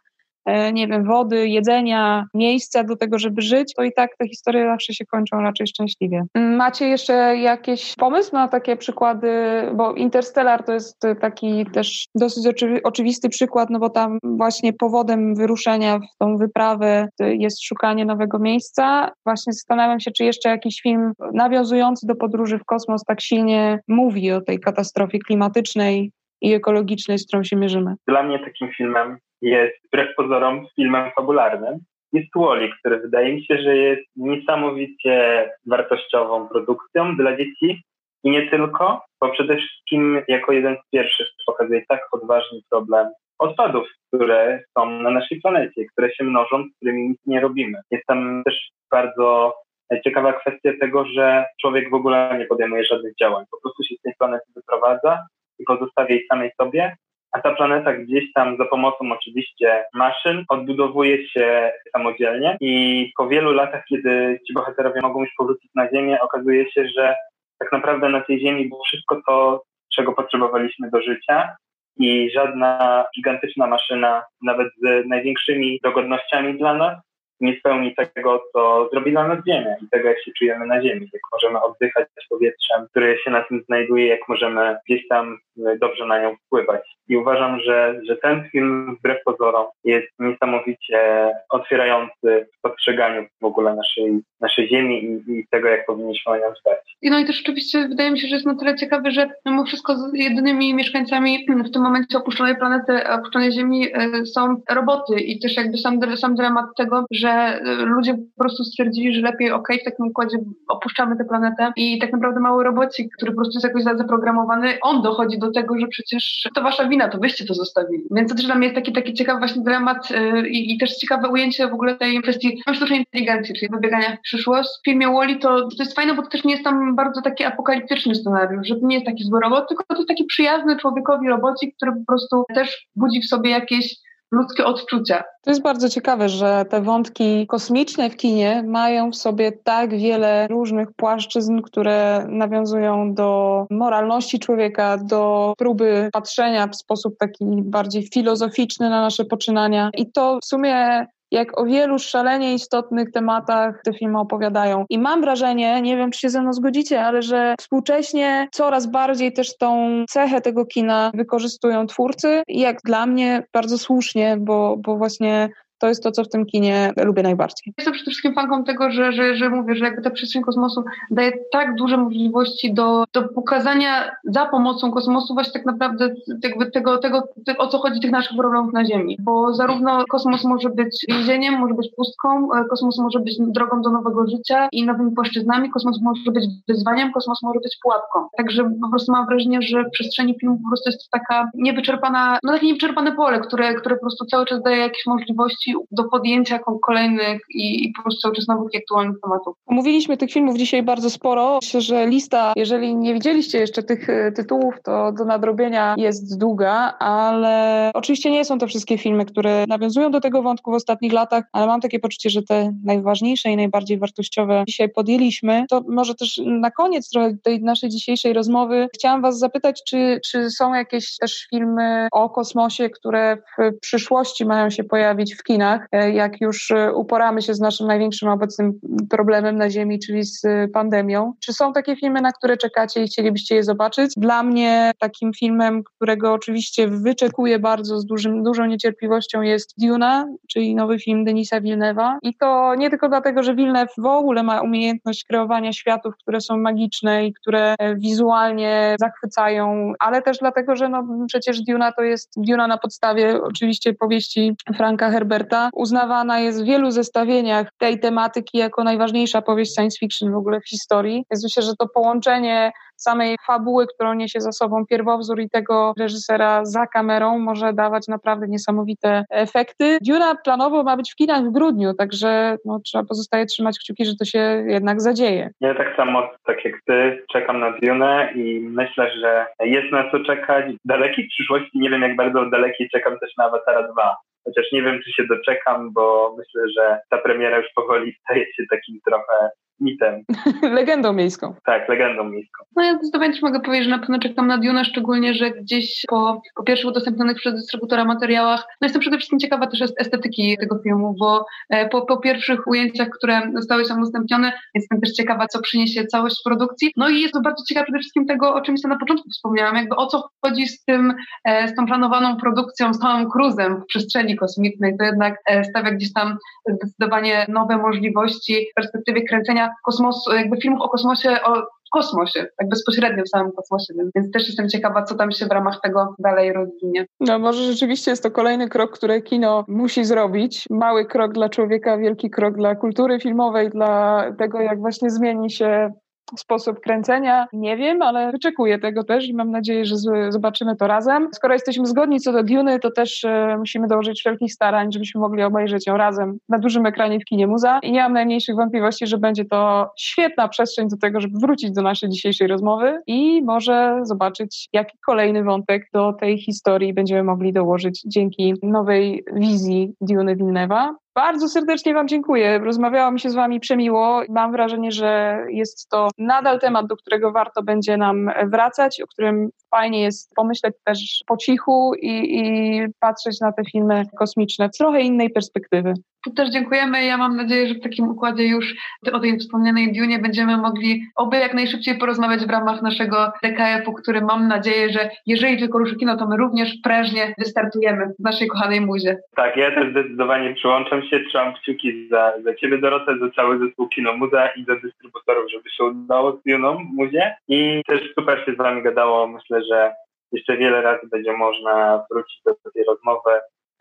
nie 0.74 0.88
wiem, 0.88 1.04
wody, 1.04 1.48
jedzenia, 1.48 2.26
miejsca 2.34 2.84
do 2.84 2.96
tego, 2.96 3.20
żeby 3.20 3.42
żyć, 3.42 3.74
to 3.74 3.84
i 3.84 3.94
tak 3.94 4.18
te 4.18 4.28
historie 4.28 4.66
zawsze 4.66 4.94
się 4.94 5.06
kończą 5.06 5.42
raczej 5.42 5.68
szczęśliwie. 5.68 6.24
Macie 6.36 6.88
jeszcze 6.88 7.38
jakiś 7.38 7.94
pomysł 7.96 8.34
na 8.34 8.48
takie 8.48 8.78
przykłady, 8.78 9.32
bo 9.74 9.94
Interstellar 9.94 10.64
to 10.64 10.74
jest 10.74 11.02
taki 11.22 11.66
też 11.66 12.06
dosyć 12.16 12.48
oczywi 12.48 12.84
oczywisty 12.84 13.30
przykład, 13.30 13.70
no 13.70 13.80
bo 13.80 13.90
tam 13.90 14.20
właśnie 14.24 14.74
powodem 14.74 15.36
wyruszenia 15.36 16.00
w 16.00 16.18
tą 16.18 16.38
wyprawę 16.38 17.08
jest 17.20 17.64
szukanie 17.64 18.06
nowego 18.06 18.40
miejsca. 18.40 19.12
Właśnie 19.26 19.54
zastanawiam 19.54 20.00
się, 20.00 20.12
czy 20.12 20.24
jeszcze 20.24 20.50
jakiś 20.50 20.82
film 20.82 21.12
nawiązujący 21.34 22.08
do 22.08 22.16
podróży 22.16 22.60
w 22.60 22.66
kosmos 22.66 23.04
tak 23.04 23.22
silnie 23.22 23.80
mówi 23.88 24.32
o 24.32 24.42
tej 24.42 24.60
katastrofie 24.60 25.20
klimatycznej, 25.20 26.12
i 26.42 26.54
ekologicznej, 26.54 27.20
z 27.20 27.28
którą 27.28 27.44
się 27.44 27.56
mierzymy. 27.56 27.96
Dla 28.08 28.24
mnie 28.24 28.40
takim 28.40 28.70
filmem 28.78 29.18
jest 29.42 29.76
wbrew 29.88 30.16
pozorom 30.16 30.66
filmem 30.76 31.12
fabularnym. 31.16 31.80
Jest 32.14 32.30
Wally, 32.36 32.70
który 32.80 33.00
wydaje 33.00 33.34
mi 33.34 33.46
się, 33.46 33.58
że 33.58 33.78
jest 33.78 34.04
niesamowicie 34.16 35.50
wartościową 35.66 36.48
produkcją 36.48 37.16
dla 37.16 37.38
dzieci 37.38 37.84
i 38.24 38.30
nie 38.30 38.50
tylko, 38.50 39.02
bo 39.22 39.30
przede 39.30 39.58
wszystkim 39.58 40.22
jako 40.28 40.52
jeden 40.52 40.76
z 40.76 40.90
pierwszych 40.92 41.28
pokazuje 41.46 41.84
tak 41.88 42.02
odważny 42.12 42.60
problem 42.70 43.08
odpadów, 43.40 43.88
które 44.08 44.64
są 44.78 44.90
na 44.90 45.10
naszej 45.10 45.42
planecie, 45.42 45.86
które 45.86 46.14
się 46.14 46.24
mnożą, 46.24 46.64
z 46.64 46.76
którymi 46.76 47.10
nic 47.10 47.20
nie 47.26 47.40
robimy. 47.40 47.82
Jest 47.92 48.06
tam 48.06 48.42
też 48.46 48.70
bardzo 48.92 49.56
ciekawa 50.04 50.34
kwestia 50.34 50.72
tego, 50.82 51.06
że 51.06 51.46
człowiek 51.62 51.90
w 51.90 51.94
ogóle 51.94 52.36
nie 52.40 52.46
podejmuje 52.46 52.84
żadnych 52.84 53.16
działań. 53.16 53.46
Po 53.52 53.62
prostu 53.62 53.84
się 53.84 53.96
z 53.96 54.02
tej 54.02 54.14
planety 54.20 54.46
wyprowadza 54.56 55.26
i 55.60 55.64
pozostawia 55.64 56.16
jej 56.16 56.26
samej 56.28 56.52
sobie, 56.62 56.96
a 57.32 57.42
ta 57.42 57.56
planeta 57.56 57.94
gdzieś 57.94 58.34
tam 58.34 58.58
za 58.58 58.66
pomocą 58.66 59.12
oczywiście 59.12 59.86
maszyn 59.94 60.44
odbudowuje 60.50 61.28
się 61.28 61.72
samodzielnie 61.92 62.58
i 62.62 63.12
po 63.18 63.28
wielu 63.28 63.52
latach, 63.52 63.84
kiedy 63.90 64.40
ci 64.48 64.54
bohaterowie 64.54 65.02
mogą 65.02 65.22
już 65.22 65.34
powrócić 65.38 65.72
na 65.76 65.90
Ziemię, 65.90 66.22
okazuje 66.22 66.72
się, 66.72 66.88
że 66.98 67.16
tak 67.60 67.72
naprawdę 67.72 68.10
na 68.10 68.22
tej 68.22 68.40
Ziemi 68.40 68.70
było 68.70 68.84
wszystko 68.84 69.22
to, 69.28 69.64
czego 69.96 70.14
potrzebowaliśmy 70.14 70.90
do 70.90 71.02
życia 71.02 71.56
i 71.98 72.32
żadna 72.32 73.06
gigantyczna 73.16 73.68
maszyna, 73.68 74.24
nawet 74.42 74.68
z 74.84 75.08
największymi 75.08 75.80
dogodnościami 75.84 76.58
dla 76.58 76.74
nas, 76.74 76.98
nie 77.42 77.60
spełni 77.60 77.96
tego, 78.14 78.44
co 78.54 78.90
zrobi 78.92 79.12
dla 79.12 79.28
nas 79.28 79.46
Ziemia 79.48 79.76
i 79.82 79.90
tego, 79.92 80.10
jak 80.10 80.24
się 80.24 80.32
czujemy 80.38 80.66
na 80.66 80.82
Ziemi, 80.82 81.10
jak 81.14 81.22
możemy 81.34 81.62
oddychać 81.62 82.08
powietrzem, 82.30 82.88
które 82.90 83.18
się 83.18 83.32
na 83.32 83.42
tym 83.44 83.64
znajduje, 83.66 84.08
jak 84.08 84.28
możemy 84.28 84.78
gdzieś 84.86 85.08
tam 85.08 85.38
e, 85.68 85.78
dobrze 85.78 86.06
na 86.06 86.22
nią 86.22 86.36
wpływać. 86.36 86.82
I 87.08 87.18
uważam, 87.18 87.60
że, 87.60 88.02
że 88.08 88.18
ten 88.18 88.50
film 88.52 88.96
wbrew 89.00 89.24
pozorom 89.24 89.68
jest 89.84 90.08
niesamowicie 90.20 91.32
otwierający 91.50 92.48
postrzeganiu 92.80 93.28
w 93.42 93.46
ogóle 93.46 93.76
naszej, 93.76 94.20
naszej 94.42 94.70
Ziemi 94.70 95.04
i, 95.04 95.32
i 95.32 95.48
tego, 95.52 95.68
jak 95.68 95.86
powinniśmy 95.86 96.32
o 96.32 96.36
nią 96.36 96.42
dbać. 96.42 96.98
No 97.04 97.20
i 97.20 97.26
też 97.26 97.42
oczywiście 97.42 97.88
wydaje 97.88 98.12
mi 98.12 98.20
się, 98.20 98.28
że 98.28 98.36
jest 98.36 98.46
na 98.46 98.56
tyle 98.56 98.76
ciekawy, 98.76 99.12
że 99.12 99.30
mimo 99.46 99.66
wszystko 99.66 99.96
jedynymi 100.14 100.74
mieszkańcami 100.74 101.46
w 101.66 101.72
tym 101.72 101.82
momencie 101.82 102.18
opuszczonej 102.18 102.56
planety, 102.56 103.10
opuszczonej 103.10 103.52
Ziemi 103.52 103.88
e, 103.94 104.26
są 104.26 104.62
roboty 104.70 105.20
i 105.20 105.40
też 105.40 105.58
jakby 105.58 105.78
sam, 105.78 106.18
sam 106.18 106.36
dramat 106.36 106.66
tego, 106.78 107.06
że 107.12 107.30
e, 107.30 107.62
ludzie 107.76 108.14
po 108.14 108.44
prostu 108.44 108.64
stwierdzili, 108.64 109.14
że 109.14 109.22
lepiej 109.22 109.52
okej, 109.52 109.76
okay, 109.76 109.78
w 109.78 109.92
takim 109.92 110.06
układzie 110.06 110.38
opuszczamy 110.68 111.18
tę 111.18 111.26
planetę 111.26 111.72
i 111.76 112.00
tak 112.00 112.14
naprawdę 112.14 112.40
mały 112.40 112.64
robocik, 112.64 113.16
który 113.18 113.32
po 113.32 113.36
prostu 113.36 113.54
jest 113.58 113.68
jakoś 113.68 113.84
zaprogramowany, 113.84 114.78
on 114.82 115.02
dochodzi 115.02 115.40
do 115.40 115.52
tego, 115.52 115.80
że 115.80 115.88
przecież 115.88 116.50
to 116.56 116.62
wasza 116.62 116.88
wina, 116.88 117.10
to 117.10 117.18
wyście 117.18 117.46
to 117.46 117.54
zostawili. 117.54 118.04
Więc 118.12 118.30
to 118.30 118.36
też 118.36 118.46
dla 118.46 118.56
mnie 118.56 118.68
jest 118.68 118.76
taki, 118.76 118.92
taki 118.92 119.14
ciekawy 119.14 119.40
właśnie 119.40 119.64
dramat 119.64 120.12
yy, 120.12 120.50
i, 120.50 120.78
też 120.78 120.96
ciekawe 120.96 121.30
ujęcie 121.30 121.68
w 121.68 121.74
ogóle 121.74 121.96
tej 121.96 122.22
kwestii 122.22 122.62
sztucznej 122.76 123.00
inteligencji, 123.00 123.56
czyli 123.56 123.72
wybiegania 123.72 124.16
w 124.16 124.22
przyszłość. 124.22 124.70
W 124.82 124.86
filmie 124.86 125.08
Wally 125.08 125.40
to, 125.40 125.62
to 125.62 125.84
jest 125.84 125.96
fajne, 125.96 126.14
bo 126.14 126.22
to 126.22 126.30
też 126.30 126.44
nie 126.44 126.52
jest 126.52 126.64
tam 126.64 126.96
bardzo 126.96 127.22
taki 127.22 127.44
apokaliptyczny 127.44 128.16
scenariusz, 128.16 128.68
że 128.68 128.76
to 128.76 128.88
nie 128.88 128.96
jest 128.96 129.06
taki 129.06 129.24
zły 129.24 129.40
robot, 129.40 129.68
tylko 129.68 129.84
to 129.88 129.96
jest 129.96 130.08
taki 130.08 130.24
przyjazny 130.24 130.78
człowiekowi 130.78 131.28
robocik, 131.28 131.76
który 131.76 131.92
po 131.92 132.06
prostu 132.08 132.44
też 132.56 132.88
budzi 132.96 133.22
w 133.22 133.28
sobie 133.28 133.50
jakieś 133.50 133.96
ludzkie 134.32 134.66
odczucia. 134.66 135.24
To 135.44 135.52
jest 135.52 135.62
bardzo 135.62 135.90
ciekawe, 135.90 136.30
że 136.30 136.66
te 136.70 136.82
wątki 136.82 137.48
kosmiczne 137.48 138.10
w 138.10 138.16
kinie 138.16 138.64
mają 138.68 139.12
w 139.12 139.16
sobie 139.16 139.52
tak 139.52 139.98
wiele 139.98 140.48
różnych 140.48 140.92
płaszczyzn, 140.92 141.62
które 141.62 142.26
nawiązują 142.30 143.14
do 143.14 143.66
moralności 143.70 144.40
człowieka, 144.40 144.98
do 144.98 145.54
próby 145.58 146.10
patrzenia 146.14 146.68
w 146.68 146.76
sposób 146.76 147.18
taki 147.18 147.46
bardziej 147.50 148.08
filozoficzny 148.14 148.90
na 148.90 149.02
nasze 149.02 149.26
poczynania. 149.26 149.90
I 149.98 150.12
to 150.12 150.40
w 150.42 150.46
sumie 150.46 151.06
jak 151.32 151.60
o 151.60 151.66
wielu 151.66 152.00
szalenie 152.00 152.54
istotnych 152.54 153.12
tematach 153.12 153.82
te 153.84 153.94
filmy 153.94 154.20
opowiadają. 154.20 154.86
I 154.90 155.00
mam 155.00 155.22
wrażenie, 155.22 155.82
nie 155.82 155.98
wiem 155.98 156.12
czy 156.12 156.20
się 156.20 156.30
ze 156.30 156.42
mną 156.42 156.54
zgodzicie, 156.54 157.02
ale 157.02 157.22
że 157.22 157.56
współcześnie 157.60 158.48
coraz 158.52 158.88
bardziej 158.88 159.34
też 159.34 159.58
tą 159.58 160.04
cechę 160.10 160.42
tego 160.42 160.66
kina 160.66 161.12
wykorzystują 161.14 161.88
twórcy. 161.88 162.42
I 162.48 162.60
jak 162.60 162.78
dla 162.86 163.06
mnie 163.06 163.44
bardzo 163.54 163.78
słusznie, 163.78 164.38
bo, 164.40 164.78
bo 164.78 164.98
właśnie 164.98 165.50
to 165.80 165.88
jest 165.88 166.04
to, 166.04 166.12
co 166.12 166.24
w 166.24 166.30
tym 166.30 166.46
kinie 166.46 166.94
lubię 166.98 167.24
najbardziej. 167.24 167.74
Jestem 167.78 167.94
przede 167.94 168.12
wszystkim 168.12 168.34
fanką 168.34 168.64
tego, 168.64 168.92
że, 168.92 169.12
że, 169.12 169.36
że 169.36 169.50
mówię, 169.50 169.76
że 169.76 169.86
jakby 169.86 170.02
ta 170.02 170.10
przestrzeń 170.10 170.42
kosmosu 170.42 170.84
daje 171.12 171.32
tak 171.52 171.76
duże 171.76 171.98
możliwości 171.98 172.74
do, 172.74 173.04
do 173.14 173.24
pokazania 173.24 174.12
za 174.24 174.46
pomocą 174.46 174.92
kosmosu 174.92 175.34
właśnie 175.34 175.54
tak 175.54 175.66
naprawdę 175.66 176.14
jakby 176.44 176.72
tego, 176.72 176.98
tego, 176.98 177.24
tego, 177.46 177.64
o 177.64 177.68
co 177.68 177.78
chodzi 177.78 178.00
tych 178.00 178.12
naszych 178.12 178.38
problemów 178.38 178.74
na 178.74 178.86
Ziemi. 178.86 179.18
Bo 179.20 179.54
zarówno 179.54 180.04
kosmos 180.10 180.44
może 180.44 180.70
być 180.70 181.06
więzieniem, 181.10 181.60
może 181.60 181.74
być 181.74 181.90
pustką, 181.96 182.54
e, 182.54 182.66
kosmos 182.66 183.00
może 183.00 183.20
być 183.20 183.36
drogą 183.40 183.82
do 183.82 183.90
nowego 183.90 184.28
życia 184.28 184.68
i 184.72 184.86
nowymi 184.86 185.12
płaszczyznami, 185.12 185.70
kosmos 185.70 186.02
może 186.02 186.32
być 186.32 186.46
wyzwaniem, 186.68 187.12
kosmos 187.12 187.44
może 187.44 187.60
być 187.60 187.78
pułapką. 187.84 188.20
Także 188.38 188.72
po 188.82 188.90
prostu 188.90 189.12
mam 189.12 189.26
wrażenie, 189.26 189.62
że 189.62 189.84
w 189.84 189.90
przestrzeni 189.92 190.36
filmu 190.40 190.60
po 190.64 190.70
prostu 190.70 190.90
jest 190.90 191.10
taka 191.10 191.50
niewyczerpana, 191.54 192.40
no 192.44 192.54
takie 192.54 192.68
niewyczerpane 192.68 193.12
pole, 193.12 193.40
które, 193.40 193.74
które 193.74 193.96
po 193.96 194.02
prostu 194.02 194.26
cały 194.26 194.46
czas 194.46 194.62
daje 194.62 194.78
jakieś 194.78 195.06
możliwości 195.06 195.69
do 195.92 196.04
podjęcia 196.04 196.60
kolejnych 196.86 197.42
i, 197.50 197.86
i 197.86 197.94
po 197.94 198.02
prostu 198.04 198.22
cały 198.22 198.36
czas 198.36 198.48
nowych 198.48 198.74
i 198.74 198.78
aktualnych 198.78 199.18
tematów. 199.24 199.56
Omówiliśmy 199.68 200.18
tych 200.18 200.32
filmów 200.32 200.58
dzisiaj 200.58 200.84
bardzo 200.84 201.10
sporo. 201.10 201.60
Myślę, 201.62 201.82
że 201.82 202.08
lista, 202.08 202.54
jeżeli 202.56 202.96
nie 202.96 203.14
widzieliście 203.14 203.60
jeszcze 203.60 203.84
tych 203.84 204.10
e, 204.10 204.32
tytułów, 204.32 204.76
to 204.84 205.12
do 205.12 205.26
nadrobienia 205.26 205.96
jest 205.98 206.40
długa, 206.40 206.98
ale 207.00 207.92
oczywiście 207.94 208.32
nie 208.32 208.46
są 208.46 208.58
to 208.58 208.68
wszystkie 208.68 208.98
filmy, 208.98 209.26
które 209.26 209.66
nawiązują 209.68 210.12
do 210.12 210.22
tego 210.22 210.42
wątku 210.42 210.72
w 210.72 210.74
ostatnich 210.74 211.14
latach, 211.14 211.44
ale 211.54 211.68
mam 211.68 211.82
takie 211.82 212.00
poczucie, 212.00 212.30
że 212.30 212.44
te 212.44 212.74
najważniejsze 212.84 213.50
i 213.50 213.56
najbardziej 213.56 213.98
wartościowe 213.98 214.64
dzisiaj 214.68 214.90
podjęliśmy. 214.90 215.66
To 215.70 215.82
może 215.88 216.16
też 216.16 216.42
na 216.46 216.72
koniec 216.72 217.10
trochę 217.10 217.38
tej 217.44 217.64
naszej 217.64 217.90
dzisiejszej 217.90 218.34
rozmowy 218.34 218.88
chciałam 218.96 219.22
Was 219.22 219.40
zapytać, 219.40 219.84
czy, 219.88 220.20
czy 220.26 220.50
są 220.50 220.74
jakieś 220.74 221.18
też 221.18 221.48
filmy 221.50 222.08
o 222.12 222.30
kosmosie, 222.30 222.90
które 222.90 223.38
w 223.38 223.80
przyszłości 223.82 224.46
mają 224.46 224.70
się 224.70 224.84
pojawić 224.84 225.36
w 225.36 225.44
kinie? 225.44 225.59
Kinach, 225.60 225.88
e, 225.92 226.12
jak 226.12 226.42
już 226.42 226.72
e, 226.72 226.94
uporamy 226.94 227.42
się 227.42 227.54
z 227.54 227.60
naszym 227.60 227.88
największym 227.88 228.30
obecnym 228.30 228.80
problemem 229.10 229.58
na 229.58 229.70
Ziemi, 229.70 230.00
czyli 230.00 230.24
z 230.24 230.42
pandemią. 230.74 231.34
Czy 231.40 231.54
są 231.54 231.74
takie 231.74 231.96
filmy, 231.96 232.22
na 232.22 232.32
które 232.32 232.58
czekacie 232.58 233.04
i 233.04 233.08
chcielibyście 233.08 233.56
je 233.56 233.64
zobaczyć? 233.64 234.14
Dla 234.18 234.44
mnie 234.44 234.92
takim 235.00 235.34
filmem, 235.34 235.84
którego 235.84 236.34
oczywiście 236.34 236.88
wyczekuję 236.88 237.60
bardzo 237.60 238.00
z 238.00 238.06
dużym, 238.06 238.44
dużą 238.44 238.66
niecierpliwością 238.66 239.42
jest 239.42 239.74
Duna, 239.78 240.26
czyli 240.48 240.76
nowy 240.76 241.00
film 241.00 241.26
Denisa 241.26 241.62
Villeneuve'a. 241.62 242.18
I 242.22 242.36
to 242.36 242.76
nie 242.76 242.90
tylko 242.90 243.10
dlatego, 243.10 243.44
że 243.44 243.56
Villeneuve 243.56 243.94
w 243.98 244.06
ogóle 244.06 244.44
ma 244.44 244.62
umiejętność 244.62 245.24
kreowania 245.24 245.74
światów, 245.74 246.14
które 246.22 246.42
są 246.42 246.58
magiczne 246.58 247.26
i 247.26 247.34
które 247.34 247.76
wizualnie 247.96 248.96
zachwycają, 249.00 249.94
ale 250.00 250.22
też 250.22 250.38
dlatego, 250.38 250.76
że 250.76 250.90
no, 250.90 251.04
przecież 251.28 251.62
Duna 251.62 251.92
to 251.92 252.02
jest 252.02 252.34
Duna 252.38 252.68
na 252.68 252.78
podstawie 252.78 253.42
oczywiście 253.42 253.94
powieści 253.94 254.56
Franka 254.78 255.10
Herberta. 255.12 255.49
Uznawana 255.74 256.40
jest 256.40 256.64
w 256.64 256.66
wielu 256.66 256.92
zestawieniach 256.92 257.68
tej 257.78 258.00
tematyki 258.00 258.58
jako 258.58 258.84
najważniejsza 258.84 259.42
powieść 259.42 259.76
science 259.76 259.98
fiction 260.00 260.32
w 260.32 260.36
ogóle 260.36 260.60
w 260.60 260.70
historii. 260.70 261.26
Więc 261.32 261.44
myślę, 261.44 261.64
że 261.64 261.76
to 261.80 261.88
połączenie 261.88 262.72
samej 262.96 263.36
fabuły, 263.48 263.88
którą 263.88 264.14
niesie 264.14 264.42
za 264.42 264.52
sobą 264.52 264.86
pierwowzór 264.86 265.40
i 265.40 265.50
tego 265.50 265.94
reżysera 266.00 266.66
za 266.66 266.88
kamerą 266.88 267.40
może 267.40 267.74
dawać 267.74 268.08
naprawdę 268.08 268.48
niesamowite 268.48 269.26
efekty. 269.30 269.98
Duna 270.02 270.36
planowo 270.36 270.84
ma 270.84 270.98
być 270.98 271.12
w 271.12 271.16
kinach 271.16 271.44
w 271.44 271.52
grudniu, 271.52 271.94
także 271.94 272.58
no, 272.66 272.80
trzeba 272.86 273.04
pozostaje 273.04 273.46
trzymać 273.46 273.80
kciuki, 273.80 274.06
że 274.06 274.16
to 274.16 274.26
się 274.26 274.64
jednak 274.68 275.02
zadzieje. 275.02 275.50
Ja 275.62 275.76
tak 275.76 275.96
samo, 275.96 276.30
tak 276.46 276.66
jak 276.66 276.74
ty, 276.86 277.26
czekam 277.32 277.60
na 277.60 277.72
Dune 277.72 278.34
i 278.36 278.60
myślę, 278.60 279.12
że 279.18 279.46
jest 279.60 279.92
na 279.92 280.12
co 280.12 280.20
czekać. 280.20 280.66
W 280.66 280.88
dalekiej 280.88 281.28
przyszłości, 281.28 281.80
nie 281.80 281.90
wiem 281.90 282.02
jak 282.02 282.16
bardzo 282.16 282.46
dalekiej, 282.46 282.90
czekam 282.90 283.20
też 283.20 283.32
na 283.38 283.46
Awatara 283.46 283.94
2 283.94 284.16
chociaż 284.50 284.72
nie 284.72 284.84
wiem, 284.84 285.00
czy 285.04 285.12
się 285.12 285.24
doczekam, 285.28 285.94
bo 285.94 286.36
myślę, 286.38 286.62
że 286.78 287.00
ta 287.10 287.18
premiera 287.18 287.58
już 287.58 287.68
powoli 287.76 288.16
staje 288.22 288.46
się 288.46 288.64
takim 288.70 289.00
trochę 289.08 289.50
mitem. 289.82 290.24
legendą 290.80 291.14
miejską. 291.14 291.56
Tak, 291.66 291.90
legendą 291.90 292.24
miejską. 292.24 292.64
No 292.76 292.84
ja 292.84 292.94
zdecydowanie 292.94 293.32
też 293.32 293.42
mogę 293.42 293.60
powiedzieć, 293.60 293.86
że 293.86 293.96
na 293.96 294.00
pewno 294.00 294.20
czekam 294.20 294.48
na 294.48 294.58
Dune, 294.58 294.86
szczególnie, 294.86 295.34
że 295.34 295.52
gdzieś 295.52 296.04
po, 296.10 296.42
po 296.56 296.64
pierwszych 296.64 296.90
udostępnionych 296.90 297.38
przez 297.38 297.54
dystrybutora 297.54 298.06
materiałach, 298.06 298.68
no 298.82 298.86
jestem 298.86 299.00
przede 299.02 299.18
wszystkim 299.18 299.40
ciekawa 299.40 299.68
też 299.68 299.84
estetyki 299.98 300.58
tego 300.60 300.80
filmu, 300.84 301.16
bo 301.20 301.46
e, 301.70 301.90
po, 301.90 302.06
po 302.06 302.18
pierwszych 302.18 302.68
ujęciach, 302.68 303.10
które 303.10 303.42
zostały 303.56 303.86
tam 303.86 303.98
udostępnione, 303.98 304.54
jestem 304.74 305.02
też 305.02 305.12
ciekawa, 305.14 305.48
co 305.48 305.62
przyniesie 305.62 306.06
całość 306.06 306.36
produkcji. 306.46 306.92
No 306.98 307.10
i 307.10 307.22
jestem 307.22 307.44
bardzo 307.44 307.64
ciekawa 307.70 307.84
przede 307.84 308.00
wszystkim 308.00 308.26
tego, 308.26 308.54
o 308.54 308.62
czym 308.62 308.78
się 308.78 308.88
na 308.88 308.98
początku 308.98 309.30
wspomniałam, 309.30 309.76
jakby 309.76 309.96
o 309.96 310.08
co 310.08 310.30
chodzi 310.46 310.68
z 310.68 310.84
tym, 310.84 311.14
e, 311.46 311.68
z 311.68 311.76
tą 311.76 311.86
planowaną 311.86 312.38
produkcją, 312.38 312.94
z 312.94 313.00
całym 313.00 313.30
cruzem 313.30 313.82
w 313.82 313.86
przestrzeni 313.86 314.36
kosmicznej. 314.36 314.98
To 314.98 315.06
jednak 315.06 315.36
e, 315.50 315.64
stawia 315.64 315.92
gdzieś 315.92 316.14
tam 316.14 316.38
zdecydowanie 316.68 317.46
nowe 317.50 317.78
możliwości 317.78 318.68
w 318.72 318.74
perspektywie 318.76 319.24
kręcenia 319.24 319.69
kosmosu, 319.86 320.34
jakby 320.34 320.58
filmów 320.62 320.82
o 320.82 320.90
kosmosie, 320.90 321.30
o 321.46 321.64
kosmosie, 321.92 322.48
tak 322.58 322.70
bezpośrednio 322.70 323.24
w 323.24 323.30
samym 323.30 323.52
kosmosie, 323.52 323.94
więc 324.16 324.32
też 324.32 324.48
jestem 324.48 324.70
ciekawa, 324.70 325.04
co 325.04 325.16
tam 325.16 325.32
się 325.32 325.46
w 325.46 325.52
ramach 325.52 325.80
tego 325.84 326.16
dalej 326.20 326.54
rozwinie. 326.54 327.06
No 327.20 327.40
może 327.40 327.64
rzeczywiście 327.64 328.12
jest 328.12 328.24
to 328.24 328.32
kolejny 328.32 328.70
krok, 328.70 328.92
który 328.92 329.22
kino 329.22 329.66
musi 329.68 330.06
zrobić. 330.06 330.66
Mały 330.70 331.06
krok 331.06 331.34
dla 331.34 331.50
człowieka, 331.50 331.98
wielki 331.98 332.30
krok 332.30 332.56
dla 332.56 332.76
kultury 332.76 333.20
filmowej, 333.20 333.70
dla 333.70 334.24
tego, 334.38 334.62
jak 334.62 334.80
właśnie 334.80 335.10
zmieni 335.10 335.52
się 335.52 335.92
sposób 336.38 336.80
kręcenia. 336.80 337.48
Nie 337.54 337.78
wiem, 337.78 338.02
ale 338.02 338.32
wyczekuję 338.32 338.80
tego 338.80 339.04
też 339.04 339.28
i 339.28 339.34
mam 339.34 339.52
nadzieję, 339.52 339.86
że 339.86 339.96
zobaczymy 340.30 340.76
to 340.76 340.88
razem. 340.88 341.28
Skoro 341.34 341.54
jesteśmy 341.54 341.86
zgodni 341.86 342.20
co 342.20 342.32
do 342.32 342.44
Duny, 342.44 342.80
to 342.80 342.92
też 342.92 343.24
e, 343.24 343.56
musimy 343.58 343.88
dołożyć 343.88 344.20
wszelkich 344.20 344.54
starań, 344.54 344.92
żebyśmy 344.92 345.22
mogli 345.22 345.44
obejrzeć 345.44 345.88
ją 345.88 345.98
razem 345.98 346.38
na 346.50 346.60
dużym 346.60 346.86
ekranie 346.86 347.20
w 347.20 347.26
kinie 347.26 347.48
muza 347.48 347.80
i 347.84 347.92
nie 347.92 348.02
mam 348.02 348.14
najmniejszych 348.14 348.56
wątpliwości, 348.56 349.08
że 349.08 349.18
będzie 349.18 349.46
to 349.46 349.92
świetna 349.98 350.48
przestrzeń 350.48 350.90
do 350.90 350.98
tego, 350.98 351.22
żeby 351.22 351.40
wrócić 351.40 351.72
do 351.72 351.82
naszej 351.82 352.10
dzisiejszej 352.10 352.48
rozmowy 352.48 353.02
i 353.08 353.44
może 353.44 354.00
zobaczyć, 354.04 354.70
jaki 354.74 354.98
kolejny 355.06 355.44
wątek 355.44 355.90
do 355.94 356.14
tej 356.14 356.38
historii 356.38 356.94
będziemy 356.94 357.24
mogli 357.24 357.54
dołożyć 357.54 358.02
dzięki 358.06 358.54
nowej 358.64 359.24
wizji 359.34 359.94
Duny 360.02 360.36
Villeneuve'a. 360.36 360.94
Bardzo 361.20 361.50
serdecznie 361.50 361.94
Wam 361.94 362.08
dziękuję. 362.08 362.60
Rozmawiałam 362.60 363.18
się 363.18 363.30
z 363.30 363.34
Wami 363.34 363.60
przemiło. 363.60 364.22
Mam 364.30 364.52
wrażenie, 364.52 364.92
że 364.92 365.38
jest 365.50 365.90
to 365.90 366.10
nadal 366.18 366.60
temat, 366.60 366.88
do 366.88 366.96
którego 366.96 367.32
warto 367.32 367.64
będzie 367.64 367.98
nam 367.98 368.32
wracać, 368.46 369.02
o 369.02 369.08
którym 369.08 369.50
fajnie 369.72 370.02
jest 370.02 370.34
pomyśleć 370.36 370.76
też 370.84 371.24
po 371.28 371.38
cichu 371.38 371.92
i, 372.02 372.40
i 372.40 372.82
patrzeć 373.00 373.40
na 373.42 373.52
te 373.52 373.62
filmy 373.72 374.04
kosmiczne 374.18 374.70
z 374.74 374.78
trochę 374.78 375.02
innej 375.02 375.30
perspektywy. 375.30 375.94
Tu 376.26 376.34
też 376.34 376.50
dziękujemy. 376.50 377.06
Ja 377.06 377.18
mam 377.18 377.36
nadzieję, 377.36 377.68
że 377.68 377.74
w 377.74 377.82
takim 377.82 378.10
układzie 378.10 378.48
już 378.48 378.76
o 379.14 379.20
tej 379.20 379.38
wspomnianej 379.38 379.94
Dune 379.94 380.20
będziemy 380.20 380.58
mogli 380.58 381.02
oby 381.16 381.38
jak 381.38 381.54
najszybciej 381.54 381.98
porozmawiać 381.98 382.46
w 382.46 382.50
ramach 382.50 382.82
naszego 382.82 383.32
DKF-u, 383.44 383.94
który 383.94 384.22
mam 384.22 384.48
nadzieję, 384.48 384.90
że 384.90 385.10
jeżeli 385.26 385.58
tylko 385.58 385.80
ruszy 385.80 385.96
kino, 385.96 386.18
to 386.18 386.28
my 386.28 386.38
również 386.38 386.74
prężnie 386.84 387.34
wystartujemy 387.38 388.06
w 388.20 388.24
naszej 388.24 388.48
kochanej 388.48 388.82
muzie. 388.82 389.18
Tak, 389.36 389.58
ja 389.58 389.72
też 389.72 389.92
zdecydowanie 389.92 390.54
przyłączam 390.54 391.04
się, 391.04 391.20
trzymam 391.20 391.54
kciuki 391.54 392.08
za, 392.10 392.34
za 392.44 392.56
Ciebie 392.56 392.78
Dorotę, 392.78 393.18
za 393.20 393.30
cały 393.30 393.60
zespół 393.60 393.88
Kino 393.88 394.14
Muza 394.14 394.48
i 394.48 394.66
za 394.66 394.76
dystrybutorów, 394.76 395.52
żeby 395.52 395.70
się 395.70 395.84
udało 395.84 396.32
z 396.32 396.44
Duną 396.44 396.80
Muzie 396.94 397.36
i 397.48 397.82
też 397.88 398.02
super 398.16 398.46
się 398.46 398.54
z 398.54 398.58
Wami 398.58 398.84
gadało. 398.84 399.28
Myślę, 399.28 399.62
że 399.64 399.92
jeszcze 400.32 400.58
wiele 400.58 400.82
razy 400.82 401.08
będzie 401.12 401.34
można 401.34 402.04
wrócić 402.12 402.42
do 402.46 402.72
tej 402.74 402.84
rozmowy 402.84 403.30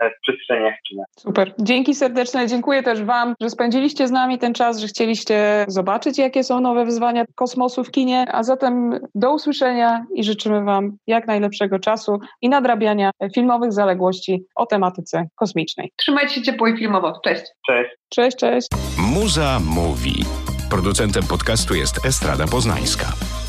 w 0.01 0.21
przestrzeniach 0.23 0.75
kina. 0.89 1.05
Super. 1.19 1.55
Dzięki 1.59 1.95
serdeczne. 1.95 2.47
Dziękuję 2.47 2.83
też 2.83 3.03
Wam, 3.03 3.35
że 3.41 3.51
spędziliście 3.51 4.09
z 4.09 4.11
nami 4.11 4.39
ten 4.39 4.55
czas, 4.55 4.79
że 4.79 4.87
chcieliście 4.87 5.65
zobaczyć, 5.69 6.19
jakie 6.19 6.45
są 6.45 6.61
nowe 6.61 6.85
wyzwania 6.85 7.25
kosmosu 7.35 7.85
w 7.85 7.91
kinie. 7.91 8.27
A 8.33 8.43
zatem 8.43 9.01
do 9.15 9.35
usłyszenia 9.35 10.05
i 10.15 10.25
życzymy 10.25 10.65
Wam 10.65 10.97
jak 11.07 11.27
najlepszego 11.27 11.79
czasu 11.79 12.19
i 12.43 12.49
nadrabiania 12.49 13.11
filmowych 13.35 13.73
zaległości 13.73 14.45
o 14.55 14.67
tematyce 14.67 15.29
kosmicznej. 15.35 15.93
Trzymajcie 15.97 16.35
się 16.35 16.43
ciepło 16.43 16.69
i 16.69 16.79
filmowo. 16.79 17.21
Cześć. 17.25 17.43
Cześć. 17.67 17.91
Cześć, 18.09 18.37
cześć. 18.37 18.69
Muza 19.15 19.59
mówi. 19.65 20.25
Producentem 20.71 21.23
podcastu 21.31 21.75
jest 21.75 22.07
Estrada 22.07 22.47
Poznańska. 22.47 23.07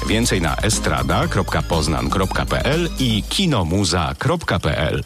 Więcej 0.08 0.42
na 0.42 0.56
estrada.poznan.pl 0.56 2.90
i 3.00 3.24
kinomuza.pl. 3.30 5.02